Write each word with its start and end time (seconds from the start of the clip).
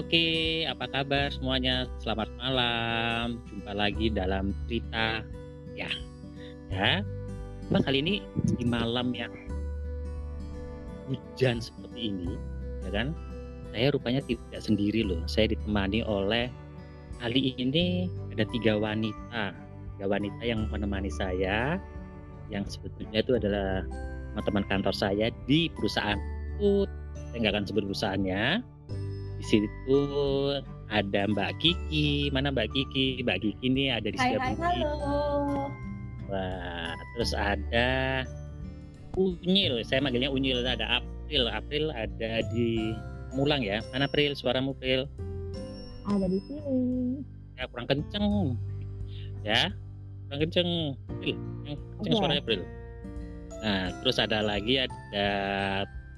Oke, 0.00 0.64
apa 0.64 0.88
kabar 0.88 1.28
semuanya? 1.28 1.84
Selamat 2.00 2.32
malam. 2.40 3.36
Jumpa 3.52 3.76
lagi 3.76 4.08
dalam 4.08 4.56
cerita 4.64 5.20
ya. 5.76 5.92
Ya. 6.72 7.04
Nah, 7.68 7.84
kali 7.84 8.00
ini 8.00 8.24
di 8.56 8.64
malam 8.64 9.12
yang 9.12 9.28
hujan 11.04 11.60
seperti 11.60 12.16
ini, 12.16 12.32
ya 12.80 12.96
kan? 12.96 13.12
Saya 13.76 13.92
rupanya 13.92 14.24
tidak 14.24 14.64
sendiri 14.64 15.04
loh. 15.04 15.20
Saya 15.28 15.52
ditemani 15.52 16.00
oleh 16.08 16.48
kali 17.20 17.52
ini 17.60 18.08
ada 18.32 18.48
tiga 18.56 18.80
wanita. 18.80 19.52
Tiga 20.00 20.06
wanita 20.08 20.40
yang 20.40 20.64
menemani 20.72 21.12
saya 21.12 21.76
yang 22.48 22.64
sebetulnya 22.64 23.20
itu 23.20 23.36
adalah 23.36 23.84
teman-teman 24.32 24.64
kantor 24.64 24.96
saya 24.96 25.28
di 25.44 25.68
perusahaan 25.76 26.16
saya 26.56 27.36
nggak 27.36 27.52
akan 27.52 27.64
sebut 27.68 27.84
perusahaannya 27.84 28.64
di 29.40 29.44
situ 29.48 30.00
ada 30.92 31.20
Mbak 31.24 31.50
Kiki. 31.64 32.28
Mana 32.28 32.52
Mbak 32.52 32.76
Kiki? 32.76 33.24
Mbak 33.24 33.40
Kiki 33.40 33.64
ini 33.64 33.88
ada 33.88 34.12
di 34.12 34.18
Hai, 34.20 34.36
setiap 34.36 34.42
hai, 34.44 34.54
halo. 34.60 35.72
Wah, 36.28 36.92
terus 37.16 37.32
ada 37.32 37.88
Unyil. 39.16 39.80
Saya 39.82 40.04
manggilnya 40.04 40.28
Unyil. 40.28 40.60
Ada 40.60 41.00
April. 41.00 41.48
April 41.48 41.88
ada 41.96 42.44
di 42.52 42.92
Mulang 43.32 43.64
ya. 43.64 43.80
Mana 43.96 44.04
April? 44.04 44.36
Suaramu 44.36 44.76
April? 44.76 45.08
Ada 46.04 46.26
di 46.28 46.38
sini. 46.44 47.24
ya 47.56 47.64
kurang 47.72 47.88
kenceng. 47.88 48.56
Ya 49.40 49.72
kurang 50.28 50.40
kenceng. 50.44 50.68
April 51.08 51.36
yang 51.64 51.76
kenceng 51.96 52.12
Oke. 52.12 52.20
suaranya 52.20 52.42
April. 52.44 52.60
Nah 53.60 53.84
terus 54.04 54.16
ada 54.20 54.44
lagi 54.44 54.84
ada 54.84 55.28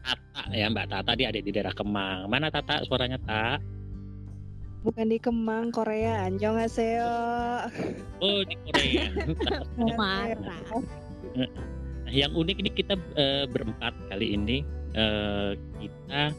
Tata 0.03 0.43
ya 0.51 0.67
Mbak 0.69 0.87
Tata 0.91 1.13
dia 1.15 1.31
ada 1.31 1.41
di 1.41 1.51
daerah 1.55 1.75
Kemang 1.75 2.27
mana 2.27 2.51
Tata 2.51 2.83
suaranya 2.85 3.19
Tak 3.23 3.73
Bukan 4.83 5.15
di 5.15 5.19
Kemang, 5.23 5.71
Korea. 5.71 6.27
Annyeonghaseyo. 6.27 7.15
oh 8.19 8.43
di 8.43 8.59
Korea 8.67 9.07
Marah. 9.99 10.83
Nah, 11.39 11.51
yang 12.11 12.35
unik 12.35 12.57
ini 12.67 12.71
kita 12.75 12.99
eh, 13.15 13.47
berempat 13.47 13.95
kali 14.11 14.35
ini 14.35 14.67
eh, 14.99 15.55
kita 15.79 16.35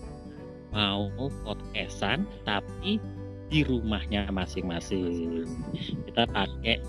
mau 0.75 1.07
podcastan 1.47 2.27
tapi 2.43 2.99
di 3.47 3.63
rumahnya 3.63 4.27
masing-masing. 4.27 5.47
Kita 6.11 6.27
pakai 6.27 6.83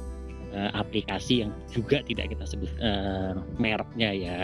eh, 0.50 0.70
aplikasi 0.74 1.46
yang 1.46 1.54
juga 1.70 2.02
tidak 2.02 2.34
kita 2.34 2.50
sebut 2.50 2.70
eh, 2.82 3.38
mereknya 3.62 4.10
ya. 4.10 4.42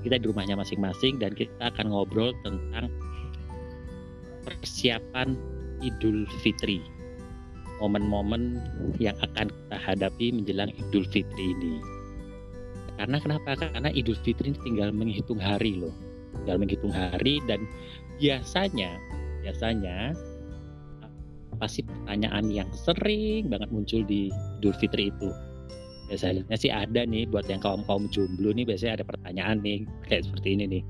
Kita 0.00 0.16
di 0.16 0.24
rumahnya 0.24 0.56
masing-masing 0.56 1.20
dan 1.20 1.36
kita 1.36 1.52
akan 1.60 1.92
ngobrol 1.92 2.32
tentang 2.40 2.88
persiapan 4.44 5.36
Idul 5.84 6.24
Fitri. 6.40 6.80
Momen-momen 7.80 8.60
yang 9.00 9.16
akan 9.24 9.48
kita 9.48 9.76
hadapi 9.76 10.32
menjelang 10.36 10.72
Idul 10.76 11.04
Fitri 11.08 11.56
ini. 11.56 11.80
Karena 13.00 13.16
kenapa? 13.16 13.56
Karena 13.56 13.88
Idul 13.92 14.16
Fitri 14.20 14.52
ini 14.52 14.60
tinggal 14.60 14.92
menghitung 14.92 15.40
hari 15.40 15.80
loh. 15.80 15.92
Tinggal 16.40 16.60
menghitung 16.60 16.92
hari 16.92 17.40
dan 17.48 17.64
biasanya 18.20 19.00
biasanya 19.40 20.12
apa 21.56 21.66
sih 21.68 21.84
pertanyaan 21.84 22.48
yang 22.52 22.68
sering 22.72 23.48
banget 23.48 23.68
muncul 23.72 24.04
di 24.04 24.28
Idul 24.60 24.76
Fitri 24.76 25.08
itu? 25.08 25.32
Biasanya 26.10 26.42
sih 26.58 26.74
ada 26.74 27.06
nih 27.06 27.30
buat 27.30 27.46
yang 27.46 27.62
kaum-kaum 27.62 28.10
jomblo 28.10 28.50
nih 28.50 28.66
biasanya 28.66 29.00
ada 29.00 29.06
pertanyaan 29.06 29.62
nih 29.62 29.86
kayak 30.10 30.26
seperti 30.26 30.58
ini 30.58 30.64
nih. 30.66 30.82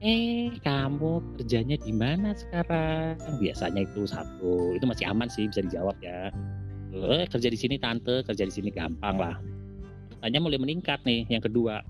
Eh 0.00 0.48
kamu 0.64 1.20
kerjanya 1.36 1.76
di 1.76 1.92
mana 1.92 2.32
sekarang? 2.32 3.20
Biasanya 3.36 3.84
itu 3.84 4.08
satu, 4.08 4.72
itu 4.72 4.84
masih 4.88 5.04
aman 5.12 5.28
sih 5.28 5.44
bisa 5.44 5.60
dijawab 5.60 5.92
ya. 6.00 6.32
Eh, 6.96 7.28
kerja 7.28 7.52
di 7.52 7.58
sini 7.60 7.76
tante, 7.76 8.24
kerja 8.24 8.48
di 8.48 8.52
sini 8.54 8.72
gampang 8.72 9.20
lah. 9.20 9.36
Tanya 10.24 10.40
mulai 10.40 10.56
meningkat 10.56 11.04
nih 11.04 11.28
yang 11.28 11.44
kedua. 11.44 11.84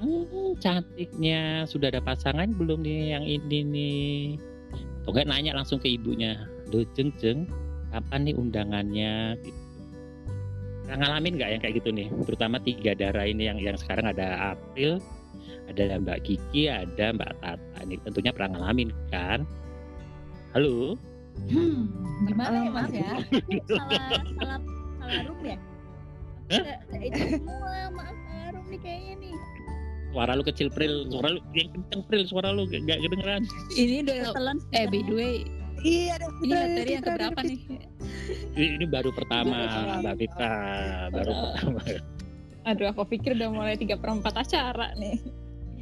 Hmm, 0.00 0.56
cantiknya 0.56 1.68
sudah 1.68 1.92
ada 1.92 2.00
pasangan 2.00 2.48
belum 2.56 2.80
nih 2.80 3.12
yang 3.12 3.24
ini 3.28 3.58
nih? 3.60 4.16
Enggak 5.04 5.28
nanya 5.28 5.52
langsung 5.52 5.76
ke 5.76 6.00
ibunya. 6.00 6.48
Duh 6.72 6.88
jeng 6.96 7.12
jeng 7.20 7.44
kapan 7.92 8.24
nih 8.24 8.40
undangannya? 8.40 9.36
Gitu 9.44 9.57
ngalamin 10.96 11.36
nggak 11.36 11.50
yang 11.52 11.60
kayak 11.60 11.74
gitu 11.84 11.90
nih? 11.92 12.08
Terutama 12.24 12.56
tiga 12.64 12.96
darah 12.96 13.26
ini 13.28 13.44
yang 13.50 13.58
yang 13.60 13.76
sekarang 13.76 14.08
ada 14.08 14.56
April 14.56 15.02
ada 15.68 16.00
Mbak 16.00 16.18
Kiki 16.24 16.72
ada 16.72 17.12
Mbak 17.12 17.32
Tata 17.44 17.78
ini 17.84 18.00
tentunya 18.00 18.32
pernah 18.32 18.56
ngalamin 18.56 18.88
kan? 19.12 19.44
Halo? 20.56 20.96
Hmm, 21.52 21.92
gimana 22.26 22.56
ya 22.66 22.70
Mas 22.72 22.90
ya? 22.90 23.10
Aku 23.20 23.62
salah 23.78 24.00
salah 24.40 24.58
salah 24.98 25.20
room 25.28 25.40
ya? 25.44 25.56
Hah? 26.48 26.64
Itu 26.98 27.20
semua 27.36 27.92
maaf 27.92 28.16
salah 28.26 28.48
room 28.56 28.66
nih 28.72 28.80
kayaknya 28.80 29.14
nih. 29.22 29.34
suara 30.08 30.32
lu 30.34 30.42
kecil 30.42 30.72
Pril. 30.72 31.04
Suara 31.12 31.36
lu 31.36 31.40
yang 31.52 31.68
kenceng 31.68 32.02
Pril 32.08 32.24
suara 32.24 32.48
lu. 32.48 32.64
Gak, 32.64 32.88
gak 32.88 32.98
kedengeran. 33.04 33.42
Ini 33.76 33.96
udah 34.08 34.16
Ketelan 34.32 34.56
eh 34.72 34.88
by 34.88 35.00
the 35.04 35.12
way, 35.14 35.34
Iya, 35.78 36.18
ada 36.18 36.26
ini 36.38 36.50
materi 36.50 36.90
yang 36.90 37.04
keberapa 37.04 37.40
nih? 37.40 37.58
ini, 38.52 38.66
ini 38.76 38.84
baru 38.84 39.10
pertama 39.10 39.56
Baru 39.56 40.02
Mbak 40.02 40.14
Vita 40.16 40.52
baru 41.08 41.30
Oh. 41.30 41.40
pertama 41.54 41.80
Aduh, 42.66 42.86
aku 42.86 43.02
pikir 43.08 43.32
udah 43.32 43.48
mulai 43.48 43.74
tiga 43.74 43.96
per 43.96 44.12
empat 44.12 44.34
acara 44.38 44.92
nih. 44.94 45.16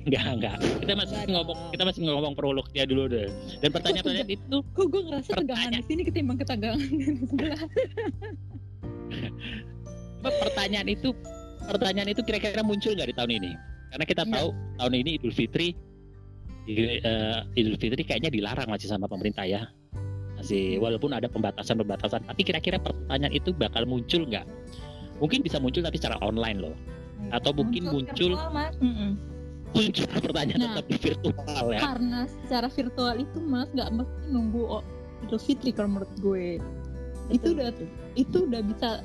Enggak, 0.07 0.23
enggak. 0.31 0.57
Kita 0.79 0.93
masih 0.95 1.15
Enggak 1.17 1.31
ngomong 1.35 1.59
dong. 1.59 1.71
kita 1.75 1.83
masih 1.83 2.01
ngomong 2.05 2.33
prolognya 2.33 2.85
dulu 2.85 3.03
deh. 3.07 3.27
Dan 3.59 3.71
pertanyaan-pertanyaan 3.75 4.31
itu 4.31 4.57
Kok 4.71 4.87
gue 4.87 5.03
ngerasa 5.03 5.31
tegangan 5.35 5.43
Pertanyaan. 5.67 5.75
di 5.75 5.89
sini 5.91 6.03
ketimbang 6.05 6.39
ketegangan 6.39 6.79
di 6.87 7.05
sebelah? 7.19 7.61
pertanyaan 10.43 10.89
itu 10.89 11.11
pertanyaan 11.61 12.09
itu 12.09 12.23
kira-kira 12.23 12.63
muncul 12.63 12.95
nggak 12.95 13.09
di 13.11 13.17
tahun 13.19 13.33
ini? 13.35 13.51
Karena 13.91 14.05
kita 14.05 14.23
Nggak. 14.23 14.39
tahu 14.39 14.49
tahun 14.79 14.95
ini 14.97 15.11
Idul 15.19 15.35
Fitri 15.35 15.69
di- 16.63 17.03
eh, 17.03 17.39
Idul 17.57 17.75
Fitri 17.75 18.03
kayaknya 18.03 18.31
dilarang 18.31 18.71
masih 18.71 18.87
sama 18.87 19.11
pemerintah 19.11 19.43
ya. 19.43 19.67
Masih 20.47 20.79
walaupun 20.79 21.11
ada 21.11 21.27
pembatasan-pembatasan, 21.27 22.23
tapi 22.23 22.47
kira-kira 22.47 22.79
pertanyaan 22.79 23.35
itu 23.35 23.51
bakal 23.51 23.83
muncul 23.83 24.23
nggak? 24.31 24.47
Mungkin 25.19 25.43
bisa 25.43 25.59
muncul 25.59 25.83
tapi 25.83 25.99
secara 25.99 26.23
online 26.23 26.63
loh. 26.63 26.77
Atau 27.35 27.51
mungkin 27.51 27.91
muncul 27.91 28.39
virtual, 28.39 28.55
Mas. 28.55 28.79
Mm-mm. 28.79 29.19
muncul 29.75 30.07
pertanyaan 30.07 30.63
Nah. 30.63 30.79
tetap 30.79 30.87
di 30.87 30.97
virtual 31.03 31.65
ya. 31.75 31.81
Karena 31.83 32.21
secara 32.31 32.71
virtual 32.71 33.15
itu 33.19 33.39
mas 33.43 33.67
nggak 33.75 33.91
mesti 33.91 34.23
nunggu 34.31 34.63
oh, 34.71 34.87
Idul 35.27 35.43
Fitri 35.43 35.75
kalau 35.75 35.99
menurut 35.99 36.15
gue. 36.23 36.63
Itu 37.35 37.59
udah 37.59 37.75
itu 38.15 38.37
udah 38.47 38.63
bisa 38.71 39.03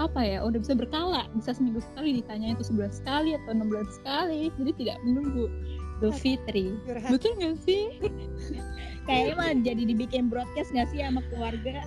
apa 0.00 0.24
ya 0.24 0.40
udah 0.40 0.64
bisa 0.64 0.72
berkala 0.72 1.26
bisa 1.34 1.50
seminggu 1.50 1.82
sekali 1.82 2.22
ditanya 2.22 2.54
itu 2.54 2.62
sebulan 2.62 2.94
sekali 2.94 3.34
atau 3.34 3.50
enam 3.52 3.68
bulan 3.68 3.90
sekali 3.90 4.48
jadi 4.54 4.72
tidak 4.78 4.96
menunggu 5.02 5.50
Idul 6.00 6.16
Fitri 6.16 6.72
Curhat. 6.88 7.10
betul 7.12 7.32
nggak 7.36 7.56
sih 7.68 7.92
Kayaknya 9.08 9.34
mah 9.36 9.50
jadi 9.64 9.82
dibikin 9.84 10.32
broadcast 10.32 10.72
nggak 10.72 10.88
sih 10.92 11.02
sama 11.02 11.20
keluarga? 11.32 11.82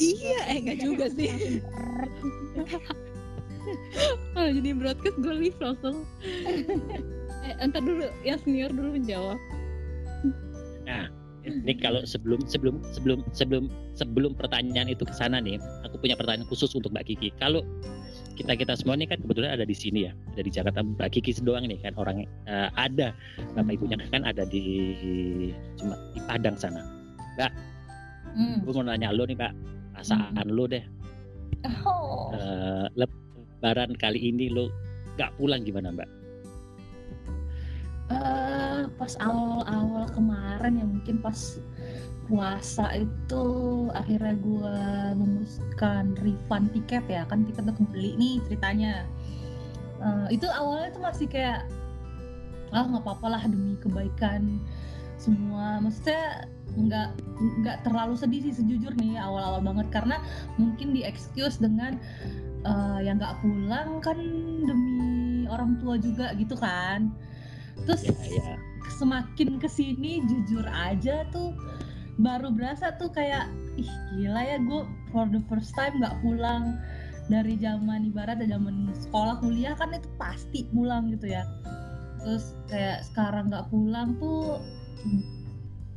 iya 0.00 0.38
eh 0.48 0.56
nggak 0.64 0.78
juga 0.80 1.06
sih 1.12 1.60
oh, 4.34 4.48
jadi 4.56 4.70
broadcast 4.72 5.16
gue 5.20 5.34
live 5.36 5.58
langsung 5.60 6.08
eh 7.46 7.54
entar 7.60 7.84
dulu 7.84 8.08
yang 8.24 8.40
senior 8.40 8.72
dulu 8.72 8.96
menjawab 8.96 9.38
Ini 11.42 11.74
kalau 11.82 12.06
sebelum 12.06 12.46
sebelum 12.46 12.78
sebelum 12.94 13.26
sebelum 13.34 13.66
sebelum 13.98 14.32
pertanyaan 14.38 14.86
itu 14.86 15.02
ke 15.02 15.10
sana 15.10 15.42
nih, 15.42 15.58
aku 15.82 15.98
punya 15.98 16.14
pertanyaan 16.14 16.46
khusus 16.46 16.70
untuk 16.78 16.94
Mbak 16.94 17.10
Kiki. 17.10 17.34
Kalau 17.42 17.66
kita 18.38 18.52
kita 18.56 18.72
semua 18.78 18.96
nih 18.96 19.08
kan 19.10 19.18
kebetulan 19.20 19.54
ada 19.54 19.64
di 19.68 19.76
sini 19.76 20.08
ya, 20.08 20.12
ada 20.34 20.42
di 20.42 20.50
Jakarta. 20.50 20.80
Mbak 20.80 21.08
Kiki 21.12 21.36
doang 21.44 21.68
nih 21.68 21.78
kan 21.84 21.92
orang 22.00 22.24
eh, 22.24 22.68
ada 22.76 23.12
bapak 23.52 23.72
ibunya 23.76 23.96
kan 24.10 24.24
ada 24.24 24.42
di 24.48 24.64
cuma 25.76 25.94
di 26.16 26.20
Padang 26.24 26.56
sana. 26.56 26.82
hmm. 28.36 28.64
Gue 28.64 28.72
mau 28.76 28.84
nanya 28.84 29.12
lo 29.12 29.24
nih 29.28 29.36
Mbak, 29.36 29.52
perasaan 29.96 30.48
lo 30.48 30.64
deh 30.68 30.84
Oh. 31.86 32.34
eh, 32.34 32.86
Lebaran 32.98 33.94
kali 33.94 34.18
ini 34.34 34.50
lo 34.50 34.66
nggak 35.14 35.30
pulang 35.38 35.62
gimana 35.62 35.94
Mbak? 35.94 36.10
Eh, 38.12 38.82
pas 38.98 39.12
awal-awal 39.22 40.04
kemarin 40.12 40.72
ya 40.82 40.84
mungkin 40.84 41.16
pas 41.22 41.62
puasa 42.30 42.88
itu 42.94 43.44
akhirnya 43.92 44.34
gue 44.38 44.76
memutuskan 45.18 46.14
refund 46.22 46.70
tiket 46.72 47.04
ya. 47.10 47.22
Kan 47.26 47.44
tiket 47.46 47.66
udah 47.66 47.76
kebeli 47.76 48.14
nih 48.16 48.36
ceritanya. 48.48 49.06
Eh, 50.02 50.38
itu 50.38 50.46
awalnya 50.50 50.94
tuh 50.94 51.02
masih 51.02 51.26
kayak 51.30 51.66
ah 52.72 52.88
nggak 52.88 53.04
apa-apa 53.04 53.26
lah 53.38 53.42
demi 53.46 53.76
kebaikan 53.78 54.58
semua. 55.20 55.78
Maksudnya 55.82 56.48
nggak 56.72 57.08
nggak 57.62 57.76
terlalu 57.84 58.16
sedih 58.16 58.40
sih 58.48 58.54
sejujurnya 58.62 59.22
awal-awal 59.22 59.60
banget. 59.62 59.88
Karena 59.90 60.16
mungkin 60.56 60.94
di 60.94 61.02
excuse 61.04 61.58
dengan 61.58 61.98
eh, 62.66 62.98
yang 63.02 63.18
nggak 63.18 63.38
pulang 63.42 63.98
kan 64.00 64.18
demi 64.66 65.44
orang 65.50 65.76
tua 65.82 65.98
juga 65.98 66.32
gitu 66.38 66.54
kan. 66.56 67.12
Terus 67.84 68.06
Ya 68.06 68.14
ya. 68.14 68.56
semakin 68.98 69.58
ke 69.58 69.66
sini 69.66 70.22
jujur 70.28 70.62
aja 70.68 71.26
tuh 71.32 71.54
baru 72.20 72.52
berasa 72.52 72.92
tuh 73.00 73.08
kayak 73.08 73.48
ih 73.80 73.88
gila 74.16 74.42
ya 74.44 74.58
gue 74.60 74.84
for 75.08 75.24
the 75.32 75.40
first 75.48 75.72
time 75.72 75.96
nggak 75.96 76.16
pulang 76.20 76.76
dari 77.32 77.56
zaman 77.56 78.04
ibarat 78.12 78.42
zaman 78.44 78.92
sekolah 78.92 79.40
kuliah 79.40 79.72
kan 79.78 79.94
itu 79.96 80.08
pasti 80.20 80.68
pulang 80.68 81.08
gitu 81.14 81.32
ya. 81.32 81.46
Terus 82.20 82.52
kayak 82.68 83.08
sekarang 83.08 83.48
nggak 83.48 83.72
pulang 83.72 84.20
tuh 84.20 84.60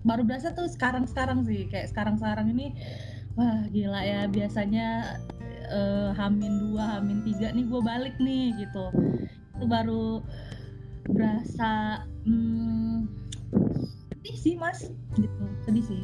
baru 0.05 0.21
berasa 0.21 0.53
tuh 0.53 0.69
sekarang 0.69 1.09
sekarang 1.09 1.43
sih 1.43 1.65
kayak 1.67 1.89
sekarang 1.89 2.15
sekarang 2.21 2.53
ini 2.53 2.71
wah 3.35 3.65
gila 3.73 4.01
ya 4.05 4.29
biasanya 4.29 5.19
eh, 5.67 6.09
hamin 6.13 6.61
dua 6.61 7.01
hamin 7.01 7.25
tiga 7.25 7.51
nih 7.51 7.65
gue 7.67 7.81
balik 7.83 8.15
nih 8.21 8.55
gitu. 8.55 8.85
Itu 9.59 9.65
baru 9.67 10.23
berasa 11.05 12.03
hmm, 12.25 13.05
sedih 14.25 14.41
sih 14.41 14.55
mas 14.57 14.89
gitu 15.13 15.43
sedih 15.69 15.85
sih 15.85 16.01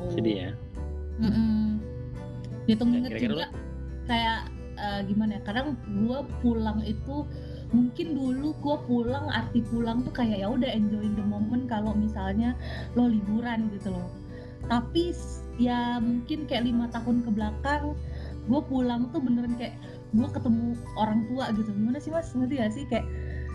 oh. 0.00 0.08
Sedih 0.16 0.48
ya. 0.48 0.50
Mm-mm. 1.20 1.76
Hitung 2.64 2.88
Ya, 2.88 3.04
inget 3.04 3.10
kira-kira 3.12 3.32
juga 3.36 3.46
kayak 4.08 4.40
eh, 4.80 5.00
gimana 5.04 5.36
ya? 5.36 5.40
Kadang 5.44 5.76
gue 5.84 6.18
pulang 6.40 6.80
itu 6.88 7.28
mungkin 7.76 8.16
dulu 8.16 8.56
gue 8.64 8.76
pulang 8.88 9.28
arti 9.28 9.60
pulang 9.68 10.08
tuh 10.08 10.12
kayak 10.16 10.40
ya 10.40 10.48
udah 10.48 10.72
enjoying 10.72 11.12
the 11.12 11.24
moment 11.24 11.68
kalau 11.68 11.92
misalnya 11.92 12.56
lo 12.96 13.12
liburan 13.12 13.68
gitu 13.76 13.92
loh. 13.92 14.08
Tapi 14.72 15.12
ya 15.60 16.00
mungkin 16.00 16.48
kayak 16.48 16.64
lima 16.64 16.88
tahun 16.96 17.28
ke 17.28 17.30
belakang 17.36 17.92
gue 18.48 18.60
pulang 18.72 19.12
tuh 19.12 19.20
beneran 19.20 19.52
kayak 19.60 19.76
gue 20.16 20.28
ketemu 20.32 20.80
orang 20.96 21.28
tua 21.28 21.52
gitu. 21.52 21.68
Gimana 21.76 22.00
sih 22.00 22.08
mas? 22.08 22.32
Ngerti 22.32 22.56
gak 22.56 22.72
sih 22.72 22.84
kayak 22.88 23.04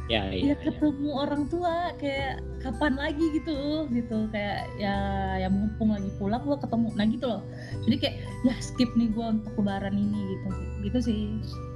Ya, 0.07 0.23
ya 0.31 0.31
iya. 0.31 0.43
iya. 0.51 0.55
ketemu 0.63 1.09
orang 1.19 1.51
tua 1.51 1.91
kayak 1.99 2.39
kapan 2.63 2.95
lagi 2.95 3.25
gitu 3.35 3.87
gitu 3.91 4.31
kayak 4.31 4.71
ya 4.79 4.95
ya 5.35 5.51
mumpung 5.51 5.91
lagi 5.91 6.07
pulang 6.15 6.39
gua 6.47 6.55
ketemu 6.55 6.87
nah 6.95 7.05
gitu 7.05 7.25
loh 7.27 7.41
jadi 7.83 7.95
kayak 7.99 8.15
ya 8.47 8.55
skip 8.63 8.87
nih 8.95 9.11
gua 9.11 9.35
untuk 9.35 9.51
lebaran 9.59 9.95
ini 9.99 10.19
gitu 10.31 10.49
gitu 10.87 10.99
sih 11.11 11.21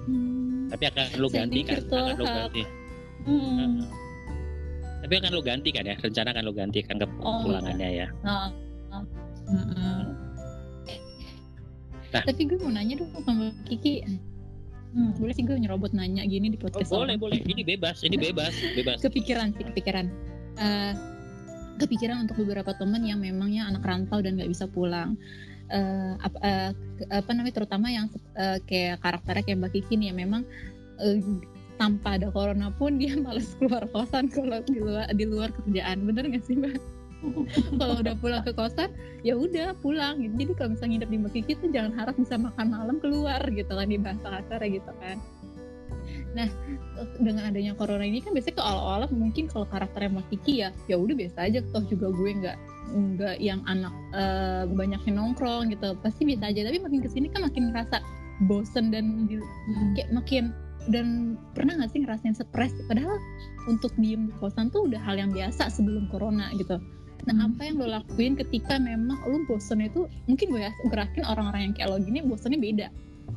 Hmm. 0.02 0.66
Tapi 0.74 0.84
akan 0.90 1.06
lu 1.22 1.28
ganti 1.30 1.62
kan? 1.62 1.78
Akan 1.78 2.18
lu 2.18 2.26
ganti. 2.26 2.64
hmm. 3.30 3.38
Heeh. 3.38 3.72
Tapi 5.06 5.14
akan 5.22 5.32
lu 5.34 5.42
ganti 5.46 5.70
kan 5.70 5.84
ya? 5.86 5.96
Rencana 5.98 6.30
akan 6.34 6.44
lu 6.50 6.54
ganti 6.58 6.80
kan 6.82 6.96
ke 6.98 7.06
Oh, 7.22 7.46
pulangannya 7.46 7.90
ya. 8.02 8.08
nah, 8.26 8.50
nah. 8.90 9.04
Mm-mm. 9.46 10.02
Tapi 12.12 12.42
gue 12.44 12.58
mau 12.60 12.72
nanya 12.74 13.00
dong 13.00 13.12
sama 13.24 13.56
Kiki. 13.68 14.04
Hmm. 14.92 15.16
Boleh 15.16 15.32
sih 15.32 15.44
gue 15.44 15.56
nyerobot 15.56 15.92
nanya 15.92 16.24
gini 16.24 16.52
di 16.52 16.58
Oh, 16.58 16.68
podcast 16.68 16.92
boleh, 16.92 17.16
orang. 17.16 17.20
boleh. 17.20 17.40
Ini 17.42 17.64
bebas, 17.64 18.04
ini 18.04 18.16
bebas, 18.16 18.52
bebas. 18.76 19.00
Kepikiran 19.00 19.56
sih, 19.56 19.64
kepikiran. 19.64 20.06
Eh, 20.58 20.94
kepikiran 21.78 22.22
untuk 22.22 22.36
beberapa 22.38 22.76
temen 22.76 23.02
yang 23.02 23.18
memangnya 23.18 23.66
anak 23.66 23.82
rantau 23.82 24.20
dan 24.20 24.36
nggak 24.36 24.52
bisa 24.52 24.68
pulang. 24.68 25.16
Eh, 25.68 26.14
apa, 26.20 26.38
eh, 26.42 26.70
ke- 27.00 27.08
apa 27.10 27.32
namanya 27.32 27.56
terutama 27.58 27.88
yang 27.88 28.12
eh, 28.36 28.60
kayak 28.62 29.00
karakternya 29.00 29.42
kayak 29.42 29.58
Mbak 29.58 29.72
Kiki 29.74 29.94
nih 29.96 30.08
yang 30.12 30.20
memang 30.20 30.42
eh, 31.00 31.24
tanpa 31.80 32.20
ada 32.20 32.28
corona 32.30 32.70
pun 32.70 33.00
dia 33.00 33.16
males 33.24 33.56
keluar 33.56 33.88
kosan 33.90 34.28
kalau 34.28 34.60
di 34.62 34.78
luar 34.78 35.08
di 35.10 35.24
luar 35.24 35.50
kerjaan 35.50 36.04
bener 36.04 36.28
nggak 36.28 36.44
sih 36.46 36.54
mbak 36.54 36.76
kalau 37.80 38.02
udah 38.02 38.16
pulang 38.18 38.42
ke 38.42 38.52
kosan 38.54 38.90
ya 39.22 39.38
udah 39.38 39.78
pulang. 39.80 40.22
Gitu. 40.22 40.34
jadi 40.42 40.52
kalau 40.58 40.70
misalnya 40.74 40.92
nginep 40.98 41.10
di 41.10 41.18
Mbak 41.22 41.32
Kiki 41.38 41.54
tuh 41.62 41.70
jangan 41.70 41.92
harap 41.94 42.16
bisa 42.18 42.36
makan 42.38 42.68
malam 42.74 42.98
keluar 42.98 43.42
gitu 43.54 43.72
kan 43.72 43.88
di 43.88 43.98
bahasa 44.02 44.28
kasar 44.42 44.62
gitu 44.66 44.92
kan. 45.02 45.18
Nah 46.32 46.48
dengan 47.22 47.52
adanya 47.52 47.78
corona 47.78 48.04
ini 48.08 48.24
kan 48.24 48.34
biasanya 48.34 48.58
ke 48.58 48.64
awal-awal 48.64 49.10
mungkin 49.14 49.46
kalau 49.46 49.66
karakternya 49.70 50.10
Mbak 50.18 50.28
Kiki 50.34 50.54
ya 50.66 50.70
ya 50.90 50.96
udah 50.98 51.16
biasa 51.16 51.38
aja. 51.46 51.60
Toh 51.70 51.84
juga 51.86 52.10
gue 52.10 52.30
nggak 52.42 52.58
nggak 52.92 53.36
yang 53.40 53.62
anak 53.70 53.94
banyak 54.74 55.02
yang 55.06 55.16
nongkrong 55.22 55.70
gitu. 55.70 55.94
Pasti 56.02 56.26
biasa 56.26 56.50
aja. 56.50 56.66
Tapi 56.66 56.78
makin 56.82 57.00
ke 57.06 57.10
sini 57.12 57.30
kan 57.30 57.46
makin 57.46 57.70
ngerasa 57.72 58.02
bosen 58.50 58.90
dan 58.90 59.30
di- 59.30 59.38
Hmm. 59.38 59.94
kayak 59.94 60.10
makin 60.18 60.44
dan 60.90 61.38
pernah 61.54 61.78
nggak 61.78 61.94
sih 61.94 62.02
ngerasain 62.02 62.34
stres? 62.34 62.74
Padahal 62.90 63.22
untuk 63.70 63.94
diem 64.02 64.26
di 64.26 64.34
kosan 64.42 64.74
tuh 64.74 64.90
udah 64.90 64.98
hal 64.98 65.14
yang 65.22 65.30
biasa 65.30 65.70
sebelum 65.70 66.10
corona 66.10 66.50
gitu 66.58 66.82
nah 67.22 67.34
Hmm. 67.34 67.48
apa 67.48 67.62
yang 67.64 67.76
lo 67.78 67.88
lakuin 67.88 68.34
ketika 68.34 68.76
memang 68.76 69.18
lo 69.22 69.38
bosen 69.46 69.80
itu 69.80 70.06
mungkin 70.26 70.50
gue 70.50 70.62
ya 70.62 70.72
gerakin 70.88 71.24
orang-orang 71.24 71.62
yang 71.64 71.74
kayak 71.74 71.90
lo 71.90 71.98
gini 71.98 72.20
bosennya 72.22 72.58
beda 72.58 72.88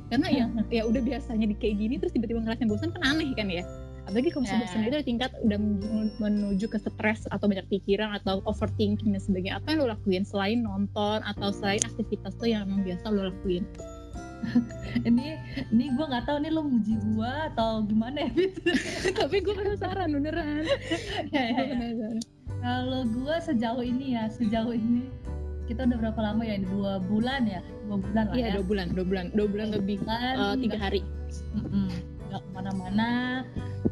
karena 0.06 0.26
ya 0.28 0.44
ya 0.70 0.82
udah 0.84 1.00
biasanya 1.00 1.44
di 1.44 1.54
kayak 1.54 1.76
gini 1.78 1.94
terus 1.96 2.12
tiba-tiba 2.12 2.40
ngerasain 2.40 2.66
bosan 2.66 2.90
kan 2.90 3.02
aneh 3.06 3.32
kan 3.32 3.46
ya 3.46 3.64
apalagi 4.04 4.28
kalau 4.28 4.44
misalnya 4.44 4.60
Ya. 4.60 4.68
bosan 4.68 4.80
itu 4.82 4.96
di 4.96 5.06
tingkat 5.06 5.30
udah 5.38 5.58
men- 5.58 6.12
menuju 6.18 6.66
ke 6.66 6.76
stres 6.76 7.24
atau 7.26 7.44
banyak 7.44 7.64
pikiran 7.68 8.12
atau 8.14 8.44
overthinking 8.44 9.10
dan 9.10 9.18
sebagainya 9.18 9.56
apa 9.56 9.66
yang 9.70 9.78
lo 9.80 9.88
lakuin 9.90 10.22
selain 10.22 10.60
nonton 10.60 11.20
atau 11.22 11.48
selain 11.50 11.80
aktivitas 11.82 12.32
tuh 12.34 12.48
yang 12.48 12.68
biasa 12.78 13.08
lo 13.08 13.28
lakuin 13.28 13.64
ini 15.08 15.40
ini 15.70 15.84
gue 15.90 16.04
nggak 16.04 16.24
tahu 16.24 16.36
nih 16.38 16.52
lo 16.52 16.62
muji 16.62 16.94
gua 17.10 17.48
atau 17.48 17.80
gimana 17.82 18.28
ya 18.28 18.30
tapi 19.18 19.40
gue 19.40 19.54
penasaran 19.54 20.08
beneran 20.10 20.64
Ya, 21.32 21.42
ya, 21.42 21.52
Gue 21.54 21.64
ya. 21.64 21.70
penasaran. 21.72 22.20
Kalau 22.64 23.04
gue 23.04 23.36
sejauh 23.44 23.84
ini 23.84 24.16
ya, 24.16 24.24
sejauh 24.32 24.72
ini 24.72 25.04
kita 25.68 25.84
udah 25.84 25.98
berapa 26.00 26.20
lama 26.32 26.42
ya? 26.48 26.56
Ini 26.56 26.66
Dua 26.72 26.96
bulan 26.96 27.44
ya, 27.44 27.60
dua 27.84 28.00
bulan 28.00 28.24
lah 28.24 28.36
Iya 28.40 28.46
ya. 28.48 28.54
dua 28.56 28.64
bulan, 28.64 28.86
dua 28.96 29.04
bulan, 29.04 29.24
dua 29.36 29.46
bulan 29.52 29.68
lebih 29.76 29.96
Bulan, 30.00 30.34
eh, 30.40 30.56
tiga 30.64 30.78
hari. 30.80 31.00
Mm-mm. 31.60 31.88
nggak 32.32 32.40
ke 32.40 32.48
mana-mana. 32.56 33.10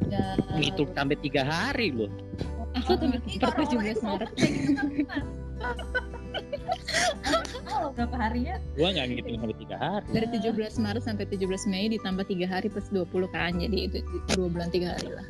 Ya. 0.09 0.25
Itu 0.57 0.89
sampai 0.97 1.17
tiga 1.21 1.45
hari 1.45 1.93
loh. 1.93 2.09
Aku 2.81 2.97
tuh 2.97 3.13
per 3.13 3.21
17 3.69 3.93
itu 3.93 4.01
Maret. 4.01 4.31
kan. 5.05 5.23
Oh, 7.69 7.93
berapa 7.93 8.17
harinya? 8.17 8.57
Gua 8.73 8.89
nggak 8.89 9.07
ngitung 9.13 9.37
sampai 9.37 9.59
tiga 9.61 9.77
hari. 9.77 10.07
Dari 10.17 10.27
17 10.41 10.81
Maret 10.81 11.03
sampai 11.05 11.25
17 11.29 11.69
Mei 11.69 11.93
ditambah 11.93 12.25
tiga 12.25 12.47
hari 12.49 12.73
plus 12.73 12.89
20 12.89 13.29
kan, 13.29 13.53
jadi 13.61 13.77
itu 13.93 14.01
dua 14.33 14.49
bulan 14.49 14.73
tiga 14.73 14.97
hari 14.97 15.13
lah. 15.13 15.27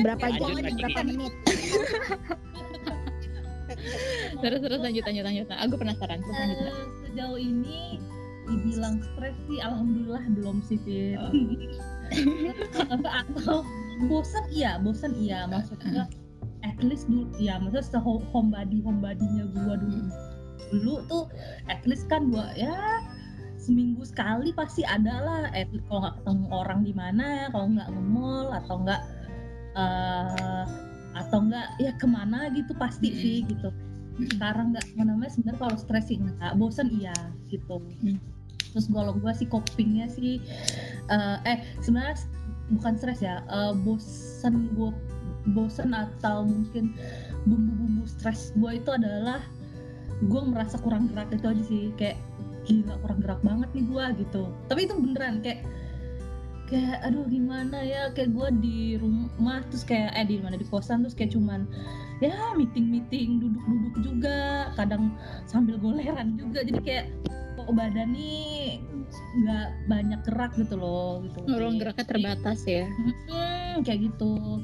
Berapa 0.00 0.26
jam 0.36 0.56
berapa 0.56 1.00
menit? 1.04 1.32
Terus 4.36 4.60
terus 4.62 4.80
lanjut 4.80 5.04
lanjut 5.04 5.24
lanjut. 5.26 5.46
Aku 5.52 5.74
penasaran. 5.80 6.18
Terus 6.22 6.36
lanjut. 6.36 6.58
Eh, 6.60 6.86
sejauh 7.06 7.38
ini 7.40 8.00
dibilang 8.46 9.02
stres 9.02 9.34
sih, 9.50 9.58
alhamdulillah 9.58 10.22
belum 10.38 10.62
sih 10.62 10.78
Fit. 10.86 11.18
Atau 12.94 13.66
bosan 14.06 14.44
iya, 14.54 14.78
bosan 14.78 15.18
iya. 15.18 15.50
Maksudnya 15.50 16.06
at 16.66 16.78
least 16.82 17.06
dulu, 17.06 17.30
ya 17.38 17.58
maksudnya 17.62 17.86
se 17.86 17.98
home 18.02 18.50
body 18.50 18.82
home 18.82 18.98
body-nya 18.98 19.46
gua 19.54 19.78
dulu 19.78 20.02
dulu 20.74 20.94
tuh 21.06 21.24
at 21.70 21.78
least 21.86 22.10
kan 22.10 22.26
gua 22.26 22.50
ya 22.58 22.74
seminggu 23.54 24.02
sekali 24.02 24.50
pasti 24.50 24.82
ada 24.82 25.22
lah 25.22 25.42
at 25.54 25.70
least 25.70 25.86
kalau 25.86 26.02
nggak 26.02 26.16
ketemu 26.22 26.46
orang 26.50 26.80
di 26.82 26.92
mana 26.94 27.26
kalau 27.54 27.66
nggak 27.70 27.88
nge-mall 27.94 28.46
atau 28.50 28.76
nggak 28.82 29.00
eh, 29.76 30.64
atau 31.16 31.38
nggak 31.44 31.80
ya 31.80 31.92
ke 31.96 32.06
mana 32.08 32.48
gitu 32.52 32.72
pasti 32.76 33.08
Mm. 33.12 33.18
sih 33.20 33.36
gitu 33.48 33.68
sekarang 34.36 34.72
nggak 34.72 34.84
namanya 34.96 35.32
sebenarnya 35.32 35.60
kalau 35.60 35.76
stres 35.76 36.08
sih 36.08 36.16
nggak 36.20 36.56
bosan 36.56 36.88
iya 36.92 37.16
gitu 37.52 37.80
Mm. 38.04 38.16
terus 38.72 38.88
kalau 38.92 39.12
gua 39.16 39.32
sih 39.32 39.48
copingnya 39.48 40.08
sih 40.08 40.40
eh, 41.12 41.36
eh 41.48 41.58
sebenarnya 41.80 42.16
bukan 42.72 42.92
stres 42.96 43.20
ya 43.24 43.44
eh, 43.48 43.72
bosan 43.84 44.72
gua 44.76 44.92
bosan 45.54 45.94
atau 45.94 46.42
mungkin 46.42 46.96
bumbu-bumbu 47.46 48.04
stres 48.10 48.50
gua 48.58 48.74
itu 48.74 48.90
adalah 48.90 49.38
gue 50.24 50.40
merasa 50.48 50.80
kurang 50.80 51.12
gerak 51.12 51.28
itu 51.28 51.44
aja 51.44 51.64
sih 51.68 51.92
kayak 52.00 52.16
gila 52.64 52.96
kurang 53.04 53.20
gerak 53.20 53.40
banget 53.44 53.68
nih 53.76 53.84
gue 53.84 54.04
gitu 54.24 54.42
tapi 54.64 54.88
itu 54.88 54.94
beneran 54.96 55.44
kayak 55.44 55.60
kayak 56.66 56.98
aduh 57.06 57.26
gimana 57.26 57.78
ya? 57.82 58.10
Kayak 58.12 58.30
gue 58.34 58.48
di 58.62 58.78
rumah 58.98 59.62
terus 59.70 59.86
kayak 59.86 60.12
eh 60.14 60.26
di 60.26 60.42
mana 60.42 60.58
di 60.58 60.66
kosan 60.66 61.06
terus 61.06 61.14
kayak 61.14 61.32
cuman 61.32 61.64
ya 62.18 62.32
meeting 62.56 62.88
meeting 62.88 63.38
duduk 63.38 63.64
duduk 63.66 63.94
juga 64.02 64.36
kadang 64.74 65.14
sambil 65.46 65.78
goleran 65.78 66.36
juga. 66.36 66.66
Jadi 66.66 66.80
kayak 66.82 67.06
kok 67.56 67.72
badan 67.72 68.12
nih 68.12 68.84
nggak 69.42 69.68
banyak 69.88 70.20
gerak 70.26 70.52
gitu 70.58 70.74
loh 70.76 71.24
gitu. 71.24 71.38
Ruang 71.46 71.78
geraknya 71.80 72.06
terbatas 72.06 72.60
ya. 72.66 72.84
Hmm, 73.30 73.82
kayak 73.86 74.12
gitu. 74.12 74.62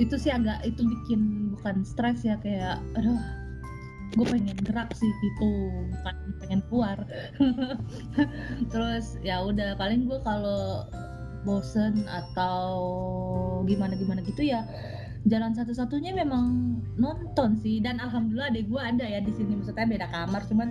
Itu 0.00 0.18
sih 0.18 0.34
agak 0.34 0.64
itu 0.66 0.82
bikin 0.82 1.52
bukan 1.54 1.86
stres 1.86 2.26
ya 2.26 2.34
kayak 2.42 2.82
aduh 2.98 3.20
gue 4.14 4.26
pengen 4.30 4.58
gerak 4.62 4.90
sih 4.94 5.10
gitu. 5.10 5.50
Bukan 5.90 6.16
pengen 6.42 6.60
keluar. 6.70 6.98
Terus 8.72 9.18
ya 9.26 9.42
udah 9.42 9.74
paling 9.74 10.06
gue 10.06 10.18
kalau 10.22 10.86
bosen 11.44 12.08
atau 12.08 12.72
gimana 13.68 13.94
gimana 13.94 14.20
gitu 14.24 14.42
ya 14.42 14.64
jalan 15.24 15.56
satu-satunya 15.56 16.12
memang 16.12 16.76
nonton 17.00 17.56
sih 17.56 17.80
dan 17.80 17.96
alhamdulillah 17.96 18.52
adek 18.52 18.68
gue 18.68 18.80
ada 18.80 19.04
ya 19.08 19.20
di 19.24 19.32
sini 19.32 19.56
maksudnya 19.56 19.88
beda 19.88 20.06
kamar 20.12 20.42
cuman 20.44 20.68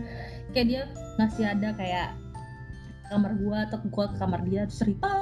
kayak 0.54 0.68
dia 0.70 0.82
masih 1.18 1.46
ada 1.50 1.74
kayak 1.74 2.14
kamar 3.10 3.34
gue 3.34 3.58
atau 3.70 3.78
gue 3.82 4.06
ke 4.14 4.16
kamar 4.22 4.42
dia 4.46 4.64
cerita 4.70 5.14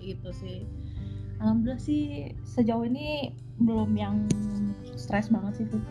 gitu 0.00 0.32
sih 0.32 0.64
alhamdulillah 1.44 1.80
sih 1.80 2.32
sejauh 2.44 2.88
ini 2.88 3.36
belum 3.60 3.92
yang 3.94 4.24
stres 4.96 5.28
banget 5.28 5.60
sih 5.60 5.66
Fit. 5.68 5.76
Gitu. 5.76 5.90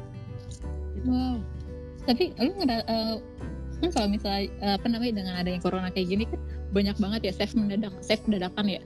Wow. 1.03 1.37
tapi 2.03 2.23
lu 2.39 2.51
ngera 2.57 2.77
eh, 2.89 3.15
kan 3.81 3.89
kalau 3.93 4.07
misalnya 4.09 4.41
eh, 4.61 4.73
apa 4.77 4.85
namanya 4.89 5.13
dengan 5.23 5.33
adanya 5.39 5.59
corona 5.61 5.89
kayak 5.89 6.07
gini 6.11 6.23
kan 6.29 6.39
banyak 6.73 6.97
banget 6.97 7.21
ya 7.29 7.31
chef 7.33 7.51
mendadak 7.53 7.93
chef 8.01 8.19
dadakan 8.25 8.65
ya. 8.67 8.81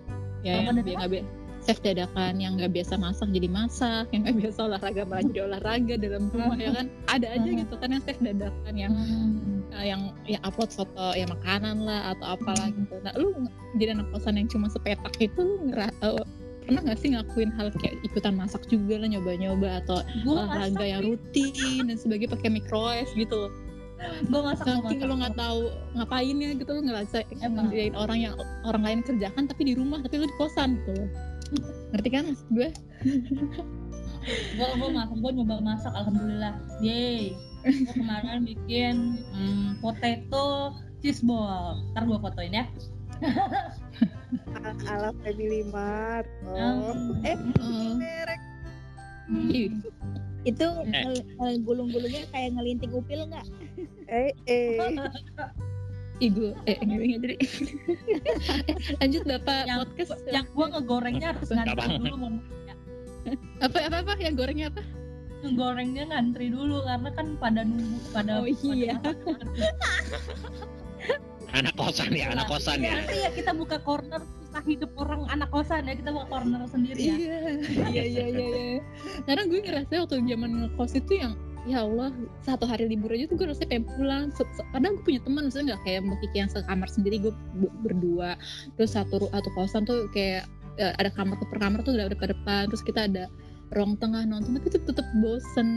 Ya 0.46 0.62
Apa 0.62 0.72
yang 0.72 0.86
nggak 1.10 1.26
chef 1.66 1.84
dadakan 1.84 2.40
yang 2.40 2.56
nggak 2.56 2.72
biasa 2.72 2.96
masak 2.96 3.28
jadi 3.36 3.50
masak 3.52 4.06
yang 4.16 4.24
nggak 4.24 4.38
biasa 4.40 4.60
olahraga 4.72 5.02
malah 5.04 5.24
jadi 5.28 5.42
olahraga 5.52 5.94
dalam 6.00 6.24
rumah 6.32 6.56
ya 6.56 6.72
kan? 6.72 6.88
Ada 7.12 7.28
aja 7.36 7.50
Hmm. 7.50 7.60
gitu 7.66 7.74
kan 7.76 7.90
yang 7.92 8.04
chef 8.08 8.18
dadakan 8.24 8.74
yang 8.78 8.94
Hmm. 8.96 9.76
eh, 9.76 9.86
yang 9.92 10.02
ya 10.24 10.40
upload 10.48 10.72
foto 10.72 11.08
ya 11.18 11.28
makanan 11.28 11.84
lah 11.84 12.16
atau 12.16 12.40
apalah 12.40 12.68
gitu. 12.72 12.96
Nah 13.04 13.12
lu 13.20 13.36
jadi 13.76 13.98
anak 14.00 14.08
kosan 14.16 14.40
yang 14.40 14.48
cuma 14.48 14.72
sepetak 14.72 15.12
itu 15.20 15.40
lu 15.40 15.68
ngera 15.68 15.92
eh, 15.92 16.24
pernah 16.68 16.82
nggak 16.84 17.00
sih 17.00 17.10
ngakuin 17.16 17.52
hal 17.56 17.72
kayak 17.80 17.96
ikutan 18.04 18.36
masak 18.36 18.64
juga 18.68 19.00
lah 19.00 19.08
nyoba-nyoba 19.08 19.84
atau 19.84 20.04
Gua 20.28 20.44
olahraga 20.44 20.76
masak, 20.76 20.92
yang 20.92 21.02
rutin 21.08 21.84
dan 21.88 21.96
sebagainya 21.96 22.32
pakai 22.36 22.50
microwave 22.52 23.12
gitu 23.16 23.48
gue 23.98 24.42
masak, 24.46 24.66
saking 24.70 25.00
masak. 25.02 25.10
lo 25.10 25.14
nggak 25.18 25.36
tahu 25.38 25.62
ngapainnya 25.98 26.50
gitu 26.54 26.70
lo 26.70 26.82
ngerasa 26.86 27.18
Emang. 27.42 27.70
ngerjain 27.70 27.94
orang 27.98 28.20
yang 28.30 28.36
orang 28.64 28.84
lain 28.86 29.00
kerjakan 29.02 29.50
tapi 29.50 29.62
di 29.70 29.74
rumah 29.74 30.00
tapi 30.06 30.22
lo 30.22 30.26
di 30.30 30.36
kosan 30.38 30.78
gitu 30.86 30.94
ngerti 31.96 32.10
kan 32.14 32.24
maksud 32.30 32.48
gue 32.54 32.70
gue 34.60 34.68
gue 34.78 34.90
masak 34.92 35.18
gue 35.18 35.32
nyoba 35.34 35.56
masak 35.64 35.94
alhamdulillah 35.98 36.54
yeay 36.84 37.34
gue 37.66 37.94
kemarin 37.98 38.46
bikin 38.46 38.96
hmm, 39.34 39.82
potato 39.82 40.78
cheese 41.02 41.26
ball 41.26 41.82
ntar 41.96 42.06
gue 42.06 42.20
fotoin 42.22 42.54
ya 42.54 42.66
ala 44.88 45.10
Family 45.24 45.66
Mart. 45.72 46.28
Oh. 46.54 46.94
Eh, 47.26 47.38
merek. 47.98 48.42
Itu 50.46 50.68
Eh. 50.86 51.58
gulung-gulungnya 51.66 52.30
kayak 52.32 52.56
ngelinting 52.56 52.94
upil 52.94 53.26
nggak? 53.28 53.48
Eh, 54.08 54.32
eh. 54.48 54.80
gue 56.18 56.50
eh 56.66 56.78
nggak 56.82 57.00
jadi 57.22 57.36
lanjut 59.04 59.24
bapak. 59.30 59.70
Yang 59.70 59.80
podcast. 59.86 60.12
yang 60.26 60.46
gue 60.50 60.66
ngegorengnya 60.74 61.28
harus 61.36 61.50
ngantri 61.54 61.86
dulu 62.02 62.16
ngomongnya. 62.18 62.74
Apa 63.62 63.78
apa 63.86 63.98
apa? 64.02 64.14
Yang 64.18 64.34
gorengnya 64.42 64.68
apa? 64.74 64.82
Ngegorengnya 65.46 66.04
ngantri 66.10 66.48
dulu 66.50 66.82
karena 66.90 67.10
kan 67.14 67.28
pada 67.38 67.62
nunggu 67.62 68.00
pada 68.10 68.42
Oh, 68.42 68.50
pada 68.50 68.74
iya. 68.74 68.96
masak. 68.98 69.38
anak 71.56 71.74
kosan 71.80 72.12
ya 72.12 72.26
anak 72.34 72.46
kosan 72.50 72.80
ya. 72.82 72.98
Nanti 72.98 73.18
ya 73.24 73.30
kita 73.32 73.52
buka 73.56 73.78
corner 73.86 74.20
susah 74.20 74.64
hidup 74.66 74.92
orang 74.98 75.22
anak 75.30 75.48
kosan 75.54 75.86
ya 75.86 75.94
kita 75.96 76.10
buka 76.12 76.28
corner 76.34 76.62
sendiri 76.66 77.02
ya. 77.14 77.16
Iya 77.16 77.38
iya 77.94 78.04
iya 78.04 78.26
iya 78.26 78.48
iya. 78.50 78.82
karena 79.30 79.44
gue 79.46 79.60
ngerasa 79.62 79.94
waktu 80.02 80.16
zaman 80.26 80.52
ngekos 80.66 80.92
itu 80.98 81.14
yang 81.14 81.34
ya 81.68 81.84
Allah 81.84 82.16
satu 82.48 82.64
hari 82.64 82.88
libur 82.88 83.12
aja 83.12 83.28
tuh 83.28 83.36
gue 83.36 83.52
rasanya 83.52 83.70
pengen 83.76 83.86
pulang. 83.92 84.24
Kadang 84.72 84.92
gue 84.96 85.04
punya 85.04 85.22
teman 85.22 85.42
maksudnya 85.52 85.76
nggak 85.76 85.82
kayak 85.84 86.00
mbak 86.08 86.18
Kiki 86.24 86.38
yang 86.40 86.50
sekamar 86.50 86.90
sendiri 86.90 87.16
gue 87.20 87.34
berdua. 87.84 88.40
Terus 88.80 88.96
satu 88.96 89.28
satu 89.28 89.50
kosan 89.54 89.84
tuh 89.84 90.08
kayak 90.16 90.48
eh, 90.80 90.94
ada 90.96 91.12
kamar 91.12 91.36
tuh 91.38 91.48
per 91.52 91.60
kamar 91.60 91.84
tuh 91.84 91.94
udah 92.00 92.08
depan 92.08 92.32
depan. 92.32 92.62
Terus 92.72 92.84
kita 92.88 93.12
ada 93.12 93.28
ruang 93.76 94.00
tengah 94.00 94.24
nonton 94.24 94.56
tapi 94.56 94.72
itu 94.72 94.80
tetep 94.80 95.08
bosen 95.20 95.70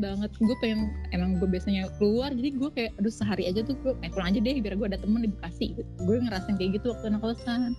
banget. 0.00 0.32
Gue 0.40 0.56
pengen 0.64 0.88
emang 1.12 1.36
gue 1.36 1.48
biasanya 1.48 1.92
keluar 2.00 2.32
jadi 2.32 2.48
gue 2.56 2.70
kayak 2.72 2.90
aduh 2.96 3.12
sehari 3.12 3.44
aja 3.52 3.60
tuh 3.60 3.76
gue 3.84 3.92
pengen 4.00 4.12
pulang 4.16 4.28
aja 4.32 4.40
deh 4.40 4.56
biar 4.64 4.74
gue 4.80 4.86
ada 4.88 4.98
temen 4.98 5.20
di 5.20 5.30
Bekasi. 5.30 5.76
Gue 6.08 6.16
ngerasain 6.24 6.56
kayak 6.56 6.80
gitu 6.80 6.96
waktu 6.96 7.12
anak 7.12 7.20
kosan. 7.20 7.76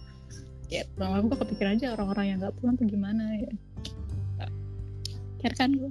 Ya 0.70 0.86
lama 1.01 1.25
gue 1.25 1.34
kepikiran 1.34 1.82
aja 1.82 1.98
orang-orang 1.98 2.25
yang 2.29 2.38
nggak 2.46 2.53
pulang 2.62 2.77
tuh 2.77 2.86
gimana 2.86 3.25
ya. 3.41 3.51
Care 5.41 5.56
kan 5.56 5.74
gue 5.74 5.89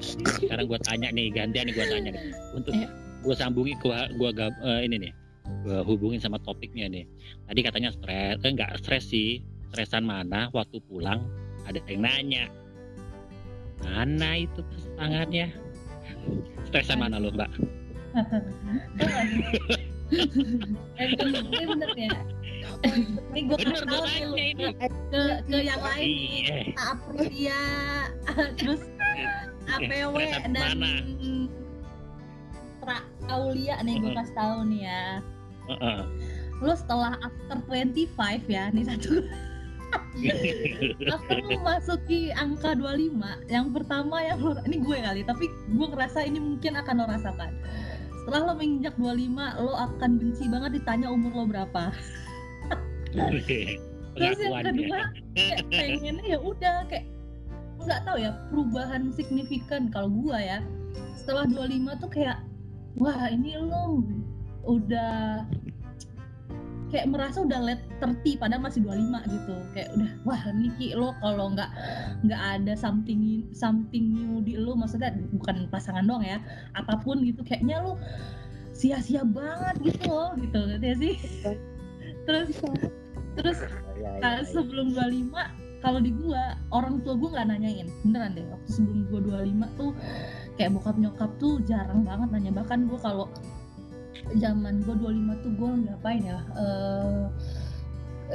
sekarang 0.00 0.64
gue 0.66 0.80
tanya 0.80 1.08
nih 1.12 1.28
gantian 1.28 1.68
nih 1.68 1.74
gue 1.74 1.86
tanya 1.86 2.10
nih. 2.14 2.22
Untuk 2.56 2.72
Iya. 2.72 2.88
gue 3.22 3.34
sambungi 3.36 3.72
gua 3.78 4.08
gua 4.18 4.30
gab- 4.32 4.60
eh, 4.62 4.86
ini 4.86 4.96
nih 5.08 5.12
gue 5.62 5.78
hubungin 5.84 6.18
sama 6.18 6.38
topiknya 6.40 6.88
nih. 6.88 7.04
Tadi 7.46 7.60
katanya 7.60 7.90
stres 7.92 8.38
eh, 8.40 8.50
enggak 8.50 8.70
stres 8.80 9.04
sih. 9.06 9.42
Stresan 9.72 10.04
mana 10.04 10.52
waktu 10.52 10.84
pulang 10.84 11.24
ada 11.64 11.80
yang 11.88 12.04
nanya. 12.04 12.44
Mana 13.82 14.36
itu 14.38 14.60
pasangannya 14.62 15.48
stresan 16.68 17.00
mana 17.00 17.16
lo 17.18 17.32
mbak? 17.32 17.48
Eh, 21.00 21.08
bener 21.66 21.90
ya 21.96 22.12
ini 23.32 23.40
gue 23.48 23.56
kasih 23.56 23.84
gue 23.88 23.88
tau 23.88 24.04
nih 24.36 24.52
ke, 25.08 25.22
ke 25.48 25.56
yang 25.64 25.80
lain. 25.80 26.04
Iya 26.04 26.58
Aprilia. 26.76 27.62
Terus 28.60 28.82
APW 29.68 30.14
Stresan 30.18 30.50
dan 30.54 30.62
mana? 30.78 30.90
Tra 32.82 32.98
Aulia 33.30 33.78
nih 33.86 34.02
gue 34.02 34.12
kasih 34.14 34.34
tahu 34.34 34.58
nih 34.70 34.82
ya. 34.86 35.04
Heeh. 35.70 36.00
lu 36.62 36.74
setelah 36.78 37.18
after 37.22 37.58
25 37.66 38.14
ya 38.46 38.70
nih 38.70 38.86
satu. 38.86 39.22
After 41.12 41.36
memasuki 41.44 42.32
angka 42.32 42.72
25 42.76 43.52
yang 43.52 43.72
pertama 43.76 44.24
yang 44.24 44.40
lo 44.40 44.56
ini 44.64 44.80
gue 44.80 44.98
kali 45.04 45.20
tapi 45.24 45.48
gue 45.48 45.86
ngerasa 45.88 46.24
ini 46.24 46.40
mungkin 46.40 46.78
akan 46.80 47.02
lo 47.02 47.06
rasakan. 47.10 47.50
Setelah 48.22 48.40
lo 48.46 48.52
menginjak 48.56 48.94
25 48.96 49.64
lo 49.64 49.72
akan 49.74 50.10
benci 50.16 50.44
banget 50.48 50.80
ditanya 50.80 51.12
umur 51.12 51.32
lo 51.34 51.44
berapa. 51.50 51.92
Terus 54.12 54.38
yang 54.38 54.64
kedua 54.64 54.98
ya. 55.36 55.60
kayak 55.60 55.60
pengennya 55.68 56.24
ya 56.24 56.38
udah 56.40 56.76
kayak 56.88 57.06
nggak 57.86 58.02
tahu 58.06 58.18
ya 58.20 58.30
perubahan 58.50 59.10
signifikan 59.14 59.88
kalau 59.92 60.08
gua 60.10 60.38
ya. 60.40 60.58
Setelah 61.18 61.46
25 61.46 62.02
tuh 62.02 62.10
kayak 62.10 62.38
wah 62.98 63.30
ini 63.30 63.56
lo 63.56 64.02
udah 64.66 65.46
kayak 66.92 67.08
merasa 67.08 67.40
udah 67.40 67.56
let 67.64 67.80
30 68.04 68.36
padahal 68.36 68.62
masih 68.68 68.84
25 68.84 69.32
gitu. 69.32 69.56
Kayak 69.72 69.88
udah 69.96 70.10
wah 70.28 70.42
Niki 70.52 70.92
lo 70.92 71.16
kalau 71.24 71.56
nggak 71.56 71.70
nggak 72.28 72.42
ada 72.60 72.74
something 72.76 73.48
something 73.56 74.12
new 74.12 74.44
di 74.44 74.60
lo 74.60 74.76
maksudnya 74.76 75.16
bukan 75.32 75.66
pasangan 75.72 76.04
doang 76.04 76.22
ya 76.22 76.38
apa 76.76 77.00
pun 77.00 77.24
gitu 77.24 77.40
kayaknya 77.42 77.80
lo 77.80 77.96
sia-sia 78.76 79.24
banget 79.24 79.76
gitu 79.84 80.08
loh 80.12 80.32
gitu 80.36 80.58
ngerti 80.58 80.84
gak 80.84 80.98
sih? 81.00 81.14
Terus 82.28 82.48
terus 83.36 83.58
Ya, 84.02 84.10
ya, 84.18 84.42
ya. 84.42 84.42
sebelum 84.42 84.92
25 84.98 85.30
kalau 85.82 85.98
di 85.98 86.14
gua 86.14 86.56
orang 86.70 87.02
tua 87.02 87.18
gua 87.18 87.34
nggak 87.34 87.48
nanyain. 87.50 87.88
Beneran 88.06 88.38
deh 88.38 88.46
waktu 88.46 88.68
sebelum 88.70 89.10
gua 89.10 89.20
25 89.42 89.78
tuh 89.78 89.90
kayak 90.54 90.70
bokap 90.78 90.96
nyokap 90.96 91.30
tuh 91.42 91.58
jarang 91.66 92.06
banget 92.06 92.28
nanya. 92.30 92.52
Bahkan 92.54 92.86
gua 92.86 92.98
kalau 93.02 93.26
zaman 94.38 94.86
gua 94.86 94.94
25 94.96 95.42
tuh 95.42 95.52
gua 95.58 95.70
ngapain 95.74 96.22
ya 96.22 96.38
eh 96.56 97.26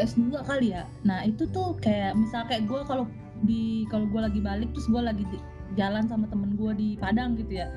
S2 0.04 0.30
kali 0.44 0.76
ya. 0.76 0.84
Nah 1.08 1.24
itu 1.24 1.48
tuh 1.50 1.74
kayak 1.80 2.14
misal 2.20 2.44
kayak 2.46 2.68
gua 2.68 2.84
kalau 2.84 3.08
di 3.48 3.88
kalau 3.88 4.06
gua 4.12 4.28
lagi 4.28 4.44
balik 4.44 4.70
terus 4.76 4.86
gua 4.92 5.08
lagi 5.10 5.24
di- 5.32 5.46
jalan 5.80 6.06
sama 6.12 6.28
temen 6.28 6.54
gua 6.60 6.76
di 6.76 7.00
Padang 7.00 7.40
gitu 7.40 7.64
ya. 7.64 7.72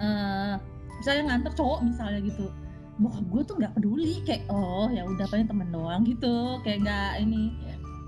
Eh 0.00 0.54
misalnya 0.96 1.22
nganter 1.32 1.52
cowok 1.52 1.80
misalnya 1.84 2.20
gitu. 2.24 2.48
Bokap 2.96 3.28
gue 3.28 3.42
tuh 3.44 3.54
nggak 3.60 3.72
peduli 3.76 4.24
kayak 4.24 4.48
oh 4.48 4.88
ya 4.88 5.04
udah 5.04 5.28
paling 5.28 5.44
temen 5.44 5.68
doang 5.68 6.00
gitu. 6.08 6.56
Kayak 6.64 6.88
nggak 6.88 7.12
ini 7.28 7.52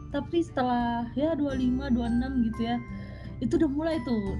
tapi 0.08 0.40
setelah 0.40 1.04
ya 1.12 1.36
25 1.36 1.92
26 1.92 2.46
gitu 2.52 2.60
ya 2.64 2.76
itu 3.38 3.52
udah 3.54 3.70
mulai 3.70 3.96
tuh 4.02 4.34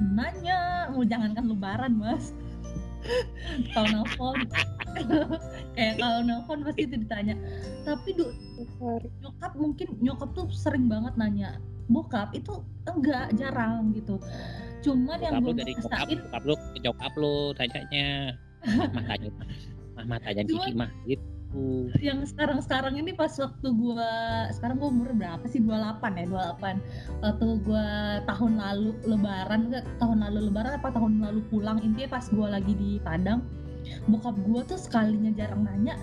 nanya 0.00 0.88
mau 0.90 1.04
jangankan 1.04 1.44
lebaran 1.52 1.92
mas 1.94 2.32
kalau 3.74 3.88
nelfon 3.92 4.36
kayak 5.76 5.94
kalau 6.00 6.20
nelfon 6.24 6.58
pasti 6.64 6.82
itu 6.86 6.96
ditanya 6.96 7.34
tapi 7.82 8.14
du, 8.14 8.30
nyokap 9.20 9.52
mungkin 9.58 9.88
nyokap 9.98 10.30
tuh 10.32 10.46
sering 10.54 10.86
banget 10.86 11.12
nanya 11.18 11.58
bokap 11.90 12.30
itu 12.32 12.62
enggak 12.88 13.30
jarang 13.36 13.90
gitu 13.92 14.16
cuman 14.82 15.18
yang 15.22 15.34
Bokap 15.38 15.46
lu 15.46 15.50
gue 15.54 15.60
dari 15.62 15.72
nyokap, 15.78 15.90
rasain 15.94 16.18
bokap 16.26 16.42
lu 16.42 16.54
ke 16.58 16.78
nyokap 16.82 17.12
lu 17.14 17.34
tanyanya. 17.54 18.08
Mah 18.66 19.04
tanya, 19.06 19.30
mah 19.94 20.18
tanya 20.18 20.42
Cuman- 20.50 20.66
Kiki 20.66 20.72
mah 20.74 20.90
gitu. 21.06 21.24
Yang 22.00 22.24
sekarang-sekarang 22.24 22.96
ini 22.96 23.12
pas 23.12 23.36
waktu 23.36 23.68
gua 23.76 24.08
sekarang 24.56 24.80
gua 24.80 24.88
umur 24.88 25.12
berapa 25.12 25.44
sih? 25.52 25.60
28 25.60 26.20
ya 26.20 26.26
28 26.56 26.80
waktu 27.20 27.46
gua 27.64 27.86
tahun 28.24 28.52
lalu 28.56 28.90
lebaran 29.04 29.60
enggak 29.68 29.84
tahun 30.00 30.18
lalu 30.24 30.38
lebaran 30.48 30.72
apa 30.80 30.88
tahun 30.96 31.12
lalu 31.20 31.40
pulang 31.52 31.78
intinya 31.84 32.16
pas 32.16 32.24
gua 32.32 32.56
lagi 32.56 32.72
di 32.72 32.96
Padang 33.04 33.44
bokap 34.08 34.36
gua 34.48 34.64
tuh 34.64 34.80
sekalinya 34.80 35.28
jarang 35.36 35.68
nanya 35.68 36.00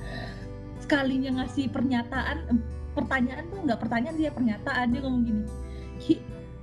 sekalinya 0.84 1.42
ngasih 1.42 1.70
pernyataan 1.74 2.62
pertanyaan 2.98 3.44
tuh 3.48 3.60
nggak 3.64 3.80
pertanyaan 3.80 4.16
dia 4.18 4.32
pernyataan. 4.34 4.86
Dia 4.92 5.02
ngomong 5.06 5.24
gini 5.24 5.44
Ki 6.00 6.16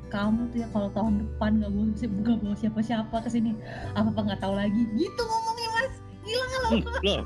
kamu 0.07 0.55
tuh 0.55 0.59
ya 0.63 0.69
kalau 0.71 0.89
tahun 0.95 1.19
depan 1.19 1.59
nggak 1.59 1.71
bawa 1.75 1.87
nggak 1.99 2.39
bawa 2.39 2.55
siapa-siapa 2.55 3.17
ke 3.27 3.31
sini 3.31 3.53
apa 3.99 4.09
apa 4.11 4.21
nggak 4.23 4.41
tahu 4.43 4.55
lagi. 4.55 4.83
Gitu 4.95 5.23
ngomongnya 5.23 5.69
mas. 5.75 5.95
Gila 6.27 6.45
nggak 6.45 6.61
Lo 7.07 7.19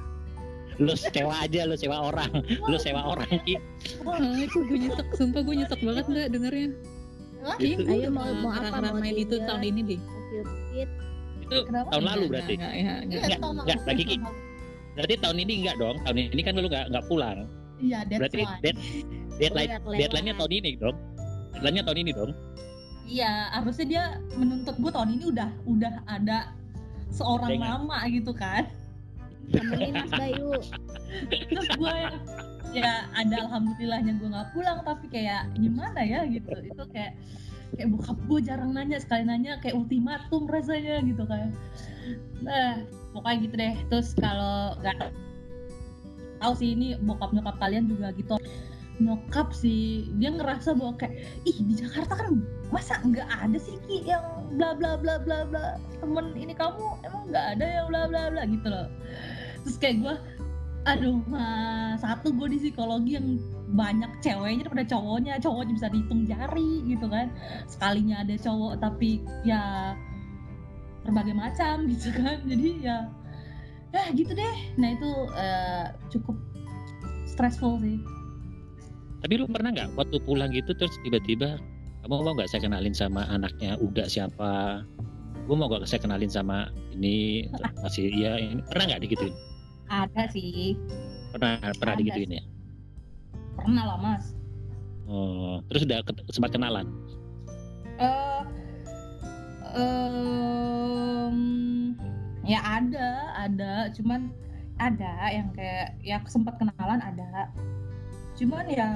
lu 0.81 0.97
sewa 0.97 1.35
aja 1.39 1.69
lu 1.69 1.77
sewa 1.77 1.97
orang 2.03 2.31
lu 2.43 2.77
sewa 2.77 3.05
orang 3.05 3.29
Ki 3.45 3.61
ah, 4.03 4.17
itu 4.35 4.59
gue 4.65 4.79
nyesek 4.81 5.07
sumpah 5.13 5.41
gue 5.45 5.55
nyesek 5.61 5.81
banget 5.81 6.05
nggak 6.09 6.29
dengernya 6.33 6.69
Hah? 7.41 7.57
Ih, 7.57 7.73
gue 7.79 8.05
Ayo, 8.05 8.09
mau- 8.13 8.37
mau 8.37 8.53
apa? 8.53 8.93
main 8.93 9.17
itu 9.17 9.37
tahun 9.39 9.63
ini 9.63 9.81
deh 9.87 10.01
itu 11.41 11.57
Kenapa? 11.67 11.89
tahun 11.91 12.05
lalu 12.05 12.25
Enggak, 12.25 12.31
berarti. 12.31 12.53
enggak, 12.55 12.73
enggak, 12.73 12.99
enggak. 13.01 13.21
Iya, 13.21 13.37
Enggak, 13.37 13.51
enggak, 13.59 13.79
lagi 13.83 14.03
Ki. 14.07 14.17
Berarti 14.91 15.15
tahun 15.19 15.37
ini 15.41 15.53
enggak 15.59 15.77
dong. 15.77 15.97
Tahun 16.01 16.17
ini 16.21 16.41
kan 16.47 16.53
lu 16.55 16.69
nggak 16.69 16.87
nggak 16.95 17.05
pulang. 17.11 17.39
Iya, 17.81 17.99
Berarti 18.07 18.39
why. 18.39 18.59
dead, 18.63 18.77
deadline 19.35 19.71
deadline-nya 19.91 20.35
tahun 20.39 20.53
ini 20.53 20.71
dong. 20.79 20.97
Deadline-nya 21.51 21.83
tahun 21.83 21.99
ini 21.99 22.11
dong. 22.15 22.31
Iya, 23.03 23.31
harusnya 23.51 23.87
dia 23.89 24.05
menuntut 24.31 24.77
gue 24.79 24.91
tahun 24.93 25.11
ini 25.11 25.25
udah 25.27 25.49
udah 25.67 25.93
ada 26.07 26.39
seorang 27.11 27.51
Dengan- 27.51 27.83
mama 27.83 27.99
gitu 28.07 28.31
kan. 28.31 28.63
Temenin 29.49 29.95
Mas 29.97 30.13
Bayu. 30.13 30.53
Terus 31.49 31.69
gue 31.75 31.93
yang 31.93 32.17
ya 32.71 33.09
ada 33.19 33.51
alhamdulillahnya 33.51 34.21
gue 34.23 34.29
nggak 34.31 34.51
pulang 34.55 34.79
tapi 34.87 35.09
kayak 35.09 35.49
gimana 35.57 36.01
ya 36.05 36.23
gitu. 36.29 36.53
Itu 36.61 36.85
kayak 36.93 37.17
kayak 37.75 37.89
bokap 37.97 38.19
gue 38.29 38.41
jarang 38.45 38.77
nanya 38.77 38.99
sekali 39.01 39.25
nanya 39.25 39.57
kayak 39.65 39.79
ultimatum 39.79 40.47
rasanya 40.47 41.03
gitu 41.03 41.25
kan. 41.27 41.51
Nah, 42.45 42.85
pokoknya 43.17 43.37
gitu 43.43 43.55
deh. 43.59 43.75
Terus 43.91 44.09
kalau 44.19 44.77
nggak 44.85 45.11
tahu 46.41 46.53
sih 46.57 46.73
ini 46.73 46.97
bokap 47.05 47.37
nyokap 47.37 47.57
kalian 47.61 47.85
juga 47.91 48.13
gitu 48.17 48.41
nyokap 49.01 49.51
sih. 49.57 50.07
Dia 50.21 50.31
ngerasa 50.31 50.77
bahwa 50.77 50.95
kayak 51.01 51.17
ih 51.49 51.57
di 51.65 51.75
Jakarta 51.81 52.15
kan 52.15 52.45
masa 52.71 53.01
nggak 53.03 53.27
ada 53.27 53.59
sih 53.59 53.75
Ki 53.89 54.07
yang 54.07 54.23
bla 54.55 54.77
bla 54.77 54.95
bla 54.95 55.19
bla 55.19 55.43
bla 55.49 55.81
temen 55.99 56.37
ini 56.39 56.55
kamu 56.55 56.85
emang 57.03 57.25
nggak 57.33 57.47
ada 57.59 57.67
yang 57.67 57.87
bla 57.91 58.03
bla 58.07 58.23
bla 58.31 58.43
gitu 58.47 58.69
loh. 58.69 58.87
Terus 59.67 59.77
kayak 59.81 59.97
gue 60.05 60.15
aduh 60.89 61.21
mah 61.29 62.01
satu 62.01 62.33
gue 62.33 62.57
di 62.57 62.59
psikologi 62.61 63.21
yang 63.21 63.37
banyak 63.77 64.09
ceweknya 64.25 64.65
daripada 64.65 64.85
cowoknya 64.89 65.37
cowoknya 65.37 65.73
bisa 65.77 65.89
dihitung 65.91 66.23
jari 66.29 66.73
gitu 66.87 67.07
kan. 67.09 67.27
Sekalinya 67.67 68.23
ada 68.23 68.37
cowok 68.37 68.79
tapi 68.79 69.25
ya 69.43 69.97
berbagai 71.09 71.35
macam 71.35 71.85
gitu 71.93 72.13
kan. 72.13 72.39
Jadi 72.45 72.85
ya 72.85 73.09
ya 73.91 74.05
gitu 74.15 74.31
deh. 74.37 74.57
Nah 74.79 74.89
itu 74.95 75.11
eh, 75.35 75.85
cukup 76.13 76.37
stressful 77.27 77.81
sih 77.81 78.20
Tapi 79.21 79.33
lu 79.37 79.45
pernah 79.47 79.71
nggak 79.71 79.97
waktu 79.97 80.17
pulang 80.25 80.51
gitu 80.51 80.73
terus 80.73 80.97
tiba-tiba 81.05 81.61
kamu 82.01 82.25
mau 82.25 82.33
nggak 82.33 82.49
saya 82.49 82.65
kenalin 82.65 82.97
sama 82.97 83.29
anaknya 83.29 83.77
Uga 83.77 84.09
siapa? 84.09 84.81
Gue 85.45 85.57
mau 85.57 85.69
nggak 85.69 85.85
saya 85.85 86.01
kenalin 86.01 86.33
sama 86.33 86.73
ini 86.97 87.45
masih 87.81 88.09
iya 88.09 88.41
ini 88.41 88.65
pernah 88.67 88.85
nggak 88.95 89.03
digituin? 89.05 89.35
ada 89.91 90.31
sih 90.31 90.79
Pernah 91.35 91.59
pernah 91.77 91.95
Ada 91.99 92.01
digituin 92.01 92.31
ya? 92.39 92.43
pernah 93.59 93.85
lah 93.85 93.99
mas 93.99 94.33
Oh, 95.11 95.59
terus 95.67 95.83
udah 95.83 96.07
sempat 96.31 96.55
kenalan. 96.55 96.87
eh 97.99 98.43
em, 99.75 101.37
ya 102.47 102.63
ada 102.63 103.09
ada 103.35 103.91
cuman 103.91 104.31
ada 104.79 105.11
yang 105.29 105.51
kayak 105.53 105.99
ya 106.01 106.23
sempat 106.25 106.57
kenalan 106.57 107.03
ada 107.03 107.51
cuman 108.41 108.67
ya 108.73 108.91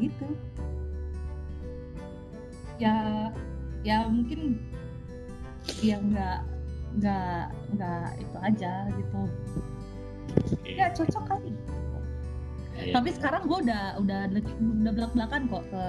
gitu 0.00 0.26
ya 2.80 3.28
ya 3.84 4.08
mungkin 4.08 4.56
ya 5.84 6.00
nggak 6.00 6.38
nggak 6.96 7.44
nggak 7.76 8.08
itu 8.18 8.36
aja 8.40 8.72
gitu 8.88 9.20
Oke. 10.56 10.70
ya 10.74 10.88
cocok 10.96 11.24
kali 11.28 11.52
Iya. 12.74 12.90
tapi 12.90 13.10
sekarang 13.14 13.46
gue 13.46 13.58
udah 13.70 14.02
udah 14.02 14.20
udah 14.58 14.92
belak 14.92 15.12
belakan 15.14 15.42
kok 15.46 15.64
ke 15.70 15.84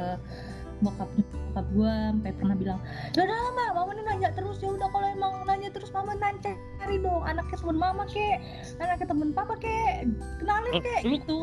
bokap 0.85 1.09
bokap 1.49 1.65
gue 1.73 1.93
sampai 2.13 2.31
pernah 2.37 2.55
bilang 2.55 2.79
ya 3.17 3.25
udah 3.25 3.37
mama 3.49 3.65
mama 3.73 3.91
nanya 4.05 4.29
terus 4.37 4.61
ya 4.61 4.69
udah 4.69 4.87
kalau 4.93 5.07
emang 5.09 5.33
nanya 5.49 5.69
terus 5.73 5.89
mama 5.89 6.13
nanya 6.13 6.53
cari 6.85 7.01
dong 7.01 7.23
anaknya 7.23 7.57
temen 7.57 7.77
mama 7.77 8.03
kek 8.05 8.37
anaknya 8.77 9.05
temen 9.07 9.29
papa 9.31 9.55
kek 9.57 10.05
kenalin 10.37 10.71
Oh, 10.71 10.81
kek 10.83 11.01
lu- 11.01 11.13
gitu 11.15 11.37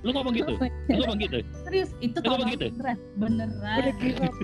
Lu 0.00 0.10
ngomong 0.12 0.32
gitu? 0.32 0.54
Lu 0.86 1.00
ngomong 1.00 1.18
gitu? 1.18 1.38
serius 1.64 1.90
itu 1.98 2.14
Lu 2.16 2.28
ngomong 2.30 2.48
gitu? 2.52 2.66
beneran 2.70 2.98
beneran 3.16 3.78
Udah 3.80 3.94
give 3.96 4.20
up. 4.20 4.34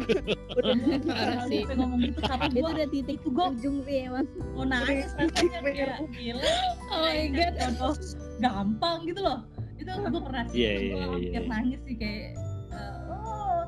Udah 0.57 0.75
Parah 1.07 1.43
sih. 1.47 1.63
Ngomong 1.69 2.01
gitu 2.01 2.19
karena 2.21 2.45
Itu 2.45 2.57
gue 2.57 2.71
udah 2.73 2.89
titik 2.89 3.17
itu 3.17 3.29
gue 3.31 3.47
ujung 3.53 3.77
sih 3.85 3.97
ya 3.97 4.09
Mas. 4.11 4.29
mau 4.51 4.65
nangis 4.65 5.09
rasanya 5.15 5.59
kayak 5.63 5.99
gila 6.11 6.43
Oh 6.89 6.99
my 6.99 7.23
god. 7.31 7.53
jodoh 7.55 7.95
gampang 8.41 8.99
gitu 9.05 9.21
loh 9.21 9.39
itu 9.77 9.87
gue 9.89 10.21
pernah 10.21 10.45
sih 10.47 10.59
Iya, 10.59 10.71
gue 10.73 10.83
iya, 10.83 11.05
hampir 11.07 11.31
iya. 11.31 11.41
nangis 11.47 11.81
sih 11.81 11.95
kayak 11.95 12.29
oh 13.09 13.61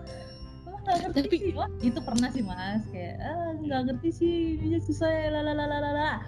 oh, 0.66 0.76
nggak 0.82 0.96
ngerti 0.98 1.20
Tapi- 1.22 1.38
sih 1.38 1.52
Wah, 1.52 1.68
itu 1.80 2.00
pernah 2.00 2.28
sih 2.28 2.42
mas 2.42 2.82
kayak 2.88 3.16
ah 3.18 3.50
nggak 3.54 3.80
ngerti 3.86 4.08
sih 4.10 4.34
ini 4.58 4.78
susah 4.78 5.08
ya 5.08 5.28
lalalala 5.30 6.20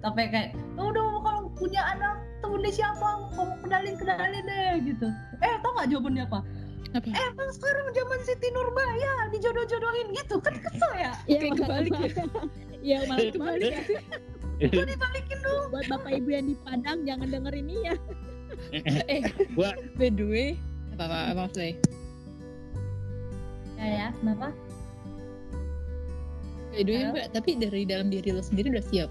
tapi 0.00 0.22
kayak 0.26 0.50
oh, 0.74 0.88
udah 0.88 1.04
kalau 1.20 1.40
punya 1.54 1.82
anak 1.86 2.14
temennya 2.40 2.72
siapa 2.72 3.08
kamu 3.30 3.52
kenalin 3.60 3.94
kenalin 3.94 4.42
deh 4.42 4.72
gitu 4.82 5.06
eh 5.38 5.54
tau 5.60 5.70
nggak 5.74 5.88
jawabannya 5.88 6.24
apa 6.24 6.40
Apa? 6.90 7.06
eh 7.06 7.24
emang 7.28 7.50
sekarang 7.52 7.86
zaman 7.92 8.18
Siti 8.20 8.48
Nurbaya 8.50 9.12
dijodoh-jodohin 9.30 10.08
gitu 10.10 10.36
kan 10.40 10.54
kesel 10.58 10.92
ya 10.96 11.12
Iya 11.24 11.40
kebalik 11.54 11.92
ya. 11.92 12.08
Iya 12.80 12.98
malah 13.06 13.28
kebalik 13.30 13.70
ya. 13.70 13.82
gue 14.66 14.84
dibalikin 14.88 15.38
dong 15.40 15.64
Buat 15.70 15.84
bapak 15.86 16.10
ibu 16.16 16.28
yang 16.28 16.46
di 16.46 16.56
Padang 16.58 16.98
jangan 17.04 17.28
denger 17.28 17.54
ini 17.56 17.76
ya. 17.84 17.94
Eh, 19.06 19.22
Gua- 19.54 19.78
by 19.94 20.10
the 20.10 20.26
way, 20.26 20.48
apa 20.92 21.06
apa, 21.06 21.18
apa 21.30 21.40
maksudnya? 21.46 21.74
ya 23.76 23.86
ya 23.86 24.06
kenapa 24.18 24.48
By 26.70 26.82
the 26.82 26.92
way? 26.92 27.04
Mbak, 27.08 27.26
tapi 27.30 27.50
dari 27.56 27.82
dalam 27.84 28.08
diri 28.08 28.30
lo 28.30 28.40
sendiri 28.40 28.70
udah 28.70 28.84
siap. 28.84 29.10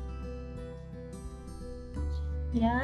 Ya 2.51 2.77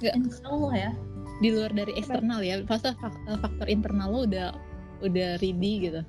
Nggak. 0.00 0.14
insya 0.18 0.44
Allah 0.46 0.74
ya 0.74 0.92
Di 1.34 1.48
luar 1.50 1.70
dari 1.70 1.92
eksternal 1.94 2.40
ya, 2.40 2.62
fase 2.62 2.94
fak- 2.94 3.26
faktor 3.42 3.66
internal 3.66 4.06
lo 4.06 4.22
udah 4.22 4.54
udah 5.02 5.34
ready 5.42 5.90
gitu. 5.90 6.00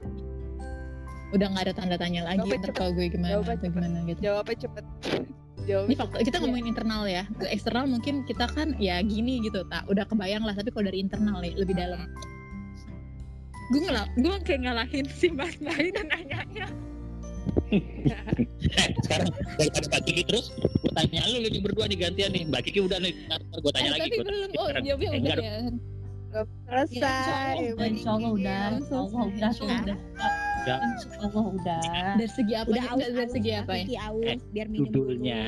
Udah 1.34 1.50
nggak 1.50 1.66
ada 1.66 1.74
tanda 1.74 1.98
tanya 1.98 2.22
lagi 2.24 2.38
Jawabnya 2.40 2.62
ntar 2.62 2.70
cepet. 2.70 2.78
kalau 2.78 2.92
gue 2.94 3.06
gimana 3.10 3.32
Jawabnya 3.34 3.56
cepet. 3.58 3.66
gimana 3.74 3.98
gitu. 4.06 4.20
Jawabnya 4.22 4.58
cepet. 4.62 4.86
Ini 4.86 5.66
Jawabnya 5.66 5.96
faktor 5.98 6.20
kita 6.22 6.38
ngomongin 6.40 6.68
internal 6.70 7.04
ya. 7.10 7.24
Ke 7.36 7.46
eksternal 7.50 7.86
mungkin 7.90 8.16
kita 8.24 8.46
kan 8.48 8.78
ya 8.78 9.02
gini 9.02 9.42
gitu, 9.42 9.66
tak 9.66 9.90
udah 9.90 10.06
kebayang 10.06 10.46
lah. 10.46 10.54
Tapi 10.54 10.70
kalau 10.70 10.86
dari 10.86 11.02
internal 11.02 11.42
nih 11.42 11.58
lebih 11.58 11.74
dalam. 11.74 12.06
Gue 13.74 13.82
ngelak, 13.82 14.08
gue 14.14 14.36
kayak 14.46 14.62
ngalahin 14.62 15.06
si 15.10 15.34
Mas 15.34 15.58
Bayu 15.58 15.90
dan 15.90 16.06
nanyanya. 16.06 16.45
Eh, 17.66 17.82
sekarang 19.04 19.28
daripada 19.58 19.86
Mbak 19.88 20.02
Kiki 20.04 20.24
terus 20.24 20.46
gue 20.54 20.92
tanya 20.94 21.22
lu 21.28 21.38
lu 21.42 21.60
berdua 21.60 21.86
nih 21.86 21.98
gantian 22.00 22.30
nih 22.30 22.44
Mbak 22.46 22.62
Kiki 22.64 22.80
udah 22.80 23.00
nih 23.00 23.12
ntar 23.26 23.40
gue 23.42 23.72
tanya 23.72 23.88
Eh, 23.88 23.94
lagi 23.94 24.02
tapi 24.04 24.18
belum. 24.20 24.50
Oh, 24.52 24.66
sekarang. 24.66 24.84
jawabnya 24.84 25.10
udah 25.10 25.18
enggak 25.18 25.38
ya. 25.40 25.56
selesai. 26.68 27.54
Ya, 27.56 27.86
insya 27.88 28.10
Allah 28.12 28.32
udah 28.32 28.62
insya 28.76 28.96
Allah 28.98 29.22
udah 29.24 29.50
udah 29.56 29.98
Udah. 30.66 30.78
insya 30.84 31.10
Allah 31.22 31.46
udah 31.48 31.82
Dari 32.18 32.30
segi 32.30 32.54
apa? 32.54 32.68
Udah 32.70 32.84
aus, 32.88 33.02
dari 33.08 33.30
segi 33.32 33.52
apa 33.54 33.72
ya? 33.74 33.86
Eh, 34.26 34.38
biar 34.52 34.68
minum 34.68 34.86
judulnya 34.86 35.42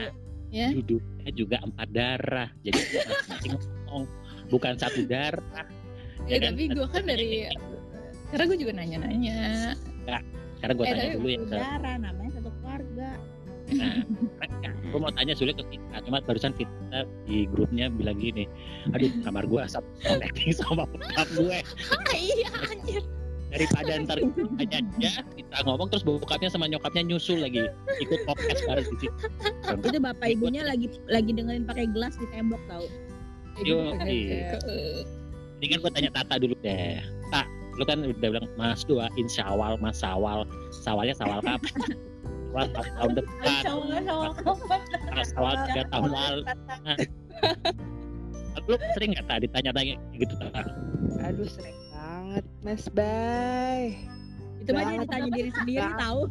Ya. 0.48 0.72
judulnya 0.72 1.30
juga 1.36 1.60
empat 1.60 1.88
darah 1.92 2.48
jadi 2.64 2.80
bukan 4.48 4.74
satu 4.76 5.04
darah 5.04 5.68
Ya, 6.24 6.36
Ya 6.36 6.38
kan? 6.40 6.56
tapi 6.56 6.64
gue 6.68 6.88
kan 6.88 7.04
dari 7.04 7.30
karena 8.28 8.44
gue 8.44 8.58
juga 8.58 8.74
nanya-nanya. 8.74 9.40
Sekarang 10.58 10.76
gue 10.76 10.86
Eh, 10.86 10.92
tanya 10.92 11.10
dulu 11.14 11.28
ya 11.28 11.38
dulu. 11.38 11.46
ke 11.46 11.56
Saudara 11.56 11.92
namanya 11.98 12.32
satu 12.34 12.50
keluarga. 12.54 13.10
gue 14.88 14.96
mau 14.98 15.12
tanya 15.12 15.34
sulit 15.36 15.54
ke 15.54 15.66
kita 15.70 15.96
cuma 16.02 16.24
barusan 16.24 16.56
kita 16.56 17.00
di 17.26 17.44
grupnya 17.48 17.92
bilang 17.92 18.16
gini 18.16 18.48
aduh 18.90 19.12
kamar 19.22 19.44
gue 19.44 19.60
asap 19.60 19.84
connecting 20.02 20.56
sama 20.56 20.88
bokap 20.88 21.28
gue 21.36 21.58
iya 22.16 22.48
anjir. 22.64 23.04
daripada 23.48 23.92
ntar 24.02 24.20
aja 24.58 24.80
kita 25.30 25.58
ngomong 25.64 25.88
terus 25.88 26.04
bokapnya 26.04 26.48
sama 26.48 26.66
nyokapnya 26.66 27.04
nyusul 27.06 27.40
lagi 27.40 27.68
ikut 27.98 28.20
podcast 28.24 28.64
bareng 28.64 28.88
di 28.88 28.98
situ 29.02 29.20
Itu 29.84 30.00
bapak 30.00 30.28
ibunya 30.30 30.64
lagi 30.64 30.88
lagi 31.06 31.32
dengerin 31.32 31.64
pakai 31.64 31.88
gelas 31.88 32.16
di 32.16 32.28
tembok 32.30 32.60
tau. 32.66 32.88
Yo, 33.60 33.96
iya. 34.00 34.56
ini 35.58 35.66
kan 35.66 35.78
gue 35.82 35.92
tanya 35.92 36.12
Tata 36.14 36.38
dulu 36.38 36.54
deh 36.62 37.02
Tak 37.28 37.48
lu 37.78 37.84
kan 37.86 38.02
udah 38.02 38.30
bilang 38.34 38.50
mas 38.58 38.82
doain 38.84 39.28
syawal 39.30 39.78
mas 39.78 40.02
sawal. 40.02 40.44
Sawalnya 40.74 41.14
sawal 41.16 41.40
kapan? 41.42 41.62
Sawal 42.48 42.74
tahun- 42.74 43.16
depan. 43.22 43.46
Insya 43.46 43.72
insya 43.78 44.16
mas 45.14 45.28
sawal 45.30 45.54
tiga 45.70 45.84
tahun 45.94 46.10
lalu. 46.10 46.42
Lu 48.68 48.76
sering 48.98 49.16
nggak 49.16 49.26
tak 49.30 49.40
ditanya-tanya 49.48 49.96
gitu 50.12 50.34
tak 50.42 50.66
Aduh 51.24 51.48
sering 51.48 51.78
banget 51.94 52.46
Mas 52.60 52.84
Bay. 52.92 53.96
Itu 54.60 54.74
mah 54.74 54.84
dia 54.84 54.88
Banget. 54.92 55.06
ditanya 55.08 55.30
diri 55.32 55.52
sendiri 55.56 55.88
tahu. 55.96 56.22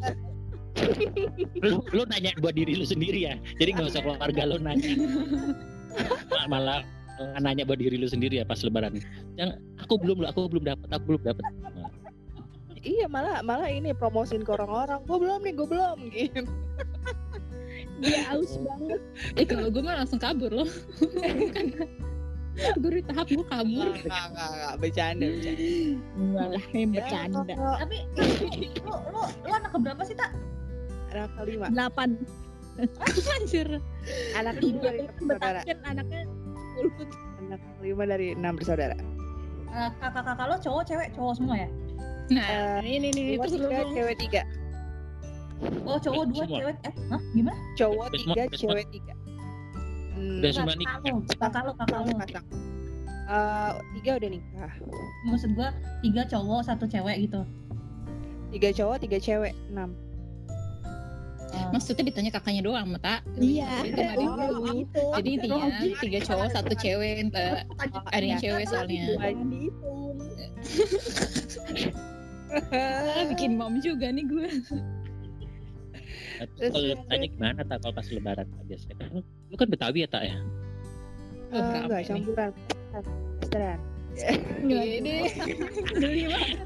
lu, 1.65 1.77
lu 1.97 2.03
nanya 2.13 2.37
buat 2.37 2.53
diri 2.53 2.77
lu 2.77 2.85
sendiri 2.85 3.25
ya? 3.25 3.35
Jadi 3.57 3.71
nggak 3.73 3.89
usah 3.89 4.03
keluarga 4.05 4.43
lu 4.45 4.57
nanya. 4.61 4.93
Ma- 6.29 6.49
malah 6.53 6.81
nanya 7.41 7.65
buat 7.65 7.81
diri 7.81 7.97
lu 7.97 8.09
sendiri 8.09 8.41
ya 8.41 8.45
pas 8.45 8.61
lebaran 8.61 9.01
yang 9.41 9.57
aku 9.81 9.97
belum 9.97 10.23
lu 10.23 10.27
aku 10.29 10.49
belum 10.53 10.65
dapat 10.65 10.89
aku 10.93 11.05
belum 11.15 11.23
dapat 11.33 11.45
Iya 12.87 13.11
malah 13.11 13.43
malah 13.43 13.67
ini 13.67 13.91
promosiin 13.91 14.47
ke 14.47 14.55
orang-orang. 14.55 15.03
Gue 15.11 15.19
belum 15.19 15.43
nih, 15.43 15.53
gue 15.59 15.67
belum 15.67 15.97
gitu. 16.15 16.43
Dia 17.99 18.23
aus 18.31 18.63
banget. 18.63 19.01
Eh 19.35 19.43
kalau 19.43 19.67
gue 19.75 19.83
mah 19.83 19.99
langsung 19.99 20.23
kabur 20.23 20.55
loh. 20.55 20.71
gue 22.79 22.91
di 22.95 23.03
tahap 23.11 23.27
gue 23.27 23.43
kabur. 23.51 23.91
Enggak, 23.91 24.25
enggak, 24.31 24.49
enggak, 24.55 24.75
bercanda, 24.79 25.27
bercanda. 25.27 25.67
Enggak 26.15 26.47
lah, 26.47 26.65
yang 26.71 26.91
Ya, 26.95 26.95
bercanda. 26.95 27.39
kalau 27.59 27.75
Tapi 27.83 27.97
lu 28.87 28.95
lu 29.11 29.23
lu 29.27 29.51
anak 29.51 29.71
keberapa 29.75 30.03
sih 30.07 30.15
tak? 30.15 30.31
Anak 31.11 31.31
kelima, 31.35 31.67
Delapan. 31.75 32.09
Anjir. 33.35 33.69
anak. 34.39 34.63
Betakin 35.27 35.79
anaknya. 35.83 36.23
Anak 36.77 37.61
kelima 37.79 38.05
dari 38.05 38.33
enam 38.33 38.57
bersaudara. 38.57 38.97
Eh, 39.67 39.91
kakak-kakak 40.01 40.47
lo 40.49 40.57
cowok 40.59 40.83
cewek 40.85 41.09
cowok 41.13 41.35
semua 41.37 41.57
ya? 41.59 41.69
Nah, 42.27 42.83
ini 42.83 43.09
nih 43.13 43.25
Cowok 43.37 43.47
terus 43.47 43.61
lu 43.61 43.69
tiga, 43.69 43.83
cewek 43.93 44.17
tiga. 44.19 44.43
Oh 45.89 45.97
cowok 45.97 46.25
dua 46.29 46.45
Semua. 46.45 46.59
cewek 46.61 46.77
eh 46.85 46.95
hah 47.09 47.23
gimana? 47.33 47.59
Cowok 47.77 48.07
tiga, 48.13 48.43
cewek 48.53 48.87
tiga. 48.91 49.15
Hmm, 50.17 50.41
Udah 50.41 50.51
semua 50.51 50.73
Kakak 50.73 50.81
nikah. 50.81 51.01
lo, 51.05 51.19
kakak 51.37 51.63
lo, 51.63 51.73
kakak 51.77 51.99
lo. 52.03 52.13
pasang. 52.19 52.47
Eh, 53.27 53.73
tiga 54.01 54.11
udah 54.17 54.31
nikah. 54.33 54.73
Maksud 55.27 55.51
gua 55.55 55.69
tiga 56.01 56.23
cowok 56.27 56.61
satu 56.63 56.85
cewek 56.87 57.17
gitu. 57.25 57.41
Tiga 58.51 58.71
cowok, 58.73 58.97
tiga 59.03 59.19
cewek, 59.19 59.53
enam. 59.69 59.93
Eh, 61.47 61.67
Maksudnya 61.71 62.05
ditanya 62.05 62.31
kakaknya 62.31 62.63
doang, 62.63 62.87
Mata. 62.91 63.23
Iya. 63.35 63.87
Iya, 63.87 64.13
dihitung. 64.15 64.65
gitu. 64.83 65.03
Jadi 65.15 65.29
intinya 65.31 65.67
tiga 66.01 66.19
cowok 66.25 66.49
satu 66.51 66.73
cewek. 66.75 67.15
Entah 67.23 67.63
ada 68.11 68.25
yang 68.25 68.41
cewek 68.41 68.65
soalnya. 68.67 69.05
Jangan 69.15 69.47
dihitung. 69.47 70.17
Ah, 72.73 73.27
bikin 73.27 73.59
mom 73.59 73.79
juga 73.79 74.07
nih 74.09 74.25
gue. 74.25 74.49
Terus 76.57 76.71
Kalau 76.71 76.95
tanya 77.09 77.27
gimana 77.27 77.61
tak 77.65 77.79
kalau 77.81 77.95
pas 77.95 78.07
lebaran 78.07 78.47
biasanya 78.65 78.95
kan 79.01 79.09
lu 79.25 79.57
kan 79.57 79.69
Betawi 79.69 80.05
ya 80.05 80.09
tak 80.09 80.23
ya? 80.29 80.37
Oh, 81.49 81.57
Eh, 81.57 81.63
berapa 81.63 81.85
enggak, 81.87 82.01
ini? 82.01 82.09
campuran. 82.09 82.51
Pasteran. 83.41 83.79
Gede. 84.63 85.17
Geli 85.97 86.23
banget. 86.27 86.59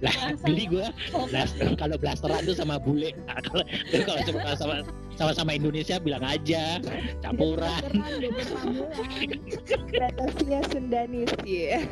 Lah 0.00 0.14
beli 0.40 0.64
gua 0.64 0.88
oh, 1.16 1.28
blaster 1.28 1.68
kalau 1.76 1.96
blasteran 2.00 2.40
tuh 2.48 2.56
sama 2.56 2.80
bule. 2.80 3.12
Nah, 3.28 3.36
kalau 3.44 3.64
kalau 4.08 4.20
cuma 4.24 4.40
sama 4.56 4.74
sama 5.16 5.32
sama 5.36 5.52
Indonesia 5.52 6.00
bilang 6.00 6.24
aja 6.24 6.80
campuran. 7.20 7.84
Batavia 9.92 10.60
Sundanis, 10.72 11.32
ya. 11.44 11.84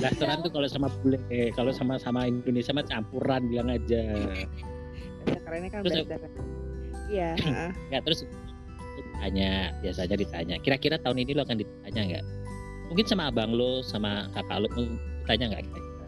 Blasteran 0.00 0.40
tuh 0.40 0.50
kalau 0.52 0.68
sama 0.68 0.88
bule, 1.04 1.20
kalau 1.52 1.72
sama 1.76 2.00
sama 2.00 2.24
Indonesia 2.24 2.72
mah 2.72 2.88
campuran 2.88 3.44
bilang 3.52 3.68
aja. 3.68 4.02
Kerennya 5.28 5.68
kan 5.68 5.80
Terus-. 5.84 6.08
Iya. 7.12 7.36
Ya 7.92 8.00
terus 8.00 8.24
ditanya 8.96 9.76
biasanya 9.84 10.16
ditanya. 10.16 10.56
Kira-kira 10.64 10.96
tahun 10.96 11.20
ini 11.20 11.36
lo 11.36 11.44
akan 11.44 11.60
ditanya 11.60 12.00
nggak? 12.08 12.24
Mungkin 12.88 13.04
sama 13.04 13.28
abang 13.28 13.52
lo, 13.52 13.84
sama 13.84 14.32
kakak 14.32 14.64
lo 14.64 14.68
ditanya 15.22 15.44
nggak 15.48 15.62
kira-kira? 15.64 16.06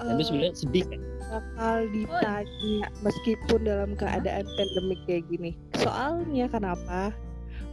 Dan 0.00 0.12
lu 0.16 0.20
Eh, 0.20 0.26
sebenarnya 0.26 0.54
sedih 0.56 0.84
kan? 0.88 1.00
bakal 1.30 1.76
ditanya 1.94 2.74
meskipun 3.00 3.60
dalam 3.62 3.90
keadaan 3.94 4.46
pandemik 4.50 5.00
kayak 5.06 5.22
gini. 5.30 5.50
Soalnya 5.78 6.50
kenapa? 6.50 7.14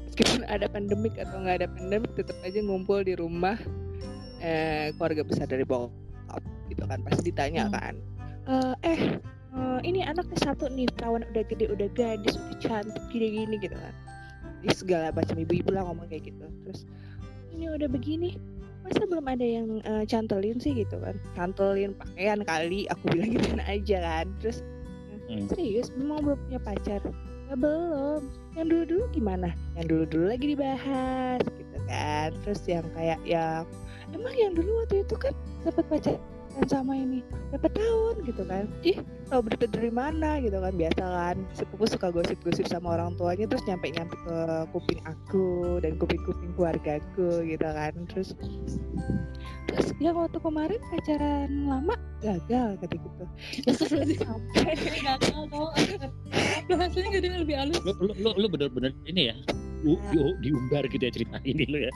Meskipun 0.06 0.46
ada 0.46 0.70
pandemik 0.70 1.18
atau 1.18 1.42
nggak 1.42 1.66
ada 1.66 1.68
pandemik, 1.68 2.12
tetap 2.14 2.38
aja 2.42 2.60
ngumpul 2.62 3.02
di 3.02 3.18
rumah 3.18 3.58
eh, 4.38 4.94
keluarga 4.94 5.26
besar 5.26 5.50
dari 5.50 5.66
bokap 5.66 6.44
gitu 6.70 6.86
kan 6.86 7.02
pasti 7.02 7.34
ditanya 7.34 7.66
Hmm. 7.66 7.74
kan. 7.74 7.94
Eh, 8.48 8.74
eh 8.86 9.02
eh, 9.58 9.80
ini 9.82 10.06
anaknya 10.06 10.38
satu 10.38 10.70
nih 10.70 10.86
perawan 10.94 11.26
udah 11.26 11.44
gede 11.50 11.66
udah 11.74 11.90
gadis 11.98 12.38
udah 12.38 12.58
cantik 12.62 13.04
gini-gini 13.10 13.58
gitu 13.58 13.74
kan. 13.74 13.94
Jadi 14.62 14.74
segala 14.78 15.10
macam 15.10 15.34
ibu-ibu 15.38 15.74
lah 15.74 15.82
ngomong 15.82 16.06
kayak 16.06 16.30
gitu. 16.30 16.46
Terus 16.66 16.86
ini 17.58 17.74
udah 17.74 17.90
begini 17.90 18.38
masa 18.88 19.04
belum 19.04 19.28
ada 19.28 19.44
yang 19.46 19.68
eh, 19.84 20.04
cantelin 20.08 20.58
sih 20.64 20.72
gitu 20.72 20.96
kan. 21.04 21.20
Cantelin 21.36 21.92
pakaian 21.94 22.40
kali 22.48 22.88
aku 22.88 23.04
bilang 23.12 23.36
gitu 23.36 23.52
aja 23.68 23.98
kan. 24.00 24.28
Terus 24.40 24.64
Hmm. 25.28 25.44
serius 25.52 25.92
memang 26.00 26.24
belum 26.24 26.40
punya 26.48 26.60
pacar? 26.64 27.02
Ya 27.52 27.56
belum. 27.60 28.24
Yang 28.56 28.68
dulu 28.72 28.84
dulu 28.88 29.04
gimana? 29.12 29.50
Yang 29.76 29.86
dulu 29.92 30.04
dulu 30.08 30.26
lagi 30.32 30.46
dibahas 30.56 31.42
gitu 31.44 31.78
kan. 31.84 32.30
Terus 32.48 32.62
yang 32.64 32.88
kayak 32.96 33.20
yang 33.28 33.68
emang 34.16 34.34
yang 34.40 34.56
dulu 34.56 34.72
waktu 34.80 35.04
itu 35.04 35.16
kan 35.20 35.36
dapat 35.68 35.84
pacar 35.92 36.16
sama 36.66 36.98
ini 36.98 37.22
berapa 37.54 37.70
tahun 37.70 38.26
gitu 38.26 38.42
kan 38.50 38.66
ih 38.82 38.98
tau 39.30 39.46
berita 39.46 39.70
dari 39.70 39.94
mana 39.94 40.42
gitu 40.42 40.58
kan 40.58 40.74
biasa 40.74 41.04
kan 41.04 41.38
sepupu 41.54 41.86
suka 41.86 42.10
gosip-gosip 42.10 42.66
sama 42.66 42.98
orang 42.98 43.14
tuanya 43.22 43.46
terus 43.46 43.62
nyampe 43.70 43.94
nyampe 43.94 44.18
ke 44.26 44.38
kuping 44.74 45.02
aku 45.06 45.78
dan 45.86 45.94
kuping-kuping 46.02 46.52
keluargaku 46.58 47.46
gitu 47.46 47.68
kan 47.68 47.94
terus 48.10 48.34
terus 49.70 49.88
yang 50.02 50.18
waktu 50.18 50.40
kemarin 50.42 50.82
pacaran 50.90 51.50
lama 51.70 51.94
gagal 52.26 52.74
kata 52.82 52.96
gitu 52.98 53.24
sampai 53.78 54.98
gagal 55.06 55.44
tau. 55.54 55.70
Bahasanya 56.68 57.20
yang 57.22 57.42
lebih 57.46 57.56
halus. 57.56 57.80
Lu 57.86 57.94
lu 58.02 58.14
lu, 58.18 58.30
lu 58.36 58.48
bener-bener 58.50 58.92
ini 59.06 59.30
ya. 59.32 59.36
U, 59.86 59.94
di- 60.10 60.38
diumbar 60.50 60.84
gitu 60.90 61.04
ya 61.06 61.12
cerita 61.14 61.38
ini 61.46 61.64
lu 61.70 61.78
ya. 61.86 61.92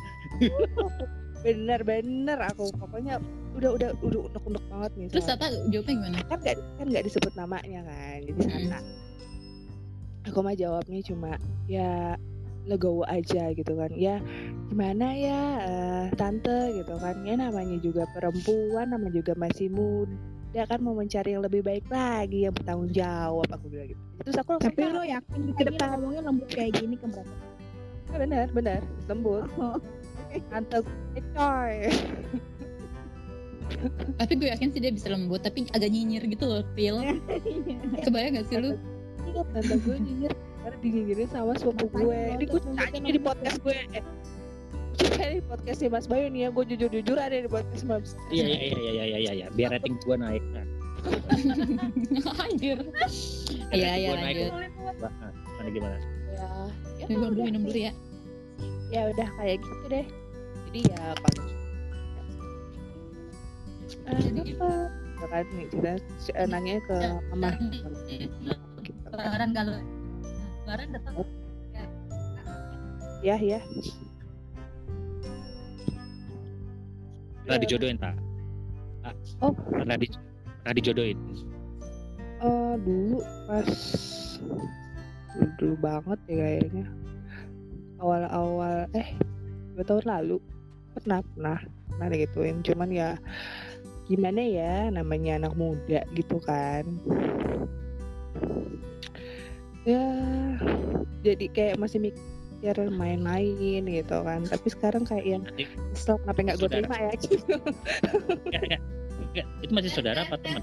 bener-bener 1.43 2.37
aku 2.37 2.69
pokoknya 2.77 3.17
udah 3.51 3.69
udah 3.73 3.89
udah 3.99 4.19
unek-unek 4.27 4.63
banget 4.67 4.91
nih 4.95 5.07
Terus 5.09 5.25
Tata 5.25 5.45
jawabnya 5.67 5.93
gimana? 5.93 6.17
kan 6.25 6.37
nggak 6.39 6.55
kan 6.77 6.85
nggak 6.87 7.03
disebut 7.05 7.33
namanya 7.35 7.79
kan 7.83 8.17
jadi 8.23 8.41
sana 8.41 8.79
aku 10.21 10.39
mah 10.39 10.53
jawabnya 10.53 11.01
cuma 11.01 11.31
ya 11.65 12.15
legowo 12.63 13.01
aja 13.05 13.49
gitu 13.51 13.73
kan 13.73 13.89
ya 13.91 14.21
gimana 14.69 15.07
ya 15.11 15.41
eh, 15.59 16.05
tante 16.13 16.77
gitu 16.77 16.93
kan 16.95 17.17
ya 17.21 17.33
namanya 17.35 17.75
juga 17.77 18.05
perempuan 18.13 18.87
nama 18.87 19.09
juga 19.09 19.33
masih 19.33 19.67
muda 19.67 20.61
kan 20.63 20.77
mau 20.77 20.93
mencari 20.93 21.33
yang 21.33 21.41
lebih 21.41 21.59
baik 21.59 21.89
lagi 21.89 22.45
yang 22.45 22.53
bertanggung 22.53 22.93
jawab 22.93 23.49
aku 23.49 23.65
bilang 23.65 23.89
gitu 23.89 24.01
terus 24.21 24.37
aku 24.37 24.49
langsung 24.53 24.69
Tapi 24.69 24.79
"Ya, 24.79 24.93
lo 24.93 25.01
yakin 25.01 25.39
ke 25.41 25.51
ke 25.57 25.63
depan." 25.67 25.87
ngomongnya 25.91 26.21
lembut 26.21 26.47
kayak 26.47 26.71
gini 26.77 26.95
ke 26.95 27.05
berapa? 27.09 27.33
"Ya, 28.05 28.17
benar 28.19 28.45
benar 28.53 28.79
lembut 29.09 29.43
Oh. 29.57 29.77
tante 30.47 30.77
gue 30.79 31.21
coy 31.33 31.75
Tapi 34.19 34.31
gue 34.37 34.47
yakin 34.51 34.69
sih 34.73 34.79
dia 34.83 34.91
bisa 34.93 35.07
lembut, 35.11 35.41
tapi 35.41 35.65
agak 35.71 35.89
nyinyir 35.89 36.23
gitu 36.29 36.45
loh, 36.47 36.61
Pil. 36.77 36.99
Kebayang 38.05 38.41
gak 38.41 38.47
sih 38.51 38.57
lu? 38.59 38.71
Iya, 39.31 39.41
tante 39.53 39.75
gue 39.79 39.95
nyinyir 39.97 40.33
karena 40.61 40.77
dinyinyirin 40.85 41.29
sama 41.33 41.57
sepupu 41.57 41.89
gue 41.89 42.19
ini 42.37 42.45
gue 42.45 42.61
tanya 42.77 43.09
di 43.09 43.21
podcast 43.21 43.57
gue 43.65 43.73
eh, 43.97 45.41
di 45.41 45.41
podcastnya 45.49 45.89
Mas 45.89 46.05
Bayu 46.05 46.29
nih 46.29 46.45
ya 46.45 46.49
gue 46.53 46.63
jujur-jujur 46.69 47.17
ada 47.17 47.33
di 47.33 47.49
podcast 47.49 47.83
Mas 47.89 48.13
Iya 48.29 48.45
iya 48.45 48.57
iya 48.61 48.77
iya 48.77 48.91
iya 48.93 49.17
iya 49.17 49.31
iya. 49.33 49.47
Biar 49.57 49.73
rating 49.73 49.97
gua 50.05 50.21
naik. 50.21 50.43
Anjir. 52.45 52.77
Iya, 53.73 53.91
iya, 53.97 54.09
lanjut. 54.13 54.51
Nah, 55.01 55.09
Gimana 55.57 55.69
gimana? 55.73 55.97
ya 56.29 56.49
ya, 57.01 57.05
Gue 57.09 57.29
minum 57.33 57.61
dulu 57.65 57.79
ya. 57.89 57.93
ya 58.91 59.01
udah 59.09 59.29
kayak 59.39 59.57
gitu 59.63 59.85
deh 59.87 60.05
jadi 60.69 60.79
ya 60.91 61.01
kalau 61.15 61.43
eh, 64.11 64.31
apa 64.55 64.69
Ya 65.21 65.25
kan 65.29 65.45
nih 65.53 65.67
kita 65.69 65.91
eh, 66.33 66.47
nanya 66.49 66.75
ke 66.89 66.97
mama 67.31 67.49
gitu. 68.85 69.07
Lebaran 69.13 69.49
galau. 69.53 69.81
Lebaran 70.65 70.87
datang. 70.97 71.13
ya 73.21 73.37
ya 73.37 73.61
Pernah 77.45 77.59
dijodohin 77.61 77.97
tak? 78.01 78.15
Ah, 79.05 79.13
Oh. 79.45 79.53
Pernah 79.53 79.97
di 79.97 80.07
pernah 80.61 80.73
dijodohin. 80.77 81.17
Eh, 82.41 82.73
dulu 82.81 83.21
pas 83.45 83.69
dulu, 85.37 85.45
dulu 85.61 85.75
banget 85.77 86.19
ya 86.25 86.35
kayaknya 86.41 86.85
awal-awal 88.01 88.89
eh 88.97 89.13
dua 89.77 89.83
tahun 89.85 90.05
lalu 90.09 90.37
pernah 90.97 91.21
pernah 91.21 91.57
pernah 91.93 92.07
digituin 92.09 92.65
cuman 92.65 92.89
ya 92.89 93.09
gimana 94.11 94.43
ya 94.43 94.91
namanya 94.91 95.39
anak 95.39 95.53
muda 95.55 96.03
gitu 96.11 96.43
kan. 96.43 96.83
Ya 99.87 100.03
jadi 101.23 101.45
kayak 101.47 101.79
masih 101.79 102.11
mikir 102.11 102.75
main-main 102.91 103.87
gitu 103.87 104.17
kan. 104.19 104.43
Tapi 104.43 104.67
sekarang 104.67 105.07
kayak 105.07 105.25
yang 105.25 105.43
kesel 105.95 106.19
kenapa 106.19 106.39
nggak 106.43 106.57
gue 106.59 106.69
terima 106.69 106.97
ya? 106.99 107.13
Gitu. 107.23 107.55
Enggak, 109.31 109.47
itu 109.63 109.71
masih 109.71 109.91
saudara 109.95 110.27
apa 110.27 110.35
teman? 110.43 110.59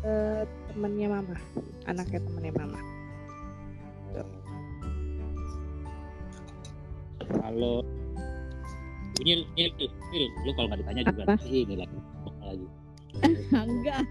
Eh, 0.00 0.42
temennya 0.72 1.08
mama. 1.12 1.36
Anaknya 1.84 2.24
temennya 2.24 2.52
mama. 2.56 2.80
Kalau 7.28 7.84
ini 9.20 9.70
tuh, 9.76 9.90
Phil, 10.10 10.24
lu 10.46 10.50
kalau 10.54 10.66
nggak 10.70 10.80
ditanya 10.86 11.02
juga 11.10 11.22
Apa? 11.26 11.34
"Ih, 11.44 11.62
ini 11.66 11.74
lagi 11.78 11.96
lagi. 12.42 12.66
Enggak. 13.68 14.02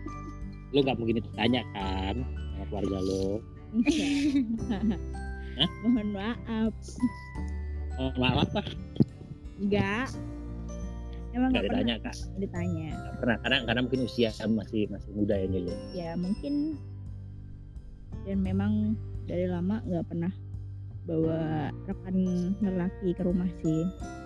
Lu 0.75 0.79
nggak 0.83 0.97
mungkin 0.99 1.15
ditanya 1.23 1.61
kan 1.73 2.15
sama 2.53 2.63
keluarga 2.69 2.97
lu. 3.01 3.25
Mohon 5.81 6.07
maaf. 6.13 6.73
Oh, 7.97 8.11
maaf 8.21 8.45
apa? 8.45 8.61
Enggak. 9.57 10.07
Emang 11.33 11.49
Nggak 11.53 11.61
nggak 11.61 11.69
pernah 11.69 11.81
ditanya 11.81 11.95
kak. 12.01 12.15
ditanya. 12.37 12.89
Nggak 12.93 13.15
pernah 13.21 13.37
karena 13.41 13.57
karena 13.65 13.79
mungkin 13.85 14.01
usia 14.05 14.29
masih 14.45 14.81
masih 14.89 15.09
muda 15.13 15.35
ya 15.37 15.47
Nilo. 15.49 15.73
Ya 15.93 16.11
mungkin 16.17 16.77
dan 18.25 18.39
memang 18.43 18.93
dari 19.25 19.45
lama 19.47 19.81
nggak 19.85 20.05
pernah 20.09 20.31
bawa 21.07 21.71
rekan 21.87 22.15
lelaki 22.59 23.15
ke 23.15 23.23
rumah 23.23 23.47
sih. 23.63 23.81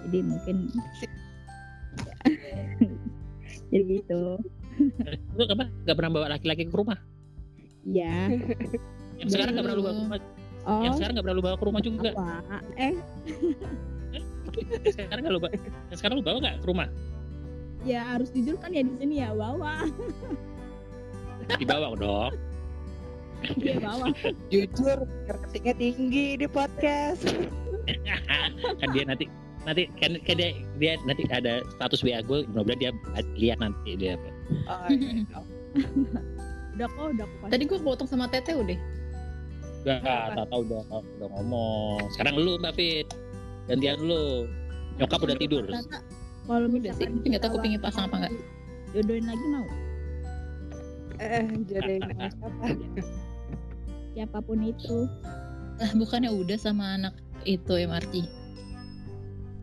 Jadi 0.09 0.17
mungkin 0.25 0.55
jadi 3.71 3.83
gitu. 4.01 4.41
Lu 5.37 5.43
apa? 5.45 5.65
Gak 5.85 5.95
pernah 5.95 6.11
bawa 6.11 6.27
laki-laki 6.33 6.65
ke 6.67 6.75
rumah? 6.75 6.97
Ya. 7.85 8.29
Yang 9.21 9.29
sekarang 9.37 9.53
gak 9.55 9.63
pernah 9.65 9.77
lu 9.77 9.83
bawa 9.85 9.93
ke 9.93 10.01
rumah. 10.01 10.19
Oh, 10.61 10.81
Yang 10.85 10.93
sekarang 11.01 11.13
gak 11.17 11.23
pernah 11.25 11.37
lu 11.37 11.43
bawa 11.45 11.57
ke 11.57 11.65
rumah 11.69 11.81
juga. 11.81 12.09
apa? 12.17 12.57
Eh, 12.77 12.93
Yang 14.81 14.93
sekarang 14.97 15.21
gak 15.23 15.33
lu 15.33 15.39
bawa. 15.41 15.51
Sekarang 15.93 16.15
lu 16.17 16.23
bawa 16.25 16.37
gak 16.41 16.55
ke 16.61 16.67
rumah? 16.67 16.89
ya 17.81 18.13
harus 18.13 18.29
jujur 18.29 18.61
kan 18.61 18.69
ya 18.69 18.85
di 18.85 18.93
sini 19.01 19.25
ya 19.25 19.33
bawa. 19.33 19.89
Dibawa 21.57 21.97
dong. 21.97 22.33
Dia 23.57 23.75
bawa. 23.81 24.13
Jujur, 24.53 24.99
marketingnya 25.25 25.73
tinggi 25.77 26.25
di 26.37 26.47
podcast. 26.47 27.25
kan 28.77 28.89
dia 28.93 29.03
nanti 29.09 29.25
nanti 29.65 29.89
kan, 29.97 30.17
kan 30.25 30.35
dia, 30.37 30.53
dia 30.77 30.93
nanti 31.05 31.25
ada 31.29 31.65
status 31.77 32.01
WA 32.05 32.21
gue 32.21 32.45
mudah-mudahan 32.49 32.77
dia 32.77 32.91
lihat 33.37 33.57
nanti 33.61 33.97
dia 33.97 34.17
Oh, 34.69 34.85
iya. 34.89 35.25
Udah 36.77 36.87
kok, 36.87 37.05
udah 37.13 37.25
kok. 37.27 37.47
Tadi 37.51 37.63
gue 37.67 37.79
potong 37.83 38.07
sama 38.09 38.25
Tete 38.31 38.55
udah. 38.55 38.79
udah 39.81 40.37
tak 40.37 40.45
tahu 40.53 40.61
udah 40.69 40.81
udah 40.93 41.27
ngomong 41.41 42.05
sekarang 42.13 42.37
lu 42.37 42.53
mbak 42.61 42.77
Fit 42.77 43.09
gantian 43.65 43.97
lu 43.97 44.45
nyokap 45.01 45.25
udah 45.25 45.33
tidur 45.41 45.65
Kalau 46.45 46.69
Udah 46.69 46.93
sih, 46.93 47.09
tapi 47.09 47.27
nggak 47.33 47.41
tahu 47.41 47.49
kita 47.49 47.57
kupingnya 47.57 47.79
pasang 47.81 48.05
apa 48.09 48.15
nggak. 48.27 48.33
Jodohin 48.93 49.25
lagi 49.29 49.45
mau. 49.49 49.65
Eh, 51.21 51.45
jadi 51.69 51.95
apa? 52.01 52.65
Siapa 54.11 54.39
pun 54.43 54.59
itu. 54.63 55.07
Lah 55.79 55.91
bukannya 55.97 56.29
udah 56.29 56.57
sama 56.59 56.99
anak 56.99 57.15
itu 57.47 57.73
MRT. 57.73 58.27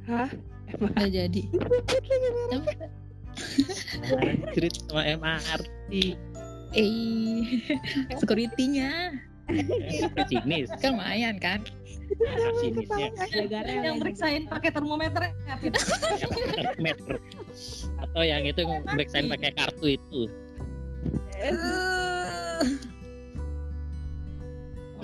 Hah? 0.08 0.30
Nggak 0.76 1.08
jadi. 1.12 1.42
Tapi, 2.52 2.72
cerita 4.56 4.78
sama 4.88 5.02
MRT 5.04 5.92
eh, 6.76 7.40
security-nya 8.18 9.14
sinis 10.28 10.68
kan 10.76 10.92
lumayan 10.96 11.40
kan. 11.40 11.64
sinisnya 12.60 13.12
yang 13.84 14.00
meriksain 14.00 14.48
pakai 14.48 14.72
termometer 14.72 15.28
ya 15.44 15.54
Fit? 15.60 15.76
meter 16.80 17.20
atau 18.00 18.22
yang 18.24 18.44
itu 18.48 18.64
yang 18.64 18.80
meriksain 18.92 19.28
pakai 19.28 19.52
kartu 19.52 19.96
itu 19.96 20.20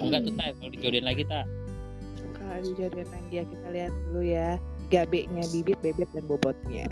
enggak 0.00 0.20
tuh 0.26 0.32
tak 0.34 0.46
kalau 0.58 0.70
dijodohin 0.72 1.06
lagi 1.06 1.24
tak 1.26 1.46
Kalau 2.34 2.60
dijadiin 2.60 3.08
lagi 3.08 3.32
ya 3.32 3.44
kita 3.48 3.66
lihat 3.72 3.92
dulu 4.10 4.20
ya. 4.20 4.50
Gabeknya 4.92 5.44
bibit, 5.48 5.78
bebek 5.80 6.08
dan 6.12 6.24
bobotnya. 6.28 6.84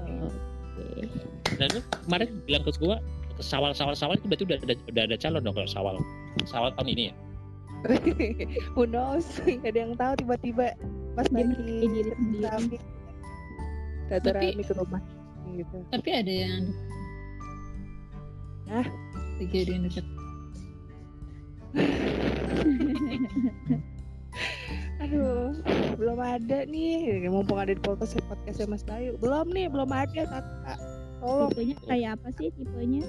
Oke. 0.72 1.04
dan 1.60 1.68
lu 1.76 1.80
kemarin 2.08 2.28
bilang 2.48 2.62
ke 2.64 2.72
gua 2.80 2.96
ke 3.36 3.42
sawal 3.44 3.76
sawal 3.76 3.92
sawal 3.92 4.16
itu 4.16 4.24
berarti 4.24 4.44
udah 4.48 4.58
ada 4.64 4.74
udah 4.88 5.02
ada 5.04 5.16
calon 5.20 5.44
dong 5.44 5.52
kalau 5.52 5.68
sawal 5.68 5.94
sawal 6.48 6.72
tahun 6.80 6.88
ini 6.96 7.02
ya 7.12 7.14
Who 8.78 8.86
knows? 8.86 9.26
Gak 9.42 9.74
ada 9.74 9.78
yang 9.82 9.94
tahu 9.98 10.12
tiba-tiba 10.22 10.78
pas 11.18 11.26
Dia 11.28 11.44
lagi 11.44 11.54
diri 11.66 12.12
sendiri. 12.14 12.78
Tapi- 14.08 14.54
ke 14.62 14.74
rumah 14.78 15.02
gitu. 15.52 15.78
Tapi 15.90 16.08
ada 16.14 16.32
yang 16.32 16.62
ada 19.66 19.72
yang 19.74 19.84
deket. 19.90 20.06
Aduh, 25.02 25.56
belum 25.98 26.18
ada 26.20 26.58
nih. 26.68 27.26
Mumpung 27.26 27.58
ada 27.58 27.74
di 27.74 27.82
podcast 27.82 28.16
podcast 28.24 28.64
Mas 28.68 28.84
Bayu. 28.86 29.18
Belum 29.18 29.50
nih, 29.50 29.66
belum 29.68 29.90
ada 29.90 30.22
Tata. 30.24 30.74
Tolong. 31.18 31.50
Tipenya 31.54 31.76
kayak 31.86 32.10
apa 32.18 32.28
sih 32.34 32.48
tipenya? 32.54 33.04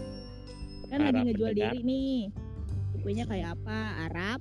Kan 0.90 1.00
lagi 1.02 1.14
Arab 1.14 1.26
ngejual 1.28 1.52
pendengar. 1.54 1.74
diri 1.74 1.82
nih. 1.84 2.18
Tipenya 2.94 3.24
kayak 3.26 3.48
apa? 3.60 3.78
Arab, 4.10 4.40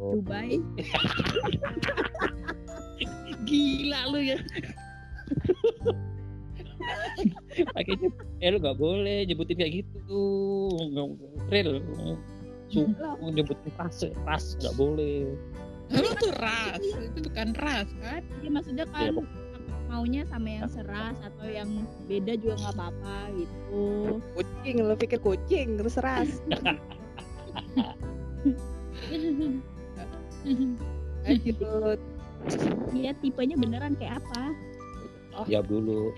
Oh. 0.00 0.16
Dubai. 0.18 0.56
gila 3.42 4.08
lu 4.08 4.22
ya 4.22 4.38
pakai 7.76 7.94
eh 8.40 8.48
lu 8.48 8.58
nggak 8.58 8.78
boleh 8.80 9.28
nyebutin 9.28 9.58
kayak 9.60 9.84
gitu 9.84 10.24
real 11.52 11.82
suku 12.72 13.26
nyebutin 13.30 13.72
ras 13.76 14.00
ras 14.24 14.44
nggak 14.58 14.74
boleh 14.80 15.28
tuh 15.92 16.32
ras, 16.40 16.80
itu 16.80 17.28
bukan 17.28 17.52
ras 17.60 17.88
kan? 18.00 18.24
Ya 18.40 18.48
maksudnya 18.48 18.88
Ya, 18.88 19.12
kan 19.12 19.28
maunya 19.92 20.24
sama 20.24 20.48
yang 20.48 20.72
seras 20.72 21.20
atau 21.20 21.44
yang 21.44 21.84
beda 22.08 22.32
juga 22.40 22.56
nggak 22.64 22.74
apa-apa 22.80 23.28
gitu. 23.36 24.16
Kucing, 24.32 24.76
lu 24.80 24.96
pikir 24.96 25.20
kucing 25.20 25.76
terus 25.76 26.00
ras. 26.00 26.40
Lanjut. 31.22 32.00
Iya 32.96 33.12
tipenya 33.20 33.54
beneran 33.54 33.94
kayak 34.00 34.18
apa? 34.24 34.50
jawab 35.48 35.64
dulu 35.64 36.12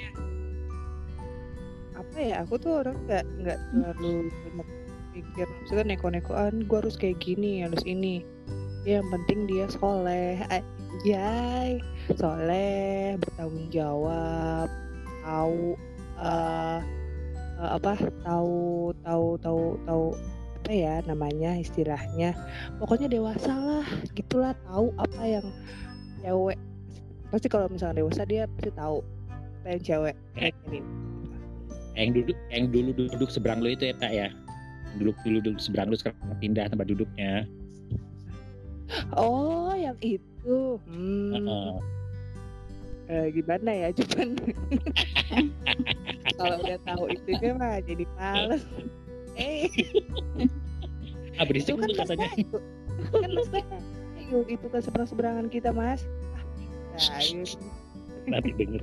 Apa 1.94 2.18
ya? 2.18 2.42
Aku 2.42 2.58
tuh 2.58 2.82
orang 2.82 2.98
nggak 3.06 3.22
nggak 3.42 3.58
terlalu 3.70 4.26
banyak 4.30 4.68
pikir. 5.14 5.46
Maksudnya 5.46 5.94
neko-nekoan, 5.94 6.66
gue 6.66 6.79
harus 6.83 6.98
kayak 6.98 7.22
gini, 7.22 7.62
harus 7.62 7.81
ini. 7.87 8.27
Ya, 8.85 9.00
yang 9.00 9.09
penting 9.09 9.48
dia 9.48 9.64
soleh, 9.70 10.42
anjay, 10.53 11.81
soleh, 12.18 13.16
bertanggung 13.16 13.72
jawab, 13.72 14.68
tahu 15.24 15.79
eh 16.20 16.81
eh, 17.62 17.70
apa? 17.81 17.96
Tahu 18.27 18.92
tahu 19.00 19.27
tahu 19.40 19.62
tahu 19.88 20.05
apa 20.61 20.70
ya 20.74 20.94
namanya 21.09 21.57
istilahnya. 21.57 22.37
Pokoknya 22.77 23.09
dewasa 23.09 23.55
lah, 23.57 23.87
gitulah 24.12 24.53
tahu 24.68 24.92
apa 25.00 25.22
yang 25.24 25.46
cewek. 26.20 26.59
Pasti 27.33 27.46
kalau 27.48 27.72
misalnya 27.72 28.05
dewasa 28.05 28.29
dia 28.29 28.44
pasti 28.53 28.70
tahu 28.77 29.00
apa 29.64 29.66
yang 29.72 29.83
cewek 29.83 30.14
pengenin. 30.37 30.85
yang 31.96 32.09
duduk 32.12 32.37
yang 32.53 32.64
dulu 32.68 32.90
duduk 32.92 33.31
seberang 33.33 33.64
lu 33.64 33.72
itu 33.72 33.88
ya 33.88 33.94
tak 33.96 34.12
ya 34.12 34.29
duduk 35.00 35.16
dulu 35.26 35.38
duduk 35.42 35.61
seberang 35.62 35.90
lu 35.90 35.96
sekarang 35.98 36.18
pindah 36.38 36.66
tempat 36.70 36.87
duduknya 36.90 37.44
Oh, 39.16 39.72
yang 39.72 39.96
itu. 40.04 40.78
Hmm. 40.87 41.33
Heeh. 41.35 41.72
Eh, 43.04 43.26
gimana 43.37 43.70
ya, 43.72 43.88
cuman 43.92 44.28
kalau 46.40 46.57
udah 46.64 46.78
tahu 46.88 47.04
itu 47.12 47.30
dia 47.37 47.52
mah 47.52 47.80
jadi 47.85 48.04
males. 48.16 48.64
Eh, 49.37 49.68
ah 51.37 51.44
berisik 51.44 51.76
itu 51.76 51.85
kan 51.85 51.90
katanya. 52.07 52.28
Kan 53.12 53.30
Mas 53.35 53.50
itu 54.48 54.66
kan 54.72 54.80
seberang-seberangan 54.80 55.46
kita, 55.52 55.68
Mas. 55.68 56.09
Ah, 56.96 57.20
Bayu. 57.20 57.44
nanti 58.24 58.57
denger 58.57 58.80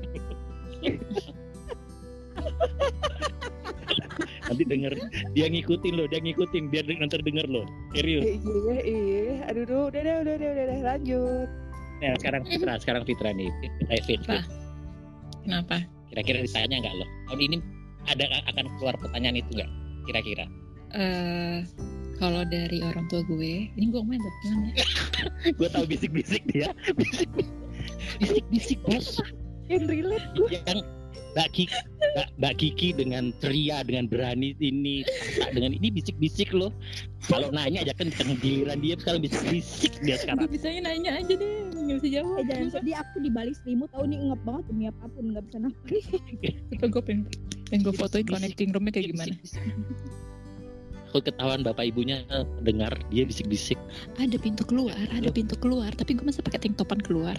nanti 4.52 4.64
denger 4.64 4.94
dia 5.32 5.48
ngikutin 5.48 5.94
lo 5.96 6.04
dia 6.06 6.20
ngikutin 6.20 6.64
de- 6.68 7.00
nanti 7.00 7.16
denger 7.18 7.48
lo 7.48 7.64
serius 7.92 8.22
Eh, 8.22 8.36
iya, 8.38 8.76
iya. 8.84 9.24
Aduh, 9.48 9.64
duh, 9.64 9.82
udah, 9.88 10.00
udah, 10.00 10.16
udah, 10.22 10.34
udah, 10.36 10.50
udah, 10.52 10.64
udah, 10.68 10.80
lanjut. 10.86 11.48
nah 12.00 12.12
sekarang 12.18 12.42
Fitra 12.44 12.74
sekarang 12.78 13.04
Fitra 13.06 13.30
nih 13.32 13.50
Fit, 13.58 13.74
eh, 13.88 14.02
Fit, 14.04 14.22
Fit. 14.22 14.30
Apa? 14.30 14.44
Kenapa? 15.42 15.78
kira-kira 16.12 16.44
ditanya 16.44 16.76
nggak 16.78 16.96
lo 16.98 17.06
tahun 17.26 17.40
ini 17.42 17.58
ada 18.04 18.26
akan 18.46 18.66
keluar 18.76 18.96
pertanyaan 18.96 19.38
itu 19.38 19.50
nggak 19.54 19.72
kira-kira 20.06 20.46
Eh, 20.92 21.64
kalau 22.18 22.44
dari 22.44 22.84
orang 22.84 23.08
tua 23.08 23.24
gue, 23.24 23.72
ini 23.72 23.86
gue 23.88 23.96
ngomongin 23.96 24.20
buat 24.20 24.36
gimana 24.44 24.68
ya? 24.70 24.86
gue 25.58 25.68
tahu 25.72 25.86
bisik-bisik 25.88 26.44
dia 26.46 26.68
bisik 26.94 27.32
bisik-bisik 28.20 28.80
bos 28.84 29.24
Yang 29.66 29.84
relate 29.88 30.28
gue. 30.36 30.50
yang 30.60 30.84
Mbak 31.32 31.50
Kiki, 31.56 31.80
Mbak, 32.12 32.28
Mbak 32.44 32.54
Kiki 32.60 32.90
dengan 32.92 33.24
ceria, 33.40 33.88
dengan 33.88 34.12
berani 34.12 34.52
ini, 34.60 35.08
dengan 35.56 35.72
ini 35.72 35.88
bisik-bisik 35.88 36.52
loh. 36.52 36.76
Kalau 37.32 37.48
nanya 37.56 37.88
aja 37.88 37.96
kan 37.96 38.12
giliran 38.44 38.84
dia 38.84 39.00
sekarang 39.00 39.24
bisik-bisik 39.24 39.96
dia 40.04 40.20
sekarang. 40.20 40.44
Gue 40.44 40.60
bisanya 40.60 40.92
nanya 40.92 41.24
aja 41.24 41.32
deh, 41.32 41.52
nggak 41.72 41.96
bisa 42.04 42.10
jawab. 42.20 42.36
Eh 42.36 42.46
jangan 42.52 42.68
sedih 42.76 42.96
aku 43.00 43.16
di 43.24 43.30
balik 43.32 43.56
selimut 43.64 43.88
tahu 43.96 44.04
nih 44.12 44.20
ngep 44.28 44.42
banget 44.44 44.64
demi 44.68 44.84
apa 44.92 45.06
pun 45.08 45.24
nggak 45.32 45.44
bisa 45.48 45.58
nafas. 45.64 46.06
Coba 46.76 46.86
gue 46.92 47.04
pengen, 47.08 47.22
pengen 47.72 47.82
gue 47.88 47.94
fotoin 47.96 48.28
connecting 48.28 48.70
roomnya 48.76 48.92
kayak 48.92 49.08
gimana. 49.16 49.36
takut 51.12 51.28
ketahuan 51.28 51.60
bapak 51.60 51.92
ibunya 51.92 52.24
dengar 52.64 52.96
dia 53.12 53.28
bisik-bisik 53.28 53.76
ada 54.16 54.40
pintu 54.40 54.64
keluar 54.64 54.96
ada 55.12 55.28
pintu 55.28 55.60
keluar 55.60 55.92
tapi 55.92 56.16
gue 56.16 56.24
masih 56.24 56.40
pakai 56.40 56.64
tank 56.64 56.80
topan 56.80 57.04
keluar 57.04 57.36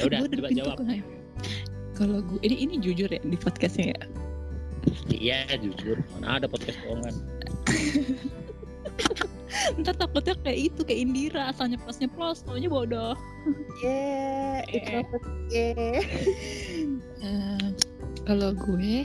ya 0.00 0.08
udah 0.08 0.24
coba 0.24 0.48
pintu 0.48 0.64
jawab 0.64 0.80
keluar. 0.80 1.04
Kalau 1.94 2.18
gue 2.20 2.40
ini 2.42 2.66
ini 2.66 2.74
jujur 2.82 3.06
ya 3.06 3.22
di 3.22 3.38
podcastnya 3.38 3.94
ya? 3.94 4.02
Iya 5.08 5.38
jujur. 5.62 6.02
Mana 6.18 6.42
ada 6.42 6.46
podcast 6.50 6.76
bohongan? 6.84 7.14
Ntar 9.80 9.94
takutnya 9.96 10.34
kayak 10.42 10.74
itu 10.74 10.80
kayak 10.82 11.00
Indira 11.06 11.42
asalnya 11.54 11.78
plusnya 11.80 12.10
plus 12.10 12.42
taunya 12.42 12.68
bodoh. 12.68 13.14
Yeah, 13.80 14.66
Eh. 14.68 15.06
okay. 15.06 16.02
Eh, 17.24 17.68
kalau 18.28 18.52
gue 18.52 19.00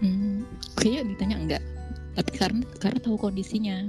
hmm, 0.00 0.40
kayaknya 0.80 1.02
ditanya 1.12 1.36
enggak. 1.36 1.62
Tapi 2.16 2.30
karena 2.32 2.64
karena 2.80 2.98
tahu 3.02 3.20
kondisinya. 3.20 3.84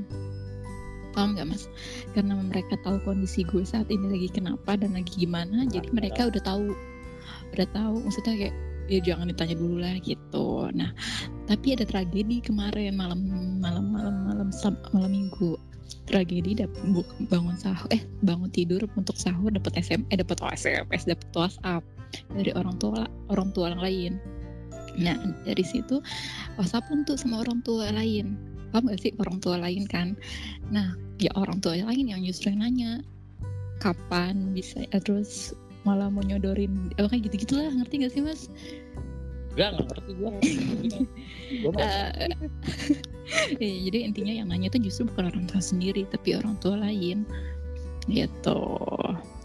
Paham 1.15 1.33
nggak 1.33 1.47
mas? 1.47 1.71
Karena 2.11 2.35
mereka 2.35 2.75
tahu 2.83 2.99
kondisi 3.07 3.47
gue 3.47 3.63
saat 3.63 3.87
ini 3.87 4.11
lagi 4.11 4.29
kenapa 4.29 4.75
dan 4.75 4.99
lagi 4.99 5.25
gimana 5.25 5.63
jadi 5.71 5.87
mereka 5.95 6.27
udah 6.27 6.43
tahu 6.43 6.75
udah 7.55 7.67
tahu 7.73 7.95
maksudnya 8.05 8.35
kayak 8.35 8.55
ya 8.89 8.99
jangan 9.05 9.29
ditanya 9.29 9.55
dulu 9.55 9.77
lah 9.79 9.95
gitu. 10.01 10.67
Nah 10.73 10.89
tapi 11.45 11.77
ada 11.77 11.85
tragedi 11.85 12.41
kemarin 12.41 12.97
malam 12.97 13.21
malam 13.61 13.93
malam 13.93 14.15
malam 14.25 14.49
malam 14.91 15.11
minggu. 15.13 15.55
Tragedi 16.09 16.57
dap- 16.57 16.73
bu- 16.89 17.05
bangun 17.29 17.53
sahur 17.57 17.85
eh 17.93 18.01
bangun 18.25 18.49
tidur 18.49 18.81
untuk 18.97 19.13
sahur 19.13 19.53
dapat 19.53 19.77
SM 19.77 20.09
eh 20.09 20.17
dapat 20.17 20.41
SMS 20.41 21.05
dapat 21.05 21.29
WhatsApp 21.37 21.85
dari 22.33 22.49
orang 22.57 22.81
tua 22.81 23.05
orang 23.29 23.53
tua 23.53 23.73
orang 23.73 23.81
lain. 23.85 24.13
Nah 24.97 25.17
dari 25.45 25.61
situ 25.61 26.01
WhatsApp 26.57 26.89
tuh 27.05 27.17
sama 27.17 27.45
orang 27.45 27.61
tua 27.61 27.93
lain. 27.93 28.37
Paham 28.69 28.89
gak 28.89 29.01
sih? 29.01 29.13
Orang 29.21 29.41
tua 29.41 29.57
lain 29.61 29.85
kan. 29.85 30.17
Nah 30.73 30.97
ya 31.21 31.29
orang 31.37 31.61
tua 31.61 31.77
lain 31.77 32.09
yang 32.09 32.21
justru 32.25 32.53
yang 32.53 32.65
nanya 32.65 33.01
kapan 33.81 34.51
bisa 34.51 34.83
eh, 34.89 35.01
terus 35.01 35.53
malah 35.87 36.11
mau 36.11 36.23
nyodorin 36.23 36.91
eh, 36.99 37.07
kayak 37.07 37.31
gitu 37.31 37.47
gitulah 37.47 37.71
ngerti 37.71 38.03
gak 38.03 38.11
sih 38.13 38.21
mas? 38.23 38.51
Enggak, 39.55 39.69
nggak 39.75 39.85
ngerti 39.91 40.11
mah 40.15 40.33
Eh, 41.59 42.29
iya, 43.61 43.77
jadi 43.89 43.97
intinya 44.09 44.33
yang 44.33 44.47
nanya 44.49 44.69
itu 44.73 44.89
justru 44.89 45.09
bukan 45.09 45.33
orang 45.33 45.45
tua 45.49 45.61
sendiri 45.61 46.05
tapi 46.09 46.37
orang 46.37 46.55
tua 46.61 46.77
lain. 46.77 47.25
Gitu. 48.09 48.61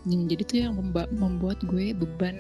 Jadi 0.05 0.43
tuh 0.45 0.59
yang 0.69 0.77
memba- 0.77 1.11
membuat 1.13 1.61
gue 1.65 1.97
beban 1.97 2.37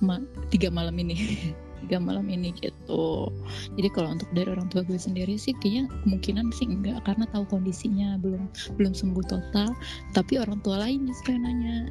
ma- 0.00 0.24
tiga 0.50 0.70
malam 0.70 0.94
ini. 0.98 1.16
Tiga 1.82 1.98
malam 1.98 2.30
ini 2.30 2.54
gitu. 2.62 3.26
Jadi 3.74 3.88
kalau 3.90 4.14
untuk 4.14 4.30
dari 4.38 4.54
orang 4.54 4.70
tua 4.70 4.86
gue 4.86 4.94
sendiri 4.94 5.34
sih 5.34 5.50
kayaknya 5.58 5.90
kemungkinan 6.06 6.54
sih 6.54 6.70
enggak 6.70 7.02
karena 7.02 7.26
tahu 7.34 7.42
kondisinya 7.50 8.22
belum 8.22 8.46
belum 8.78 8.94
sembuh 8.94 9.26
total. 9.26 9.74
Tapi 10.14 10.38
orang 10.38 10.62
tua 10.62 10.78
lain 10.78 11.10
justru 11.10 11.34
yang 11.34 11.42
nanya 11.42 11.90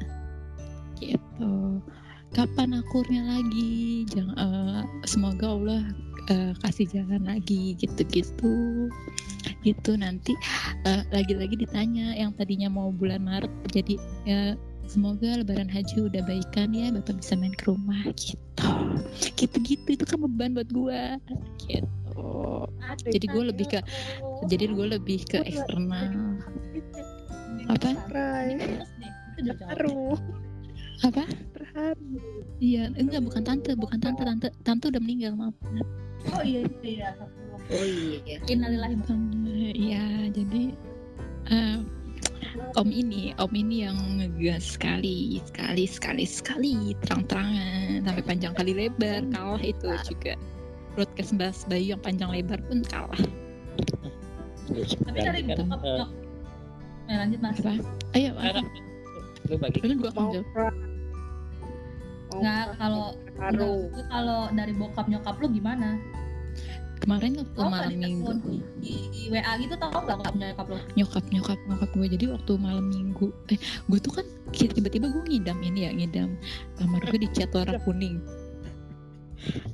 gitu. 1.02 1.82
Kapan 2.32 2.80
akurnya 2.80 3.22
lagi? 3.28 4.08
Jangan 4.08 4.36
eh, 4.38 4.82
semoga 5.04 5.52
Allah 5.52 5.82
eh, 6.32 6.52
kasih 6.64 6.86
jalan 6.88 7.28
lagi 7.28 7.76
gitu-gitu. 7.76 8.88
Gitu 9.62 9.92
nanti 9.98 10.32
eh, 10.88 11.02
lagi-lagi 11.12 11.58
ditanya 11.58 12.16
yang 12.16 12.32
tadinya 12.32 12.72
mau 12.72 12.88
bulan 12.94 13.22
Maret 13.22 13.52
jadi 13.70 13.94
ya 14.24 14.40
semoga 14.88 15.40
lebaran 15.40 15.70
haji 15.70 16.04
udah 16.10 16.20
baikan 16.26 16.74
ya 16.74 16.90
bapak 16.92 17.20
bisa 17.20 17.36
main 17.36 17.54
ke 17.54 17.68
rumah 17.68 18.02
gitu. 18.16 18.70
Gitu-gitu 19.36 19.88
itu 20.00 20.04
kan 20.04 20.18
beban 20.24 20.56
buat 20.56 20.68
gua 20.72 21.16
gitu. 21.68 22.66
Jadi 23.08 23.26
gue 23.28 23.42
lebih 23.52 23.66
ke 23.72 23.78
jadi 24.46 24.64
gue 24.68 24.86
lebih 24.98 25.20
ke 25.24 25.38
eksternal. 25.46 26.38
Apa? 27.70 27.94
Rai, 28.10 28.58
apa 31.02 31.24
terharu. 31.54 32.18
iya 32.62 32.86
enggak 32.94 33.26
bukan 33.26 33.42
tante 33.42 33.74
bukan 33.74 33.98
tante 33.98 34.22
tante 34.22 34.48
tante 34.62 34.84
udah 34.86 35.02
meninggal 35.02 35.34
maaf 35.34 35.56
Oh 36.30 36.42
iya 36.46 36.62
itu 36.62 37.02
ya. 37.02 37.10
Oh 37.72 37.82
iya. 37.82 38.38
Innalillahi 38.46 38.94
Iya, 39.74 40.30
jadi 40.30 40.62
eh, 41.50 41.78
Om 42.78 42.88
ini, 42.92 43.32
Om 43.40 43.52
ini 43.56 43.88
yang 43.88 43.98
ngegas 44.20 44.76
sekali, 44.76 45.40
sekali, 45.48 45.84
sekali, 45.88 46.24
sekali, 46.28 46.74
terang-terangan 47.02 48.04
sampai 48.06 48.22
panjang 48.22 48.52
kali 48.54 48.72
lebar, 48.76 49.24
kalah 49.32 49.62
itu 49.62 49.88
juga. 50.06 50.38
Broadcast 50.92 51.32
bahas 51.40 51.58
Bayu 51.66 51.96
yang 51.96 52.02
panjang 52.04 52.28
lebar 52.28 52.60
pun 52.68 52.84
kalah. 52.84 53.22
Tapi 55.08 55.18
dari 55.18 55.40
kan, 55.48 55.58
eh, 55.58 55.80
nyok. 55.96 56.10
Nah, 57.08 57.16
lanjut 57.24 57.40
mas. 57.40 57.56
Apa? 57.58 57.72
Ayo, 58.14 58.30
lu 59.50 59.56
bagi 59.58 59.78
Kan 59.82 59.98
gua. 59.98 60.12
Mau 60.14 60.30
Nggak, 62.38 62.64
kalau- 62.78 63.14
itu 63.52 63.68
kalau 64.08 64.40
dari 64.54 64.72
bokap 64.72 65.06
nyokap 65.10 65.34
lu 65.42 65.46
gimana? 65.50 65.98
Kemarin 67.02 67.34
waktu 67.34 67.58
nggak 67.58 67.72
malam 67.74 67.92
minggu, 67.98 68.30
di, 68.46 68.56
di, 68.78 68.92
di 69.10 69.22
WA 69.34 69.58
gitu 69.58 69.74
tau 69.74 69.90
nggak 69.90 70.22
bokap 70.22 70.34
nyokap 70.38 70.66
lu? 70.70 70.78
nyokap 70.94 71.24
nyokap 71.34 71.58
nyokap 71.66 71.90
gue. 71.90 72.06
Jadi 72.14 72.24
waktu 72.30 72.52
malam 72.62 72.86
minggu 72.86 73.26
eh 73.50 73.58
gue 73.58 73.98
tuh 73.98 74.12
kan 74.14 74.26
tiba-tiba 74.54 75.10
gue 75.10 75.22
ngidam 75.26 75.58
ini 75.66 75.80
ya 75.82 75.90
ngidam. 75.90 76.30
Kamar 76.78 77.02
gue 77.10 77.18
dicat 77.26 77.50
warna 77.50 77.82
kuning. 77.82 78.22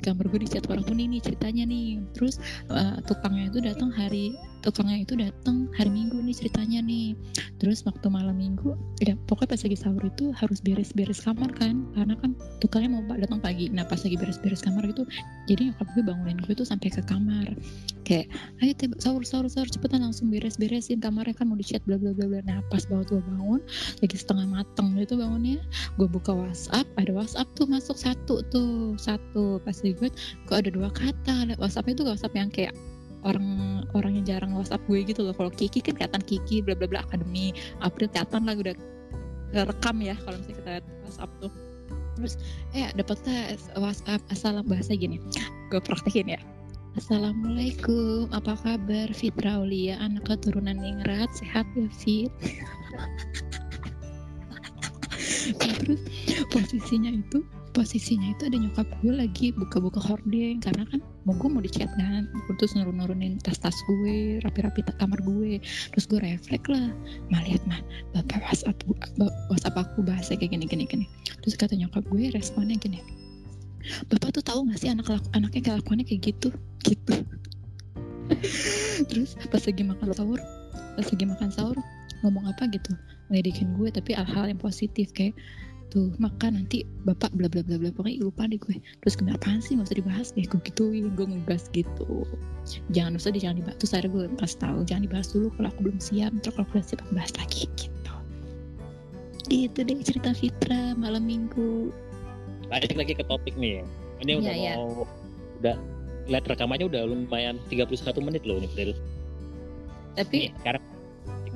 Kamar 0.01 0.25
gue 0.33 0.41
dicat 0.41 0.65
warna 0.65 0.81
kuning 0.89 1.13
nih 1.13 1.21
ceritanya 1.21 1.69
nih. 1.69 2.01
Terus 2.17 2.41
eh, 2.73 2.97
tukangnya 3.05 3.53
itu 3.53 3.61
datang 3.61 3.93
hari 3.93 4.33
tukangnya 4.61 5.03
itu 5.03 5.15
datang 5.15 5.71
hari 5.77 5.91
minggu 5.91 6.19
nih 6.19 6.35
ceritanya 6.35 6.81
nih. 6.83 7.15
Terus 7.59 7.83
waktu 7.87 8.07
malam 8.11 8.39
minggu 8.39 8.75
ya 9.03 9.15
pokoknya 9.27 9.55
pas 9.55 9.61
lagi 9.65 9.79
sahur 9.79 10.03
itu 10.05 10.31
harus 10.35 10.59
beres-beres 10.63 11.23
kamar 11.23 11.51
kan. 11.57 11.87
Karena 11.95 12.15
kan 12.19 12.35
tukangnya 12.63 12.99
mau 12.99 13.03
datang 13.17 13.41
pagi. 13.43 13.71
Nah 13.71 13.87
pas 13.87 13.99
lagi 14.03 14.17
beres-beres 14.19 14.63
kamar 14.63 14.87
gitu 14.91 15.07
jadi 15.49 15.73
nyokap 15.73 15.89
gue 15.97 16.05
bangunin 16.05 16.39
gue 16.45 16.55
tuh 16.55 16.67
sampai 16.67 16.93
ke 16.93 17.03
kamar. 17.07 17.55
Kayak 18.05 18.33
ayo 18.65 18.73
sahur 19.01 19.23
sahur 19.25 19.47
sahur 19.49 19.69
cepetan 19.69 20.05
langsung 20.05 20.33
beres 20.33 20.57
beresin 20.57 21.01
kamarnya 21.01 21.37
kan 21.37 21.49
mau 21.49 21.57
dicat 21.57 21.81
bla 21.89 21.97
bla 21.97 22.13
bla 22.13 22.27
bla. 22.29 22.41
Nah 22.45 22.61
pas 22.69 22.85
banget 22.87 23.15
gue 23.15 23.23
bangun 23.23 23.61
lagi 24.05 24.17
setengah 24.17 24.47
mateng 24.49 24.97
gitu 24.99 25.15
bangunnya 25.17 25.61
gue 25.97 26.09
buka 26.09 26.33
WhatsApp 26.33 26.87
ada 26.97 27.11
WhatsApp 27.15 27.49
tuh 27.57 27.67
masuk 27.69 27.97
satu 27.97 28.43
tuh 28.53 28.97
satu. 29.01 29.63
Pas 29.63 29.77
gue 29.81 30.09
kok 30.49 30.57
ada 30.57 30.71
dua 30.71 30.91
kata 30.93 31.57
WhatsAppnya 31.57 31.95
tuh 31.99 32.07
WhatsApp 32.13 32.35
yang 32.37 32.51
kayak 32.53 32.75
orang 33.29 33.85
orang 33.93 34.13
yang 34.17 34.25
jarang 34.25 34.57
WhatsApp 34.57 34.81
gue 34.89 35.05
gitu 35.05 35.21
loh. 35.23 35.37
Kalau 35.37 35.53
Kiki 35.53 35.85
kan 35.85 35.95
kelihatan 35.95 36.25
Kiki 36.25 36.65
bla 36.65 36.73
bla 36.73 36.89
bla 36.89 37.05
akademi 37.05 37.53
April 37.85 38.09
kelihatan 38.09 38.49
lah 38.49 38.57
udah 38.57 38.75
rekam 39.69 39.97
ya 40.01 40.17
kalau 40.25 40.37
misalnya 40.41 40.57
kita 40.57 40.69
lihat 40.81 40.87
WhatsApp 41.05 41.31
tuh. 41.45 41.53
Terus 42.19 42.35
eh 42.75 42.89
dapat 42.97 43.19
WhatsApp 43.77 44.21
asal 44.33 44.59
bahasa 44.65 44.97
gini. 44.97 45.21
Gue 45.69 45.81
praktekin 45.85 46.35
ya. 46.35 46.41
Assalamualaikum, 46.99 48.27
apa 48.35 48.59
kabar? 48.59 49.07
Fitra 49.15 49.63
Aulia, 49.63 50.03
anak 50.03 50.27
keturunan 50.27 50.83
Ningrat, 50.83 51.31
sehat 51.31 51.63
ya 51.79 51.87
Fit? 51.95 52.33
Nah, 55.49 55.75
terus 55.81 56.01
posisinya 56.53 57.13
itu 57.15 57.41
posisinya 57.73 58.35
itu 58.35 58.43
ada 58.51 58.59
nyokap 58.59 58.89
gue 59.01 59.15
lagi 59.15 59.47
buka-buka 59.55 60.01
hordeng. 60.03 60.61
Karena 60.61 60.85
kan 60.89 61.01
mau 61.25 61.33
gue 61.37 61.49
mau 61.49 61.63
dicat 61.63 61.89
kan 61.97 62.29
terus 62.59 62.75
nurun-nurunin 62.77 63.39
tas-tas 63.41 63.77
gue 63.89 64.43
rapi-rapi 64.45 64.85
kamar 64.99 65.21
gue. 65.25 65.63
Terus 65.95 66.05
gue 66.11 66.19
refleks 66.21 66.69
lah 66.69 66.93
mah 67.33 67.41
lihat 67.47 67.63
mah 67.65 67.81
bapak 68.13 68.45
whatsapp 68.45 68.77
gue- 68.85 69.37
whatsapp 69.49 69.77
aku 69.77 70.05
bahasa 70.05 70.37
kayak 70.37 70.59
gini 70.59 70.65
gini 70.69 70.85
gini. 70.85 71.07
Terus 71.41 71.57
kata 71.57 71.79
nyokap 71.79 72.05
gue 72.11 72.29
responnya 72.35 72.77
gini 72.77 73.01
bapak 74.13 74.37
tuh 74.37 74.45
tahu 74.45 74.69
gak 74.69 74.79
sih 74.81 74.91
anak 74.93 75.09
anaknya 75.33 75.61
kelakuannya 75.65 76.05
kayak 76.05 76.35
gitu? 76.35 76.49
Gitu. 76.89 77.15
Terus 79.09 79.35
pas 79.51 79.63
lagi 79.65 79.83
makan 79.83 80.09
sahur 80.15 80.41
pas 80.95 81.07
lagi 81.07 81.25
makan 81.27 81.51
sahur 81.51 81.77
ngomong 82.23 82.45
apa 82.51 82.67
gitu 82.71 82.93
ngedikin 83.29 83.77
gue 83.77 83.89
tapi 83.93 84.17
hal-hal 84.17 84.49
yang 84.49 84.61
positif 84.61 85.13
kayak 85.13 85.37
tuh 85.89 86.13
makan 86.21 86.61
nanti 86.61 86.85
bapak 87.09 87.33
bla 87.33 87.49
bla 87.49 87.65
bla 87.65 87.81
bla 87.81 87.89
pokoknya 87.89 88.21
lupa 88.21 88.45
deh 88.45 88.61
gue. 88.61 88.77
Terus 89.01 89.17
apaan 89.25 89.65
sih? 89.65 89.73
Nggak 89.77 89.89
usah 89.89 89.99
dibahas 89.99 90.29
deh. 90.37 90.45
Gue 90.45 90.61
gituin 90.69 91.17
gue 91.17 91.27
ngegas 91.27 91.73
gitu. 91.73 92.29
Jangan 92.93 93.17
usah 93.17 93.33
deh 93.33 93.41
jangan 93.41 93.65
dibahas. 93.65 93.77
Terus 93.81 93.93
akhirnya 93.97 94.13
gue 94.13 94.25
pas 94.37 94.53
tahu 94.53 94.79
jangan 94.85 95.03
dibahas 95.09 95.29
dulu 95.33 95.49
kalau 95.57 95.69
aku 95.73 95.81
belum 95.89 95.99
siap 96.01 96.31
terus 96.45 96.53
kalau 96.57 96.67
aku 96.69 96.73
udah 96.77 96.87
siap 96.87 97.01
aku 97.09 97.13
bahas 97.17 97.33
lagi 97.41 97.65
gitu. 97.81 98.15
Gitu 99.49 99.79
deh 99.81 99.97
cerita 100.05 100.31
Fitra 100.37 100.93
malam 100.93 101.25
minggu. 101.25 101.89
Balik 102.69 102.93
lagi 102.93 103.17
ke 103.17 103.25
topik 103.25 103.57
nih. 103.57 103.81
Ini 104.21 104.45
udah 104.45 104.55
iya. 104.55 104.73
mau 104.77 105.09
udah 105.65 105.77
lihat 106.29 106.45
rekamannya 106.45 106.87
udah 106.87 107.03
lumayan 107.09 107.57
31 107.73 107.97
menit 108.21 108.45
loh 108.45 108.61
nih 108.61 108.71
Pril. 108.77 108.93
tapi 110.15 110.51
Nih, 110.51 110.53
sekarang 110.61 110.83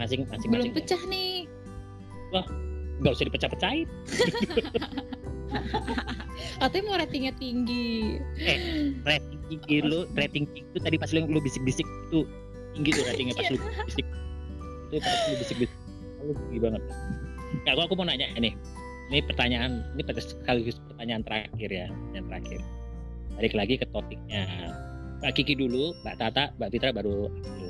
masing-masing 0.00 0.20
masing-masing. 0.32 0.50
belum 0.50 0.68
pecah 0.72 1.02
nih 1.12 1.41
nggak 3.02 3.12
usah 3.12 3.26
dipecah-pecahin. 3.28 3.88
Katanya 6.62 6.82
mau 6.86 6.96
ratingnya 6.96 7.32
tinggi. 7.36 8.16
Rating 9.04 9.40
tinggi 9.50 9.76
lu 9.84 10.08
rating 10.16 10.48
tinggi 10.48 10.64
itu 10.72 10.78
tadi 10.80 10.96
pas 10.96 11.10
lu, 11.12 11.28
lu 11.28 11.40
bisik-bisik 11.42 11.84
itu 11.84 12.24
tinggi 12.72 12.90
tuh 12.96 13.04
ratingnya 13.04 13.34
pas 13.36 13.48
lu 13.52 13.58
bisik 13.84 14.06
itu 14.88 14.96
pas 15.02 15.20
lu 15.28 15.34
bisik 15.42 15.56
bisik 15.66 15.78
lu 16.24 16.32
tinggi 16.48 16.58
banget. 16.62 16.82
Nggak, 17.52 17.72
aku, 17.76 17.80
aku 17.84 17.94
mau 18.00 18.06
nanya 18.08 18.32
ini 18.38 18.56
ini 19.12 19.20
pertanyaan 19.28 19.84
ini 19.92 20.02
sekaligus 20.16 20.80
pertanyaan 20.88 21.22
terakhir 21.26 21.68
ya 21.68 21.86
yang 22.16 22.24
terakhir. 22.30 22.60
Balik 23.36 23.52
lagi 23.52 23.74
ke 23.76 23.86
topiknya. 23.92 24.44
Mbak 25.20 25.32
Kiki 25.38 25.54
dulu 25.54 25.94
Mbak 26.02 26.16
Tata 26.18 26.50
Mbak 26.58 26.68
Fitra 26.72 26.90
baru 26.90 27.30
aku. 27.30 27.68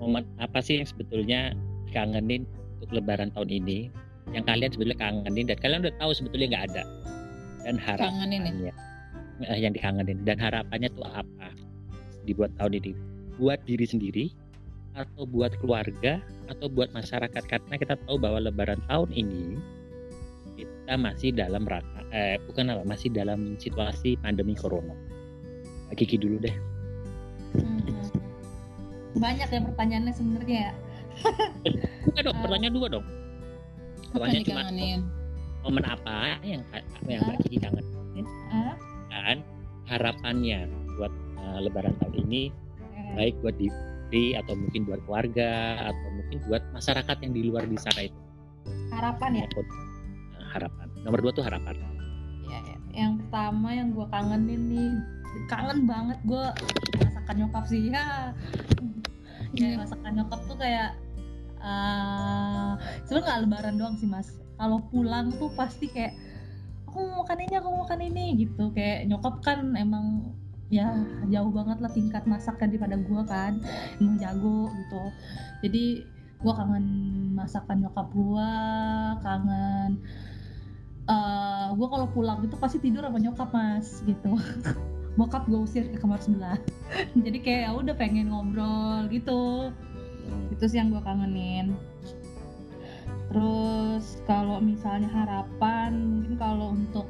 momen 0.00 0.24
apa 0.40 0.64
sih 0.64 0.80
yang 0.80 0.88
sebetulnya 0.88 1.52
kangenin 1.92 2.48
untuk 2.80 2.96
lebaran 2.96 3.28
tahun 3.36 3.52
ini 3.52 3.92
yang 4.32 4.48
kalian 4.48 4.72
sebetulnya 4.72 4.98
kangenin 4.98 5.44
dan 5.52 5.58
kalian 5.60 5.80
udah 5.84 5.94
tahu 6.00 6.10
sebetulnya 6.16 6.46
nggak 6.56 6.64
ada. 6.72 6.82
Dan 7.60 7.76
ya? 7.76 7.82
harapannya 7.84 8.38
eh, 9.44 9.58
yang 9.60 9.72
dikangenin. 9.76 10.18
Dan 10.24 10.40
harapannya 10.40 10.88
tuh 10.96 11.04
apa? 11.04 11.52
Dibuat 12.24 12.56
tahun 12.56 12.80
ini. 12.80 12.92
Buat 13.36 13.60
diri 13.68 13.84
sendiri 13.84 14.24
atau 14.96 15.28
buat 15.28 15.52
keluarga 15.60 16.24
atau 16.48 16.72
buat 16.72 16.88
masyarakat? 16.96 17.42
Karena 17.44 17.74
kita 17.76 18.00
tahu 18.08 18.16
bahwa 18.16 18.40
lebaran 18.48 18.80
tahun 18.88 19.12
ini 19.12 19.60
kita 20.56 20.94
masih 20.96 21.32
dalam 21.32 21.64
rangka 21.64 22.00
eh 22.10 22.36
bukan 22.50 22.74
apa 22.74 22.82
masih 22.82 23.08
dalam 23.12 23.60
situasi 23.60 24.18
pandemi 24.20 24.56
corona. 24.56 24.96
Kiki 25.94 26.16
dulu 26.16 26.38
deh. 26.38 26.54
Hmm. 27.58 27.82
Banyak 29.18 29.48
ya 29.50 29.60
pertanyaannya 29.62 30.12
sebenarnya 30.14 30.58
ya. 30.70 30.72
Bukan 32.06 32.22
dong 32.26 32.36
Eh, 32.36 32.42
pertanyaan 32.42 32.74
dua 32.74 32.86
dong. 32.88 33.06
Apa 34.10 34.26
Pertanyaan 34.26 34.34
yang 34.34 34.46
cuma 34.48 34.62
momen 35.60 35.84
apa 35.84 36.40
yang 36.40 36.62
yang 37.04 37.20
Mbak 37.28 37.36
Kiki 37.44 37.58
kangen 37.60 37.84
Ah, 38.50 38.74
dan 39.12 39.38
harapannya 39.86 40.66
buat 40.98 41.12
eh, 41.38 41.58
lebaran 41.62 41.94
tahun 42.02 42.14
ini 42.28 42.42
eh, 42.96 43.12
baik 43.14 43.34
buat 43.44 43.54
diri 43.60 44.34
atau 44.34 44.58
mungkin 44.58 44.88
buat 44.88 45.00
keluarga 45.06 45.78
atau 45.92 46.08
mungkin 46.10 46.38
buat 46.50 46.62
masyarakat 46.74 47.16
yang 47.22 47.32
di 47.32 47.42
luar 47.46 47.64
di 47.68 47.78
sana 47.78 48.00
itu. 48.08 48.18
Harapan 48.90 49.30
ya. 49.40 49.46
harapan. 50.50 50.86
Nomor 51.06 51.22
dua 51.22 51.30
tuh 51.30 51.46
harapan. 51.46 51.78
Ya, 52.50 52.58
ya. 52.66 52.76
Yang 53.06 53.22
pertama 53.22 53.68
yang 53.70 53.94
gue 53.94 54.06
kangenin 54.10 54.62
nih, 54.66 54.92
kangen 55.46 55.86
banget 55.86 56.18
gue 56.26 56.44
masakan 56.98 57.34
nyokap 57.46 57.64
sih. 57.70 57.82
Ya. 59.50 59.74
Ya 59.74 59.82
masakan 59.82 60.14
nyokap 60.14 60.40
tuh 60.46 60.54
kayak 60.62 60.94
eh 61.60 62.72
sebenarnya 63.06 63.24
nggak 63.26 63.40
lebaran 63.46 63.74
doang 63.76 63.96
sih 64.00 64.08
mas. 64.08 64.28
Kalau 64.60 64.84
pulang 64.92 65.32
tuh 65.36 65.48
pasti 65.56 65.88
kayak 65.88 66.12
aku 66.88 66.98
mau 67.00 67.24
makan 67.24 67.38
ini, 67.44 67.54
aku 67.56 67.68
mau 67.72 67.80
makan 67.86 68.00
ini 68.04 68.24
gitu. 68.44 68.64
Kayak 68.76 69.08
nyokap 69.08 69.34
kan 69.44 69.58
emang 69.76 70.36
ya 70.70 70.86
jauh 71.26 71.50
banget 71.50 71.82
lah 71.82 71.90
tingkat 71.90 72.22
masaknya 72.28 72.70
daripada 72.70 72.96
gue 72.98 73.22
kan, 73.26 73.52
emang 73.98 74.16
jago 74.20 74.68
gitu. 74.74 75.02
Jadi 75.66 75.84
gue 76.40 76.52
kangen 76.56 76.86
masakan 77.36 77.84
nyokap 77.84 78.08
gue, 78.12 78.52
kangen 79.24 80.00
eh 81.10 81.66
gue 81.74 81.88
kalau 81.90 82.06
pulang 82.06 82.38
itu 82.46 82.54
pasti 82.54 82.78
tidur 82.78 83.02
sama 83.02 83.18
nyokap 83.18 83.50
mas 83.50 83.98
gitu 84.06 84.38
bokap 85.18 85.42
gue 85.50 85.58
usir 85.58 85.84
ke 85.90 85.98
kamar 85.98 86.22
sebelah 86.22 86.54
jadi 87.26 87.38
kayak 87.42 87.62
ya 87.66 87.70
udah 87.74 87.94
pengen 87.98 88.30
ngobrol 88.30 89.10
gitu 89.10 89.74
itu 90.50 90.64
sih 90.66 90.78
yang 90.78 90.92
gue 90.92 91.02
kangenin. 91.02 91.74
Terus 93.30 94.18
kalau 94.26 94.58
misalnya 94.58 95.06
harapan 95.06 95.94
mungkin 95.94 96.34
kalau 96.34 96.74
untuk 96.74 97.06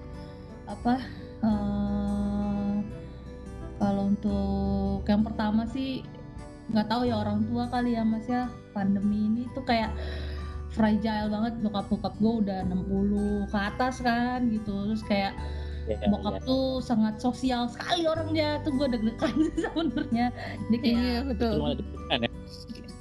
apa 0.69 1.01
eh, 1.41 2.75
kalau 3.81 4.13
untuk 4.13 5.01
yang 5.09 5.25
pertama 5.25 5.65
sih 5.65 6.05
nggak 6.71 6.87
tahu 6.87 7.03
ya 7.09 7.19
orang 7.19 7.43
tua 7.49 7.67
kali 7.73 7.97
ya 7.97 8.05
mas 8.05 8.29
ya. 8.29 8.53
Pandemi 8.77 9.27
ini 9.27 9.43
tuh 9.57 9.65
kayak 9.65 9.91
fragile 10.77 11.33
banget. 11.33 11.59
Bokap 11.65 11.89
bokap 11.89 12.15
gue 12.21 12.33
udah 12.47 12.59
60 12.69 13.51
ke 13.51 13.59
atas 13.59 14.05
kan 14.05 14.47
gitu. 14.53 14.93
Terus 14.93 15.03
kayak 15.09 15.33
ya, 15.89 15.97
bokap 16.13 16.39
ya. 16.39 16.47
tuh 16.47 16.85
sangat 16.85 17.19
sosial 17.19 17.67
sekali 17.73 18.05
orangnya. 18.05 18.61
Tuh 18.61 18.77
gue 18.77 18.87
deg-degan 18.93 19.35
sih 19.49 19.57
sebenarnya. 19.65 20.27
Jadi 20.69 20.77
kayak 20.79 21.01
Iya 21.01 21.21
betul. 21.25 21.55
Semua 21.57 22.40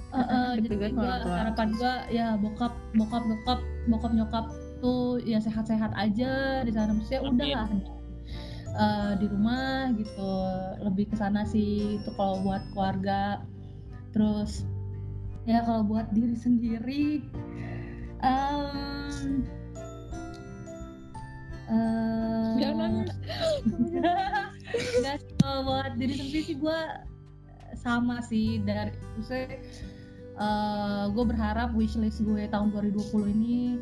eh, 0.09 0.19
eh, 0.19 0.49
jadi 0.57 0.67
Deg-degan 0.67 0.91
gua, 0.97 1.15
harapan 1.25 1.67
gue 1.77 1.93
ya 2.09 2.27
bokap 2.41 2.73
bokap 2.97 3.23
bokap 3.25 3.59
bokap 3.89 4.11
nyokap 4.13 4.45
tuh 4.79 5.19
ya 5.21 5.37
sehat-sehat 5.43 5.91
aja 5.93 6.63
di 6.63 6.71
sana 6.71 6.95
maksudnya 6.95 7.21
Amin. 7.21 7.33
udah 7.35 7.47
lah 7.53 7.69
eh, 8.69 9.11
di 9.19 9.25
rumah 9.29 9.91
gitu 9.97 10.31
lebih 10.81 11.05
ke 11.11 11.15
sana 11.19 11.45
sih 11.45 11.99
itu 12.01 12.09
kalau 12.15 12.41
buat 12.41 12.63
keluarga 12.73 13.43
terus 14.15 14.65
ya 15.45 15.61
kalau 15.65 15.85
buat 15.85 16.09
diri 16.15 16.37
sendiri 16.37 17.05
em 18.25 19.45
em, 21.69 22.57
Jangan. 22.59 22.91
Kalau 25.39 25.59
buat 25.65 25.97
diri 25.97 26.13
sendiri 26.17 26.41
sih 26.45 26.57
gue 26.59 26.79
sama 27.77 28.21
sih 28.25 28.59
dari 28.65 28.91
maksudnya 29.17 29.57
gue 31.11 31.25
berharap 31.27 31.75
wishlist 31.75 32.23
gue 32.23 32.47
tahun 32.47 32.71
2020 32.71 33.35
ini 33.35 33.75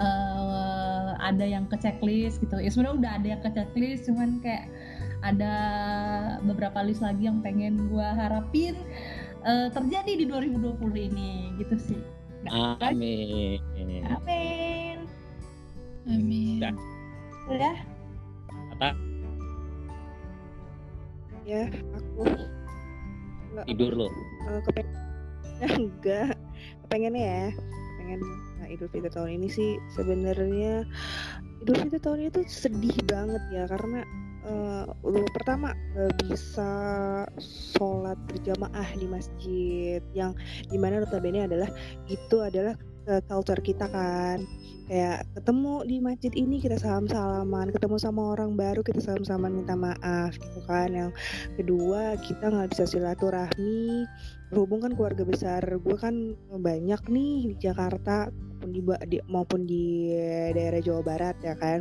eh, 0.00 1.08
ada 1.20 1.44
yang 1.44 1.68
ke 1.68 1.76
checklist 1.76 2.40
gitu 2.40 2.56
ya 2.56 2.72
sebenarnya 2.72 2.96
udah 3.04 3.12
ada 3.20 3.26
yang 3.36 3.42
ke 3.44 3.50
checklist 3.52 4.08
cuman 4.08 4.40
kayak 4.40 4.66
ada 5.24 5.54
beberapa 6.44 6.84
list 6.84 7.00
lagi 7.00 7.28
yang 7.28 7.40
pengen 7.44 7.88
gue 7.88 8.08
harapin 8.16 8.76
eh, 9.44 9.68
terjadi 9.72 10.12
di 10.20 10.24
2020 10.24 10.80
ini 11.12 11.52
gitu 11.60 11.76
sih 11.76 12.00
Amin. 12.80 13.60
amin 13.76 14.98
Amin. 16.04 16.60
Udah. 16.60 16.74
udah 17.48 17.76
Tata 18.72 18.90
ya 21.44 21.68
aku 21.92 22.24
nggak 23.52 23.64
tidur 23.68 23.92
lo. 23.92 24.08
eh, 24.48 24.60
kepengen 24.64 25.03
enggak. 25.80 26.36
Kepengennya 26.84 27.24
ya 27.24 27.46
pengen 28.04 28.20
nah, 28.60 28.68
Idul 28.68 28.92
Fitri 28.92 29.08
tahun 29.08 29.40
ini 29.40 29.48
sih 29.48 29.80
sebenarnya 29.96 30.84
Idul 31.64 31.76
Fitri 31.80 31.96
tahun 31.96 32.18
ini 32.20 32.30
tuh 32.36 32.44
sedih 32.44 32.96
banget 33.08 33.40
ya 33.48 33.64
karena 33.64 34.04
lu 35.04 35.24
pertama 35.32 35.72
nggak 35.96 36.12
bisa 36.28 36.70
sholat 37.40 38.20
berjamaah 38.28 38.88
di 39.00 39.06
masjid 39.08 40.00
yang 40.12 40.36
di 40.68 40.76
mana 40.76 41.00
notabene 41.00 41.48
adalah 41.48 41.72
itu 42.12 42.44
adalah 42.44 42.76
eh, 43.08 43.24
culture 43.24 43.60
kita 43.64 43.88
kan 43.88 44.44
kayak 44.84 45.24
ketemu 45.32 45.74
di 45.88 45.96
masjid 45.96 46.32
ini 46.36 46.60
kita 46.60 46.76
salam 46.76 47.08
salaman 47.08 47.72
ketemu 47.72 47.96
sama 47.96 48.36
orang 48.36 48.52
baru 48.52 48.84
kita 48.84 49.00
salam 49.00 49.24
salaman 49.24 49.64
minta 49.64 49.72
maaf 49.72 50.36
gitu 50.36 50.60
kan. 50.68 50.92
Yang 50.92 51.10
kedua 51.56 52.20
kita 52.20 52.52
nggak 52.52 52.68
bisa 52.76 52.84
silaturahmi. 52.84 54.04
Berhubung 54.52 54.84
kan 54.84 54.92
keluarga 54.92 55.24
besar 55.24 55.64
gue 55.64 55.96
kan 55.96 56.36
banyak 56.52 57.00
nih 57.08 57.32
di 57.50 57.56
Jakarta 57.56 58.28
maupun 58.30 58.70
di, 58.70 58.80
di- 59.08 59.26
maupun 59.26 59.60
di 59.64 59.86
daerah 60.52 60.80
Jawa 60.84 61.02
Barat 61.02 61.36
ya 61.40 61.56
kan. 61.56 61.80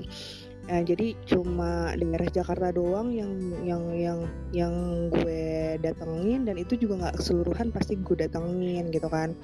Nah, 0.63 0.79
jadi 0.79 1.11
cuma 1.27 1.91
daerah 1.91 2.31
Jakarta 2.31 2.71
doang 2.71 3.11
yang 3.11 3.35
yang 3.67 3.83
yang 3.91 4.19
yang 4.55 4.73
gue 5.11 5.75
datengin 5.83 6.47
dan 6.47 6.55
itu 6.55 6.79
juga 6.79 7.03
nggak 7.03 7.19
keseluruhan 7.19 7.67
pasti 7.75 7.99
gue 7.99 8.15
datengin 8.15 8.87
gitu 8.87 9.11
kan 9.11 9.35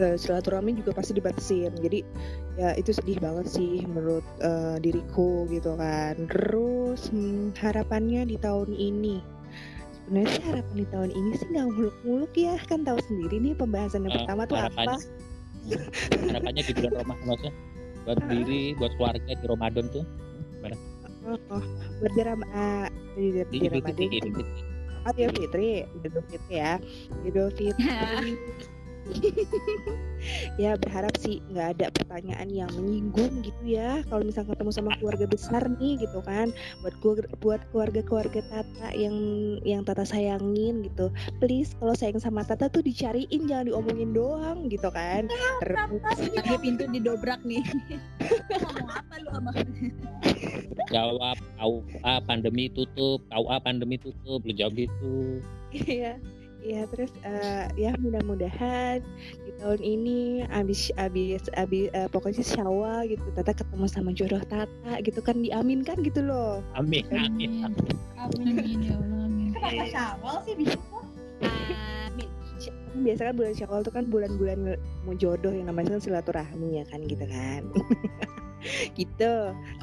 Eh, 0.00 0.16
silaturahmi 0.16 0.80
juga 0.80 0.96
pasti 0.96 1.12
dibatasin. 1.12 1.72
Jadi 1.76 2.00
ya 2.56 2.72
itu 2.76 2.92
sedih 2.92 3.20
banget 3.20 3.46
sih 3.48 3.84
menurut 3.84 4.24
eh, 4.40 4.76
diriku 4.80 5.44
gitu 5.48 5.76
kan. 5.76 6.16
Terus 6.32 7.12
hmm, 7.12 7.52
harapannya 7.60 8.24
di 8.24 8.36
tahun 8.40 8.72
ini. 8.72 9.20
Sebenarnya 10.02 10.28
sih 10.34 10.44
harapan 10.48 10.74
di 10.76 10.86
tahun 10.90 11.10
ini 11.12 11.30
sih 11.36 11.46
nggak 11.52 11.66
muluk-muluk 11.76 12.32
ya. 12.34 12.54
Kan 12.66 12.88
tahu 12.88 12.98
sendiri 13.04 13.36
nih 13.38 13.52
pembahasan 13.52 14.08
yang 14.08 14.12
Eh, 14.12 14.18
pertama 14.24 14.42
tuh 14.44 14.56
apa. 14.58 14.68
harapannya 14.68 14.98
harapannya 16.26 16.62
di 16.66 16.72
bulan 16.74 16.92
Ramadan 16.98 17.22
maksudnya 17.22 17.52
buat 18.02 18.18
diri 18.26 18.60
buat 18.74 18.92
keluarga 18.98 19.30
di 19.30 19.46
Ramadan 19.46 19.84
tuh. 19.94 20.04
Oh, 21.22 21.38
oh, 21.54 21.62
buat 22.02 22.12
di 22.18 22.22
Ram- 22.26 22.50
ah, 22.50 22.90
di, 23.14 23.30
di, 23.30 23.40
di 23.46 23.46
di 23.46 23.56
Idul 23.62 23.78
Ramadan. 23.78 23.94
Fitri. 23.94 24.18
Idul 24.18 24.32
Fitri. 24.42 24.62
Oh 25.02 25.10
Idul 25.14 25.32
Fitri, 25.34 25.70
Idul 26.02 26.22
Fitri 26.26 26.54
ya, 26.58 26.72
Idul 27.22 27.48
Fitri. 27.54 27.86
ya 30.62 30.78
berharap 30.78 31.14
sih 31.18 31.42
nggak 31.50 31.68
ada 31.78 31.86
pertanyaan 31.90 32.48
yang 32.48 32.70
menyinggung 32.78 33.42
gitu 33.42 33.62
ya. 33.66 34.00
Kalau 34.06 34.22
misalnya 34.22 34.54
ketemu 34.54 34.72
sama 34.72 34.90
keluarga 34.98 35.26
besar 35.26 35.62
nih 35.78 36.02
gitu 36.02 36.20
kan, 36.22 36.54
buat 36.80 36.94
keluarga 37.02 37.28
buat 37.42 37.60
keluarga-keluarga 37.74 38.40
Tata 38.46 38.88
yang 38.94 39.16
yang 39.66 39.82
Tata 39.82 40.06
sayangin 40.06 40.86
gitu. 40.86 41.10
Please 41.42 41.74
kalau 41.78 41.94
sayang 41.98 42.22
sama 42.22 42.46
Tata 42.46 42.70
tuh 42.70 42.82
dicariin 42.84 43.50
jangan 43.50 43.66
diomongin 43.70 44.14
doang 44.14 44.70
gitu 44.70 44.88
kan. 44.94 45.26
Terus 45.62 45.78
Tapi 46.38 46.54
pintu 46.64 46.86
didobrak 46.86 47.42
nih. 47.42 47.62
Ngomong 48.62 48.90
apa 48.90 49.14
lu 49.18 49.28
sama 49.34 49.50
jawab 50.92 51.36
KUA 51.58 52.14
pandemi 52.28 52.68
tutup 52.68 53.20
KUA 53.30 53.56
pandemi 53.64 53.96
tutup 53.96 54.40
lu 54.44 54.52
jawab 54.52 54.76
gitu 54.76 55.40
Iya. 55.72 56.20
Ya 56.62 56.86
terus 56.88 57.10
eh, 57.26 57.66
ya 57.74 57.90
mudah-mudahan 57.98 59.02
di 59.42 59.50
tahun 59.58 59.80
ini 59.82 60.20
abis 60.54 60.94
abis 60.94 61.50
abis 61.58 61.90
eh, 61.90 62.08
pokoknya 62.08 62.46
syawal 62.46 63.02
gitu 63.10 63.22
Tata 63.34 63.52
ketemu 63.52 63.86
sama 63.90 64.10
jodoh 64.14 64.42
Tata 64.46 64.92
gitu 65.02 65.18
kan 65.20 65.42
diaminkan 65.42 65.98
gitu 66.06 66.22
loh 66.22 66.62
Amin. 66.78 67.02
Amin. 67.10 67.66
Amin. 68.16 68.54
Amin 68.54 68.78
ya 68.86 68.94
Allah. 68.94 69.26
Amin. 69.26 69.50
Kenapa 69.52 69.84
syawal 69.90 70.36
sih 70.46 70.54
bisa? 70.54 70.78
Amin. 71.42 72.28
Biasa 72.92 73.20
kan 73.32 73.34
bulan 73.34 73.54
Syawal 73.56 73.80
itu 73.82 73.92
kan 73.92 74.04
bulan-bulan 74.06 74.58
mau 75.08 75.14
jodoh 75.16 75.50
yang 75.50 75.66
namanya 75.66 75.98
kan 75.98 76.02
silaturahmi 76.04 76.78
ya 76.78 76.84
kan 76.86 77.00
gitu 77.08 77.24
kan. 77.26 77.62
gitu. 79.00 79.34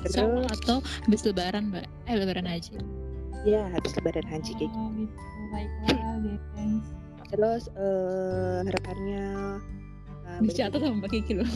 Syawal 0.07 0.47
Terus 0.47 0.61
atau 0.63 0.77
habis 1.03 1.21
lebaran 1.27 1.73
mbak 1.73 1.85
eh 2.07 2.15
lebaran 2.15 2.47
aja 2.47 2.79
ya 3.47 3.71
habis 3.71 3.95
lebaran 3.95 4.27
haji 4.27 4.51
kayak 4.55 4.71
gitu. 4.71 5.07
Baiklah, 5.49 6.15
guys. 6.55 6.85
Terus 7.29 7.63
eh 7.77 8.57
harapannya 8.65 9.25
dicatat 10.45 10.79
sama 10.81 11.05
mbak 11.05 11.09
Kiki 11.13 11.33
loh? 11.37 11.49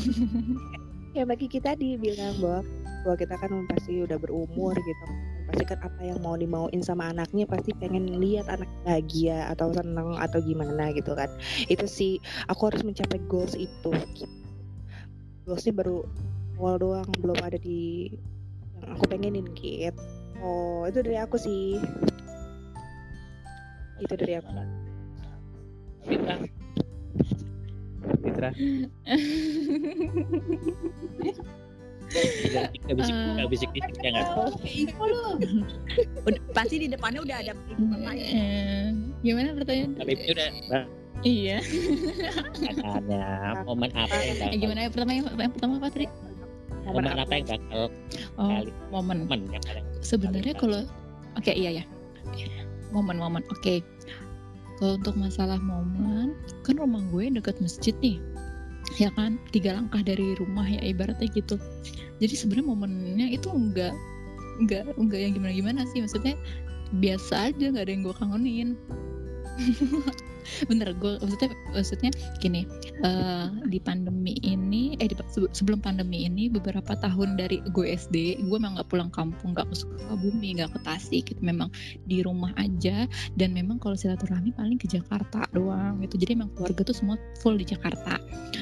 Ya 1.13 1.29
bagi 1.29 1.45
kita 1.45 1.77
tadi 1.77 1.93
bilang 1.93 2.33
bahwa 2.41 2.65
bahwa 3.05 3.15
kita 3.21 3.35
kan 3.37 3.51
pasti 3.69 4.01
udah 4.01 4.17
berumur 4.17 4.73
gitu. 4.73 5.05
Pasti 5.45 5.63
kan 5.69 5.77
apa 5.85 6.01
yang 6.01 6.17
mau 6.25 6.33
dimauin 6.33 6.81
sama 6.81 7.13
anaknya 7.13 7.45
pasti 7.45 7.69
pengen 7.77 8.17
lihat 8.17 8.49
anak 8.49 8.69
bahagia 8.81 9.45
atau 9.53 9.69
seneng 9.73 10.17
atau 10.17 10.41
gimana 10.41 10.89
gitu 10.93 11.13
kan. 11.13 11.29
Itu 11.69 11.85
sih 11.85 12.17
aku 12.49 12.73
harus 12.73 12.81
mencapai 12.81 13.21
goals 13.29 13.53
itu. 13.53 13.93
Goalsnya 15.45 15.73
baru 15.77 16.01
awal 16.57 16.79
doang 16.79 17.09
belum 17.19 17.37
ada 17.43 17.59
di 17.59 18.07
yang 18.79 18.95
aku 18.95 19.03
pengenin 19.11 19.47
gitu 19.51 19.91
oh 20.43 20.87
itu 20.87 20.99
dari 21.03 21.17
aku 21.19 21.35
sih 21.39 21.79
itu 24.03 24.15
dari 24.15 24.33
aku 24.37 24.51
Fitra. 26.03 26.35
Fitra. 28.19 28.49
Kita 32.13 32.93
bisik, 32.93 33.15
Eh. 33.15 33.25
kita 33.33 33.43
bisik 33.49 33.69
bisik 33.73 33.95
ya. 34.03 34.11
Udah- 36.21 36.43
pasti 36.53 36.75
di 36.77 36.85
depannya 36.85 37.23
udah 37.23 37.37
ada 37.41 37.51
pertanyaan. 37.55 38.15
Eh, 38.21 38.87
gimana 39.23 39.55
pertanyaan 39.55 39.91
Tapi 39.97 40.11
itu 40.13 40.23
udah 40.35 40.49
iya 41.23 41.57
pertanyaannya 41.63 43.63
momen 43.63 43.89
apa 43.95 44.11
yang 44.13 44.27
Eh, 44.27 44.35
bakal 44.43 44.59
gimana 44.59 44.79
ya 44.83 44.89
pertama 44.91 45.11
yang, 45.15 45.25
yang 45.31 45.51
pertama 45.55 45.73
apa 45.79 45.87
tadi 45.87 46.05
momen 46.83 47.03
apa 47.07 47.31
yang 47.31 47.47
bakal 47.47 47.81
oh 48.35 48.47
kali 48.51 48.71
momen 48.91 49.17
momen 49.23 49.39
yang 49.47 49.63
paling 49.63 49.85
sebenarnya 50.03 50.53
kalau 50.53 50.83
oke 51.39 51.47
iya 51.49 51.79
ya 51.79 51.83
momen-momen. 52.93 53.41
Oke. 53.49 53.81
Kalau 54.77 54.97
untuk 54.99 55.15
masalah 55.17 55.57
momen 55.61 56.37
kan 56.65 56.75
rumah 56.77 57.01
gue 57.09 57.33
deket 57.33 57.57
masjid 57.59 57.93
nih. 57.99 58.21
Ya 59.01 59.09
kan? 59.17 59.41
Tiga 59.49 59.75
langkah 59.75 60.05
dari 60.05 60.37
rumah 60.37 60.65
ya 60.69 60.81
ibaratnya 60.85 61.27
gitu. 61.33 61.57
Jadi 62.21 62.33
sebenarnya 62.37 62.67
momennya 62.69 63.27
itu 63.33 63.49
enggak 63.49 63.93
enggak 64.61 64.85
enggak 64.95 65.19
yang 65.19 65.33
gimana 65.33 65.53
gimana 65.53 65.81
sih. 65.89 66.05
Maksudnya 66.05 66.37
biasa 67.01 67.49
aja 67.49 67.73
nggak 67.73 67.89
ada 67.89 67.91
yang 67.91 68.03
gue 68.05 68.15
kangenin 68.21 68.69
bener 70.69 70.91
gue 70.99 71.17
maksudnya 71.23 71.49
maksudnya 71.71 72.11
gini 72.43 72.67
eh, 73.03 73.47
di 73.71 73.79
pandemi 73.79 74.35
ini 74.43 74.95
eh 74.99 75.07
di, 75.07 75.15
sebelum 75.55 75.79
pandemi 75.79 76.27
ini 76.27 76.51
beberapa 76.51 76.99
tahun 76.99 77.39
dari 77.39 77.63
gue 77.71 77.85
SD 77.87 78.43
gue 78.43 78.57
memang 78.59 78.79
nggak 78.79 78.89
pulang 78.91 79.11
kampung 79.13 79.55
nggak 79.55 79.69
ke 79.71 79.75
Sukabumi 79.85 80.59
nggak 80.59 80.71
ke 80.75 80.79
Tasik 80.83 81.23
gitu. 81.31 81.41
Memang 81.43 81.71
di 82.05 82.25
rumah 82.25 82.51
aja 82.59 83.07
dan 83.39 83.55
memang 83.55 83.79
kalau 83.79 83.95
silaturahmi 83.95 84.51
paling 84.55 84.77
ke 84.79 84.89
Jakarta 84.89 85.47
doang 85.55 86.01
gitu. 86.03 86.19
Jadi 86.19 86.39
memang 86.39 86.51
keluarga 86.57 86.81
tuh 86.87 86.95
semua 86.95 87.15
full 87.39 87.55
di 87.55 87.65
Jakarta. 87.67 88.19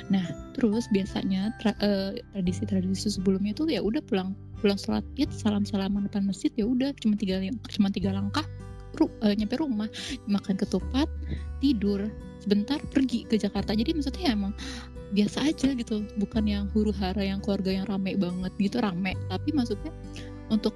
Nah 0.10 0.26
terus 0.54 0.86
biasanya 0.92 1.56
tra- 1.64 1.78
eh, 1.80 2.20
tradisi-tradisi 2.36 3.08
sebelumnya 3.10 3.56
tuh 3.56 3.72
ya 3.72 3.80
udah 3.80 4.04
pulang 4.06 4.36
pulang 4.62 4.78
sholat 4.78 5.02
id 5.18 5.34
salam 5.34 5.66
salaman 5.66 6.06
depan 6.06 6.28
masjid 6.28 6.54
ya 6.54 6.70
udah 6.70 6.94
cuma 7.02 7.18
tiga 7.18 7.42
cuma 7.72 7.90
tiga 7.90 8.14
langkah 8.14 8.46
ru- 8.98 9.16
eh, 9.24 9.36
nyampe 9.36 9.56
rumah 9.60 9.88
makan 10.28 10.56
ketupat 10.58 11.08
tidur 11.64 12.10
sebentar 12.42 12.82
pergi 12.90 13.24
ke 13.30 13.38
Jakarta. 13.38 13.78
Jadi 13.78 13.94
maksudnya 13.94 14.24
ya 14.28 14.32
emang 14.34 14.54
biasa 15.12 15.44
aja 15.44 15.76
gitu 15.76 16.08
bukan 16.18 16.48
yang 16.48 16.66
huru 16.72 16.96
hara 16.96 17.22
yang 17.22 17.44
keluarga 17.44 17.84
yang 17.84 17.86
rame 17.88 18.18
banget 18.18 18.52
gitu 18.58 18.82
rame. 18.82 19.14
Tapi 19.30 19.50
maksudnya 19.54 19.94
untuk 20.50 20.74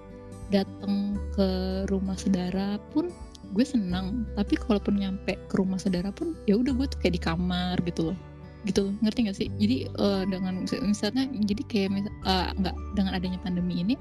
datang 0.53 1.18
ke 1.34 1.47
rumah 1.89 2.16
saudara 2.16 2.78
pun 2.93 3.09
gue 3.51 3.66
senang. 3.66 4.24
Tapi 4.38 4.53
kalaupun 4.59 5.01
nyampe 5.01 5.36
ke 5.49 5.53
rumah 5.57 5.82
saudara 5.82 6.13
pun 6.13 6.38
ya 6.45 6.59
udah 6.59 6.72
gue 6.76 6.88
tuh 6.88 6.99
kayak 7.01 7.16
di 7.18 7.22
kamar 7.22 7.76
gitu 7.84 8.13
loh. 8.13 8.18
Gitu 8.66 8.93
ngerti 9.01 9.20
gak 9.30 9.38
sih? 9.38 9.47
Jadi 9.57 9.89
eh, 9.89 10.24
dengan 10.30 10.66
misalnya 10.86 11.26
jadi 11.49 11.63
kayak 11.66 11.89
eh, 12.05 12.49
nggak 12.61 12.76
dengan 12.93 13.11
adanya 13.18 13.39
pandemi 13.41 13.82
ini 13.82 13.95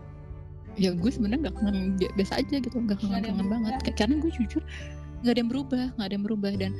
ya 0.74 0.90
gue 0.94 1.10
sebenarnya 1.10 1.48
nggak 1.48 1.56
kangen 1.58 1.76
bi- 1.98 2.12
biasa 2.18 2.42
aja 2.42 2.56
gitu 2.60 2.76
nggak 2.76 2.98
kangen 3.00 3.22
kangen 3.24 3.48
banget. 3.50 3.72
berubah. 3.80 3.94
karena 3.96 4.14
gue 4.20 4.30
jujur 4.34 4.62
nggak 5.24 5.32
ada 5.32 5.40
yang 5.40 5.50
berubah 5.50 5.84
nggak 5.96 6.06
ada 6.06 6.14
yang 6.14 6.24
berubah. 6.26 6.52
Dan 6.58 6.72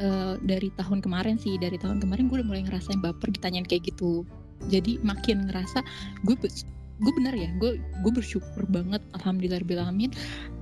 eh, 0.00 0.34
dari 0.44 0.68
tahun 0.78 0.98
kemarin 1.02 1.36
sih 1.40 1.58
dari 1.58 1.76
tahun 1.76 1.98
kemarin 2.00 2.28
gue 2.30 2.42
udah 2.42 2.48
mulai 2.48 2.62
ngerasain 2.64 3.00
baper 3.02 3.32
ditanyain 3.34 3.66
kayak 3.66 3.90
gitu. 3.90 4.24
Jadi 4.72 4.96
makin 5.04 5.52
ngerasa 5.52 5.84
gue 6.24 6.34
gue 6.96 7.12
bener 7.20 7.34
ya 7.36 7.52
gue 7.60 7.76
gue 7.76 8.12
bersyukur 8.12 8.64
banget 8.72 9.04
alhamdulillahirobbilalamin 9.20 10.16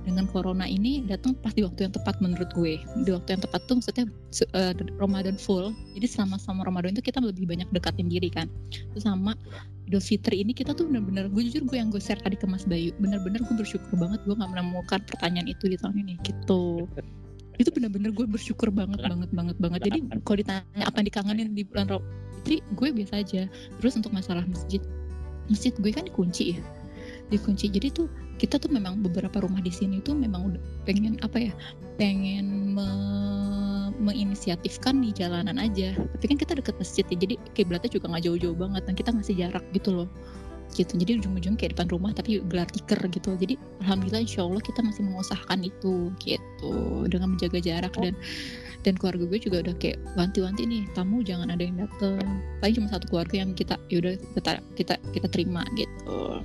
dengan 0.05 0.29
corona 0.29 0.69
ini 0.69 1.01
datang 1.03 1.33
pas 1.41 1.51
di 1.51 1.65
waktu 1.65 1.89
yang 1.89 1.93
tepat 1.97 2.21
menurut 2.21 2.47
gue. 2.53 2.77
Di 3.03 3.11
waktu 3.11 3.35
yang 3.35 3.41
tepat 3.41 3.65
tuh 3.65 3.81
maksudnya 3.81 4.05
eh, 4.53 4.73
Ramadan 5.01 5.35
full. 5.35 5.73
Jadi 5.97 6.07
selama 6.07 6.37
selama 6.37 6.69
Ramadan 6.69 6.93
itu 6.93 7.03
kita 7.09 7.19
lebih 7.19 7.49
banyak 7.49 7.67
dekatin 7.73 8.07
diri 8.07 8.29
kan. 8.29 8.45
Terus 8.69 9.03
sama 9.03 9.33
Idul 9.89 10.01
Fitri 10.01 10.41
ini 10.41 10.53
kita 10.53 10.77
tuh 10.77 10.85
bener-bener 10.89 11.29
gue 11.29 11.41
jujur 11.49 11.65
gue 11.65 11.77
yang 11.77 11.89
gue 11.89 12.01
share 12.01 12.21
tadi 12.21 12.37
ke 12.37 12.45
Mas 12.49 12.65
Bayu 12.65 12.93
bener-bener 12.97 13.41
gue 13.41 13.55
bersyukur 13.57 13.93
banget 13.97 14.21
gue 14.25 14.33
nggak 14.33 14.49
menemukan 14.49 15.01
pertanyaan 15.05 15.49
itu 15.49 15.65
di 15.65 15.77
tahun 15.77 16.05
ini 16.05 16.13
gitu. 16.21 16.85
Itu 17.57 17.69
bener-bener 17.73 18.13
gue 18.13 18.25
bersyukur 18.29 18.69
banget 18.69 19.01
banget 19.01 19.29
banget 19.33 19.57
banget. 19.57 19.79
Jadi 19.89 19.99
kalau 20.21 20.37
ditanya 20.37 20.85
apa 20.85 21.01
yang 21.01 21.07
dikangenin 21.09 21.49
di 21.57 21.65
bulan 21.65 21.89
Fitri 22.41 22.61
gue 22.77 22.87
biasa 22.93 23.13
aja. 23.25 23.41
Terus 23.81 23.93
untuk 23.97 24.13
masalah 24.13 24.45
masjid 24.45 24.81
masjid 25.49 25.73
gue 25.73 25.91
kan 25.93 26.05
dikunci 26.05 26.57
ya. 26.57 26.59
Dikunci. 27.29 27.69
Jadi 27.69 27.89
tuh 27.93 28.09
kita 28.35 28.59
tuh 28.59 28.67
memang 28.67 28.99
beberapa 28.99 29.39
rumah 29.39 29.63
di 29.63 29.71
sini 29.71 30.03
tuh 30.03 30.15
memang 30.15 30.53
udah 30.53 30.61
pengen 30.83 31.15
apa 31.23 31.49
ya 31.49 31.53
pengen 31.95 32.75
me- 32.75 33.95
menginisiatifkan 33.95 34.99
di 34.99 35.15
jalanan 35.15 35.55
aja. 35.55 35.95
Tapi 35.95 36.25
kan 36.35 36.37
kita 36.37 36.53
deket 36.59 36.75
masjid 36.75 37.05
ya 37.07 37.17
jadi 37.17 37.35
kiblatnya 37.55 37.89
juga 37.91 38.11
nggak 38.11 38.23
jauh-jauh 38.27 38.57
banget 38.57 38.83
dan 38.83 38.93
kita 38.93 39.09
ngasih 39.15 39.35
jarak 39.39 39.63
gitu 39.71 40.03
loh. 40.03 40.09
Gitu 40.75 40.91
jadi 40.99 41.23
ujung-ujung 41.23 41.55
kayak 41.55 41.79
depan 41.79 41.87
rumah 41.87 42.11
tapi 42.11 42.43
gelar 42.51 42.67
tikar 42.67 42.99
gitu. 43.07 43.33
Jadi 43.39 43.55
alhamdulillah 43.87 44.21
insya 44.27 44.43
Allah 44.43 44.59
kita 44.59 44.83
masih 44.83 45.03
mengusahakan 45.07 45.59
itu 45.63 46.11
gitu. 46.19 46.73
Dengan 47.07 47.39
menjaga 47.39 47.59
jarak 47.63 47.95
dan 47.95 48.13
dan 48.83 48.93
keluarga 48.99 49.25
gue 49.25 49.39
juga 49.41 49.65
udah 49.65 49.75
kayak 49.81 49.97
wanti-wanti 50.13 50.67
nih 50.67 50.83
tamu 50.93 51.23
jangan 51.23 51.49
ada 51.49 51.63
yang 51.63 51.79
dateng. 51.79 52.21
Paling 52.59 52.75
cuma 52.83 52.87
satu 52.91 53.05
keluarga 53.07 53.35
yang 53.41 53.55
kita 53.55 53.79
yaudah 53.87 54.19
kita 54.35 54.59
kita 54.75 54.95
kita 55.15 55.27
terima 55.31 55.63
gitu 55.79 56.43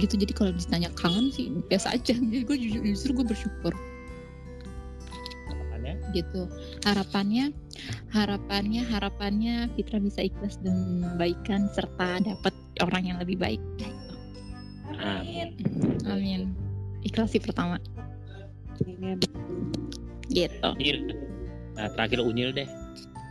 gitu. 0.00 0.14
Jadi 0.16 0.32
kalau 0.32 0.52
ditanya 0.52 0.90
kangen 0.94 1.32
sih 1.32 1.52
biasa 1.68 1.96
aja. 1.96 2.14
Jadi 2.16 2.42
gue 2.44 2.56
jujur 2.56 2.82
justru 2.84 3.10
gue 3.16 3.26
bersyukur. 3.26 3.72
Harapannya? 5.48 5.94
Gitu. 6.12 6.42
Harapannya 6.84 7.44
harapannya 8.10 8.82
harapannya 8.88 9.54
Fitra 9.76 10.00
bisa 10.00 10.24
ikhlas 10.24 10.56
dan 10.64 11.04
membaikan 11.04 11.68
serta 11.72 12.24
dapat 12.24 12.54
orang 12.80 13.12
yang 13.14 13.18
lebih 13.20 13.36
baik. 13.40 13.62
Gitu. 13.80 14.12
Amin. 14.96 15.52
amin. 16.08 16.42
Ikhlas 17.04 17.36
sih 17.36 17.42
pertama. 17.42 17.76
Ini 18.80 19.16
gitu. 20.32 20.58
Unyil. 20.64 20.98
Nah, 21.76 21.88
terakhir 21.92 22.24
unyil 22.24 22.50
deh. 22.56 22.68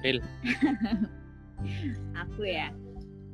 Aku 2.21 2.45
ya. 2.45 2.69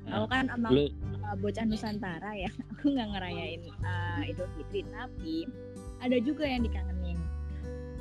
Nah, 0.08 0.24
Aku 0.24 0.26
kan 0.32 0.48
emang 0.56 0.72
Lu 0.72 0.88
uh, 1.32 1.38
bocah 1.40 1.64
Nusantara 1.64 2.36
ya. 2.36 2.52
Aku 2.76 2.92
nggak 2.92 3.08
ngerayain 3.16 3.64
uh, 3.88 4.22
Idul 4.28 4.52
Fitri, 4.60 4.84
tapi 4.92 5.48
ada 6.04 6.18
juga 6.20 6.44
yang 6.44 6.68
dikangenin. 6.68 7.18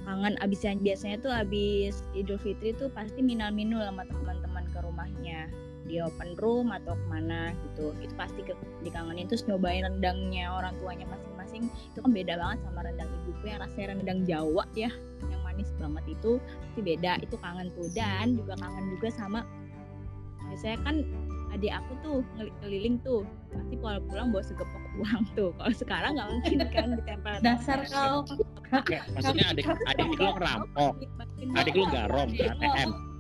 Kangen 0.02 0.34
abis 0.42 0.66
yang 0.66 0.82
biasanya 0.82 1.22
tuh 1.22 1.30
abis 1.30 2.02
Idul 2.18 2.40
Fitri 2.42 2.74
tuh 2.74 2.90
pasti 2.90 3.22
minal-minul 3.22 3.84
sama 3.86 4.02
teman-teman 4.10 4.66
ke 4.74 4.78
rumahnya. 4.82 5.46
Di 5.90 5.98
open 5.98 6.38
room 6.38 6.70
atau 6.70 6.94
ke 6.94 7.06
mana 7.10 7.50
gitu. 7.66 7.90
Itu 7.98 8.14
pasti 8.14 8.46
ke, 8.46 8.54
dikangenin. 8.86 9.26
Terus 9.26 9.46
nyobain 9.50 9.82
rendangnya 9.82 10.50
orang 10.50 10.78
tuanya 10.78 11.06
masing-masing. 11.10 11.66
Itu 11.94 12.06
kan 12.06 12.10
beda 12.14 12.38
banget 12.38 12.58
sama 12.62 12.86
rendang 12.86 13.10
ibuku 13.10 13.44
yang 13.50 13.58
rasanya 13.58 13.86
rendang 13.98 14.20
Jawa 14.22 14.64
ya 14.78 14.90
yang 15.26 15.42
manis 15.42 15.70
banget 15.82 16.04
itu 16.14 16.38
pasti 16.38 16.80
beda. 16.84 17.18
Itu 17.26 17.36
kangen 17.42 17.74
tuh. 17.74 17.90
Dan 17.90 18.38
juga 18.38 18.54
kangen 18.62 18.86
juga 18.94 19.08
sama 19.10 19.42
biasanya 20.50 20.78
kan 20.82 20.96
adik 21.50 21.72
aku 21.74 21.92
tuh 22.02 22.18
keliling 22.62 22.96
tuh. 23.02 23.26
Pasti 23.50 23.74
kalau 23.78 24.00
pulang 24.06 24.28
bawa 24.30 24.42
segepok 24.46 24.84
uang 25.02 25.22
tuh. 25.34 25.50
Kalau 25.58 25.74
sekarang 25.74 26.10
nggak 26.14 26.28
mungkin 26.30 26.56
kan 26.70 26.88
ditempel 26.94 27.34
Dasar 27.42 27.80
kau. 27.90 28.22
Maksudnya 29.14 29.46
adik 29.50 29.66
adik 29.66 30.06
lu 30.14 30.30
ngerampok. 30.34 30.94
adik 31.58 31.74
lu 31.74 31.86
garong 31.90 32.30
ATM 32.36 33.10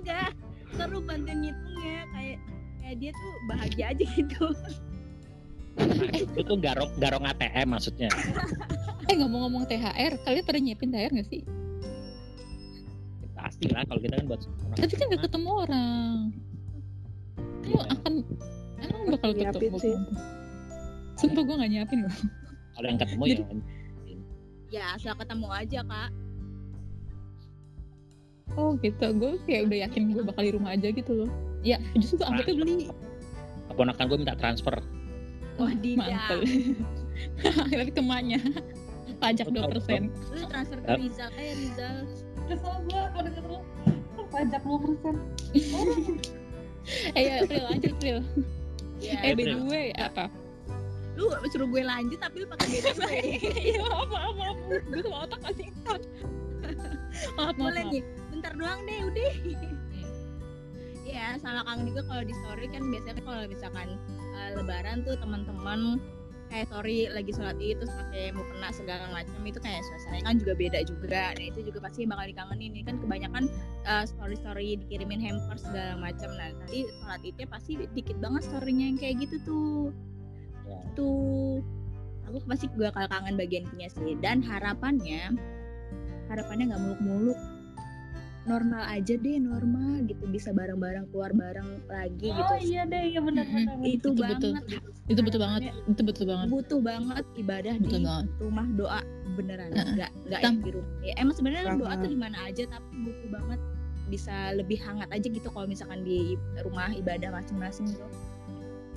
enggak 0.00 0.32
seru 0.74 0.98
bantuin 1.04 1.38
ngitungnya 1.44 1.98
kayak 2.14 2.38
kayak 2.80 2.96
dia 2.98 3.10
tuh 3.12 3.32
bahagia 3.46 3.84
aja 3.92 4.04
gitu. 4.16 4.44
Itu 6.24 6.40
tuh 6.40 6.56
garong 6.58 6.90
garong 6.98 7.24
ATM 7.28 7.76
maksudnya. 7.76 8.08
Eh 9.06 9.16
ngomong-ngomong 9.18 9.68
THR, 9.68 10.22
kalian 10.24 10.44
pada 10.44 10.58
nyiapin 10.58 10.90
THR 10.90 11.12
gak 11.12 11.28
sih? 11.28 11.42
pasti 13.40 13.72
lah 13.72 13.88
kalau 13.88 14.04
kita 14.04 14.20
kan 14.20 14.26
buat 14.28 14.40
orang. 14.44 14.76
Tapi 14.76 14.94
kan 15.00 15.06
gak 15.16 15.22
ketemu 15.24 15.50
orang. 15.64 16.14
Iya. 17.70 17.82
akan 17.88 18.12
emang 18.78 19.02
bakal 19.10 19.30
Nyiapin 19.32 19.60
ketemu. 19.70 19.78
sih. 19.78 19.94
Sumpah 21.16 21.42
gue 21.42 21.54
gak 21.56 21.70
nyiapin 21.70 21.98
loh. 22.02 22.14
kalau 22.70 22.86
yang 22.86 22.98
ketemu 22.98 23.22
Jadi- 23.26 23.44
ya 23.44 24.16
ya 24.70 24.94
asal 24.94 25.12
ketemu 25.14 25.46
aja 25.50 25.80
kak 25.82 26.10
Oh 28.52 28.74
gitu, 28.76 29.06
gue 29.14 29.38
kayak 29.44 29.62
udah 29.66 29.78
yakin 29.84 30.02
gue 30.10 30.22
bakal 30.24 30.42
di 30.42 30.50
rumah 30.50 30.74
aja 30.74 30.90
gitu 30.90 31.12
loh. 31.14 31.30
Ya 31.62 31.78
justru 31.94 32.18
gue 32.18 32.26
akhirnya 32.26 32.66
beli. 32.66 32.86
keponakan 33.68 34.04
gue 34.06 34.18
minta 34.18 34.34
transfer 34.34 34.74
wah 35.54 35.70
Mantel. 35.70 36.40
Tapi 37.70 37.92
ke 37.92 38.00
emaknya. 38.00 38.40
Pajak 39.20 39.52
2%. 39.52 39.60
lu 40.32 40.42
transfer 40.48 40.78
ke 40.80 40.88
Rizal 40.96 41.28
kayak 41.30 41.54
Rizal 41.54 41.94
Kesel 42.48 42.74
gue 42.82 43.02
kalau 43.06 43.22
denger 43.22 43.44
lu. 43.46 43.60
Pajak 44.32 44.62
2%. 44.64 45.14
Eh 45.52 45.84
ya, 47.16 47.44
April 47.44 47.62
lanjut, 47.68 47.92
April. 47.96 48.18
ya 49.00 49.14
Eh, 49.24 49.32
by 49.32 49.44
the 49.48 49.58
way, 49.68 49.88
apa? 49.96 50.28
lu 51.18 51.28
suruh 51.52 51.68
gue 51.68 51.82
lanjut 51.84 52.16
tapi 52.16 52.36
lu 52.40 52.46
pakai 52.48 52.66
BTW 52.80 53.02
Iya, 53.76 53.80
maaf, 53.84 54.08
maaf, 54.08 54.34
maaf. 54.40 54.56
Gue 54.88 55.00
sama 55.04 55.18
otak 55.28 55.40
masih 55.44 55.66
ikut. 55.68 56.02
Maaf, 57.36 57.36
maaf, 57.36 57.54
boleh 57.58 57.82
maaf. 57.84 57.92
nih 57.92 58.02
bentar 58.30 58.52
doang 58.56 58.80
deh 58.88 59.00
udah 59.04 59.32
Iya, 61.10 61.26
sama 61.42 61.66
Kang 61.66 61.82
juga 61.84 62.00
kalau 62.06 62.22
di 62.22 62.34
story 62.38 62.66
kan 62.70 62.82
biasanya 62.86 63.20
kalau 63.26 63.42
misalkan 63.50 63.88
uh, 64.32 64.50
lebaran 64.56 65.02
tuh 65.02 65.18
teman-teman 65.18 65.98
kayak 66.50 66.66
story 66.66 67.06
lagi 67.06 67.30
sholat 67.30 67.56
id 67.62 67.78
terus 67.78 67.94
pakai 67.94 68.34
mau 68.34 68.42
kena 68.42 68.68
segala 68.74 69.06
macam 69.14 69.40
itu 69.46 69.58
kayak 69.62 69.80
suasananya 69.86 70.24
kan 70.26 70.36
juga 70.42 70.52
beda 70.58 70.80
juga. 70.82 71.22
Nah 71.38 71.46
itu 71.46 71.60
juga 71.62 71.78
pasti 71.86 72.04
bakal 72.04 72.26
dikangenin. 72.26 72.70
Ini 72.74 72.82
kan 72.84 72.96
kebanyakan 72.98 73.44
uh, 73.86 74.04
story-story 74.04 74.82
dikirimin 74.84 75.22
hamper 75.22 75.56
segala 75.56 75.94
macam. 75.96 76.28
Nah 76.34 76.50
nanti 76.50 76.90
sholat 77.00 77.22
idnya 77.22 77.46
pasti 77.46 77.72
dikit 77.94 78.18
banget 78.18 78.42
storynya 78.50 78.84
yang 78.90 78.98
kayak 78.98 79.16
gitu 79.24 79.36
tuh. 79.46 79.82
Ya. 80.66 80.78
tuh 80.94 81.58
aku 82.30 82.46
pasti 82.46 82.70
gue 82.70 82.86
bakal 82.86 83.10
kangen 83.10 83.38
bagian 83.38 83.66
itunya 83.70 83.88
sih. 83.90 84.18
Dan 84.18 84.42
harapannya 84.42 85.38
harapannya 86.30 86.74
nggak 86.74 86.82
muluk-muluk 86.82 87.38
normal 88.48 88.82
aja 88.88 89.14
deh 89.20 89.36
normal 89.36 90.00
gitu 90.08 90.24
bisa 90.32 90.48
bareng-bareng 90.56 91.12
keluar 91.12 91.28
bareng 91.36 91.84
lagi 91.92 92.32
gitu 92.32 92.52
Oh 92.52 92.56
iya 92.56 92.88
deh, 92.88 93.12
iya 93.12 93.20
benar-benar. 93.20 93.76
itu, 93.84 94.00
Itu 94.00 94.08
banget 94.16 94.40
betul. 94.40 94.80
Itu 95.10 95.20
betul 95.20 95.40
banget. 95.44 95.60
Itu 95.84 96.02
betul 96.06 96.24
banget. 96.24 96.46
butuh 96.48 96.80
banget 96.80 97.24
ibadah 97.36 97.74
Betul 97.76 98.00
di 98.00 98.06
banget. 98.08 98.26
rumah 98.40 98.66
doa 98.78 99.00
beneran 99.36 99.70
Heeh. 99.70 99.94
nggak 99.94 100.10
nggak 100.26 100.40
yang 100.42 100.56
di 100.64 100.70
rumah 100.74 100.92
ya, 101.04 101.12
emang 101.20 101.34
sebenarnya 101.36 101.64
doa 101.78 101.94
tuh 102.00 102.10
di 102.10 102.18
mana 102.18 102.36
aja 102.48 102.62
tapi 102.66 102.88
butuh 103.06 103.28
banget 103.30 103.60
bisa 104.10 104.34
lebih 104.58 104.78
hangat 104.82 105.06
aja 105.14 105.26
gitu 105.30 105.48
kalau 105.54 105.70
misalkan 105.70 106.02
di 106.02 106.34
rumah 106.66 106.90
ibadah 106.90 107.30
masing-masing 107.30 107.86
tuh 107.94 108.10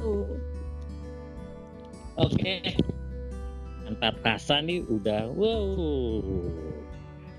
tuh 0.02 0.26
oke 2.18 2.54
tanpa 3.86 4.10
terasa 4.26 4.58
nih 4.58 4.82
udah 4.90 5.30
wow 5.38 6.82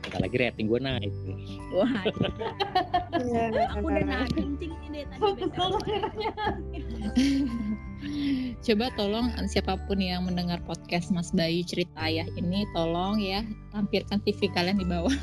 Bentar 0.05 0.21
lagi 0.21 0.37
rating 0.37 0.67
gue 0.69 0.79
naik 0.79 1.13
wah 1.73 2.05
Iya, 3.15 3.43
aku 3.73 3.85
udah 3.85 4.05
nahan 4.05 4.29
kencing 4.31 4.73
nih 4.85 4.89
deh 4.93 5.05
tadi. 5.09 5.43
Coba 8.65 8.87
tolong 8.95 9.33
siapa 9.47 9.77
pun 9.89 9.97
yang 9.97 10.25
mendengar 10.25 10.61
podcast 10.63 11.09
Mas 11.09 11.31
Bayu 11.31 11.65
cerita 11.65 11.97
ayah 12.01 12.27
ini 12.37 12.65
tolong 12.73 13.17
ya 13.17 13.41
lampirkan 13.73 14.21
CV 14.21 14.49
kalian 14.53 14.77
di 14.77 14.85
bawah. 14.85 15.15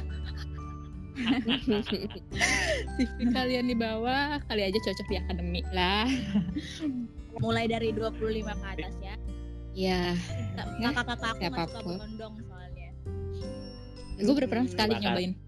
CV 2.97 3.17
kalian 3.29 3.65
di 3.67 3.75
bawah 3.75 4.39
kali 4.47 4.61
aja 4.65 4.77
cocok 4.81 5.07
di 5.07 5.15
akademi 5.17 5.61
lah. 5.69 6.07
mulai 7.39 7.65
dari 7.65 7.89
25 7.93 8.43
ke 8.43 8.67
atas 8.67 8.95
ya 8.99 9.15
Ya, 9.71 10.11
Ya, 10.77 10.91
kakak-kakak 10.91 11.31
aku 11.31 11.39
suka 11.39 11.39
siapa 11.39 11.63
pun. 11.79 11.95
berondong 11.95 12.33
soalnya 12.43 12.70
gue 14.21 14.33
udah 14.37 14.49
pernah 14.49 14.67
sekali 14.69 14.93
Terima 14.97 15.05
nyobain. 15.09 15.31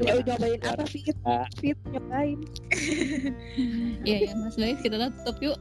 Ya 0.00 0.12
udah 0.16 0.36
nyobain 0.36 0.60
apa 0.64 0.84
fit? 0.86 1.16
Ah. 1.26 1.46
Fit 1.58 1.78
nyobain. 1.90 2.38
Iya 4.08 4.16
ya 4.30 4.32
Mas 4.38 4.56
Bayu 4.56 4.74
kita 4.80 5.10
tutup 5.20 5.36
yuk. 5.42 5.58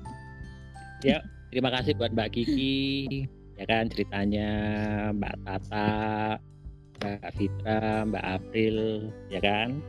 Terima 1.49 1.73
kasih 1.73 1.97
buat 1.97 2.13
Mbak 2.13 2.29
Kiki, 2.37 3.25
ya 3.57 3.65
kan 3.65 3.89
ceritanya 3.89 4.49
Mbak 5.17 5.35
Tata, 5.41 6.37
Mbak 7.01 7.31
Fitra, 7.41 8.05
Mbak 8.05 8.25
April, 8.37 9.09
ya 9.33 9.41
kan. 9.41 9.81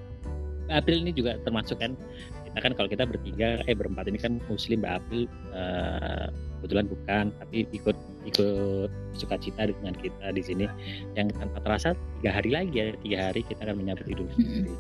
Mbak 0.65 0.77
April 0.81 0.99
ini 1.05 1.13
juga 1.13 1.37
termasuk 1.45 1.77
kan 1.77 1.93
kita 2.49 2.59
kan 2.65 2.73
kalau 2.73 2.89
kita 2.89 3.05
bertiga 3.05 3.61
eh 3.69 3.77
berempat 3.77 4.09
ini 4.09 4.17
kan 4.17 4.41
Muslim 4.49 4.81
Mbak 4.81 4.95
April 5.05 5.23
eh, 5.53 6.27
kebetulan 6.61 6.87
bukan 6.93 7.25
tapi 7.41 7.65
ikut 7.73 7.97
ikut 8.29 8.93
sukacita 9.17 9.73
dengan 9.73 9.97
kita 9.97 10.37
di 10.37 10.43
sini. 10.45 10.69
Yang 11.17 11.41
tanpa 11.41 11.59
terasa 11.65 11.89
tiga 12.21 12.37
hari 12.37 12.51
lagi 12.53 12.77
ya 12.77 12.87
tiga 13.01 13.19
hari 13.33 13.41
kita 13.49 13.65
akan 13.65 13.81
menyambut 13.81 14.05
Idul 14.07 14.29
Fitri. 14.37 14.77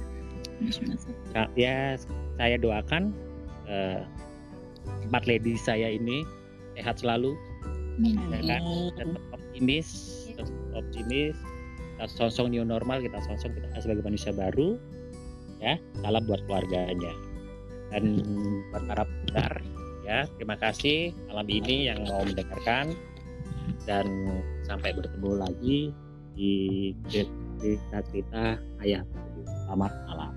Ya 1.57 1.97
saya 2.37 2.57
doakan 2.61 3.17
eh, 3.65 4.05
empat 5.09 5.25
lady 5.25 5.57
saya 5.57 5.97
ini 5.97 6.29
sehat 6.77 7.01
selalu. 7.01 7.33
Ya 8.01 8.41
kan 8.45 8.63
tetap 9.01 9.25
optimis 9.33 9.89
tetap 10.37 10.47
optimis. 10.77 11.37
Kita 11.97 12.09
sosong 12.17 12.53
new 12.53 12.65
normal 12.65 13.05
kita 13.05 13.21
sosong 13.29 13.53
kita 13.57 13.77
sebagai 13.81 14.05
manusia 14.05 14.33
baru 14.37 14.77
ya. 15.65 15.81
Salam 16.05 16.25
buat 16.29 16.45
keluarganya. 16.45 17.13
Dan 17.91 18.23
buat 18.71 18.85
para 18.87 19.03
pendengar 19.03 19.53
ya 20.11 20.27
terima 20.35 20.59
kasih 20.59 21.15
malam 21.31 21.47
ini 21.47 21.87
yang 21.87 22.03
mau 22.11 22.27
mendengarkan. 22.27 22.99
Dan 23.87 24.07
sampai 24.67 24.91
bertemu 24.93 25.31
lagi 25.39 25.79
di 26.35 26.55
cerita 27.07 28.03
cerita 28.11 28.59
ayah 28.83 29.07
selamat 29.67 29.93
malam. 30.11 30.33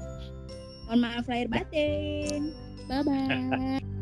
Mohon 0.86 1.00
maaf 1.02 1.26
lahir 1.26 1.48
batin. 1.50 2.54
Bye 2.86 3.02
bye. 3.02 3.93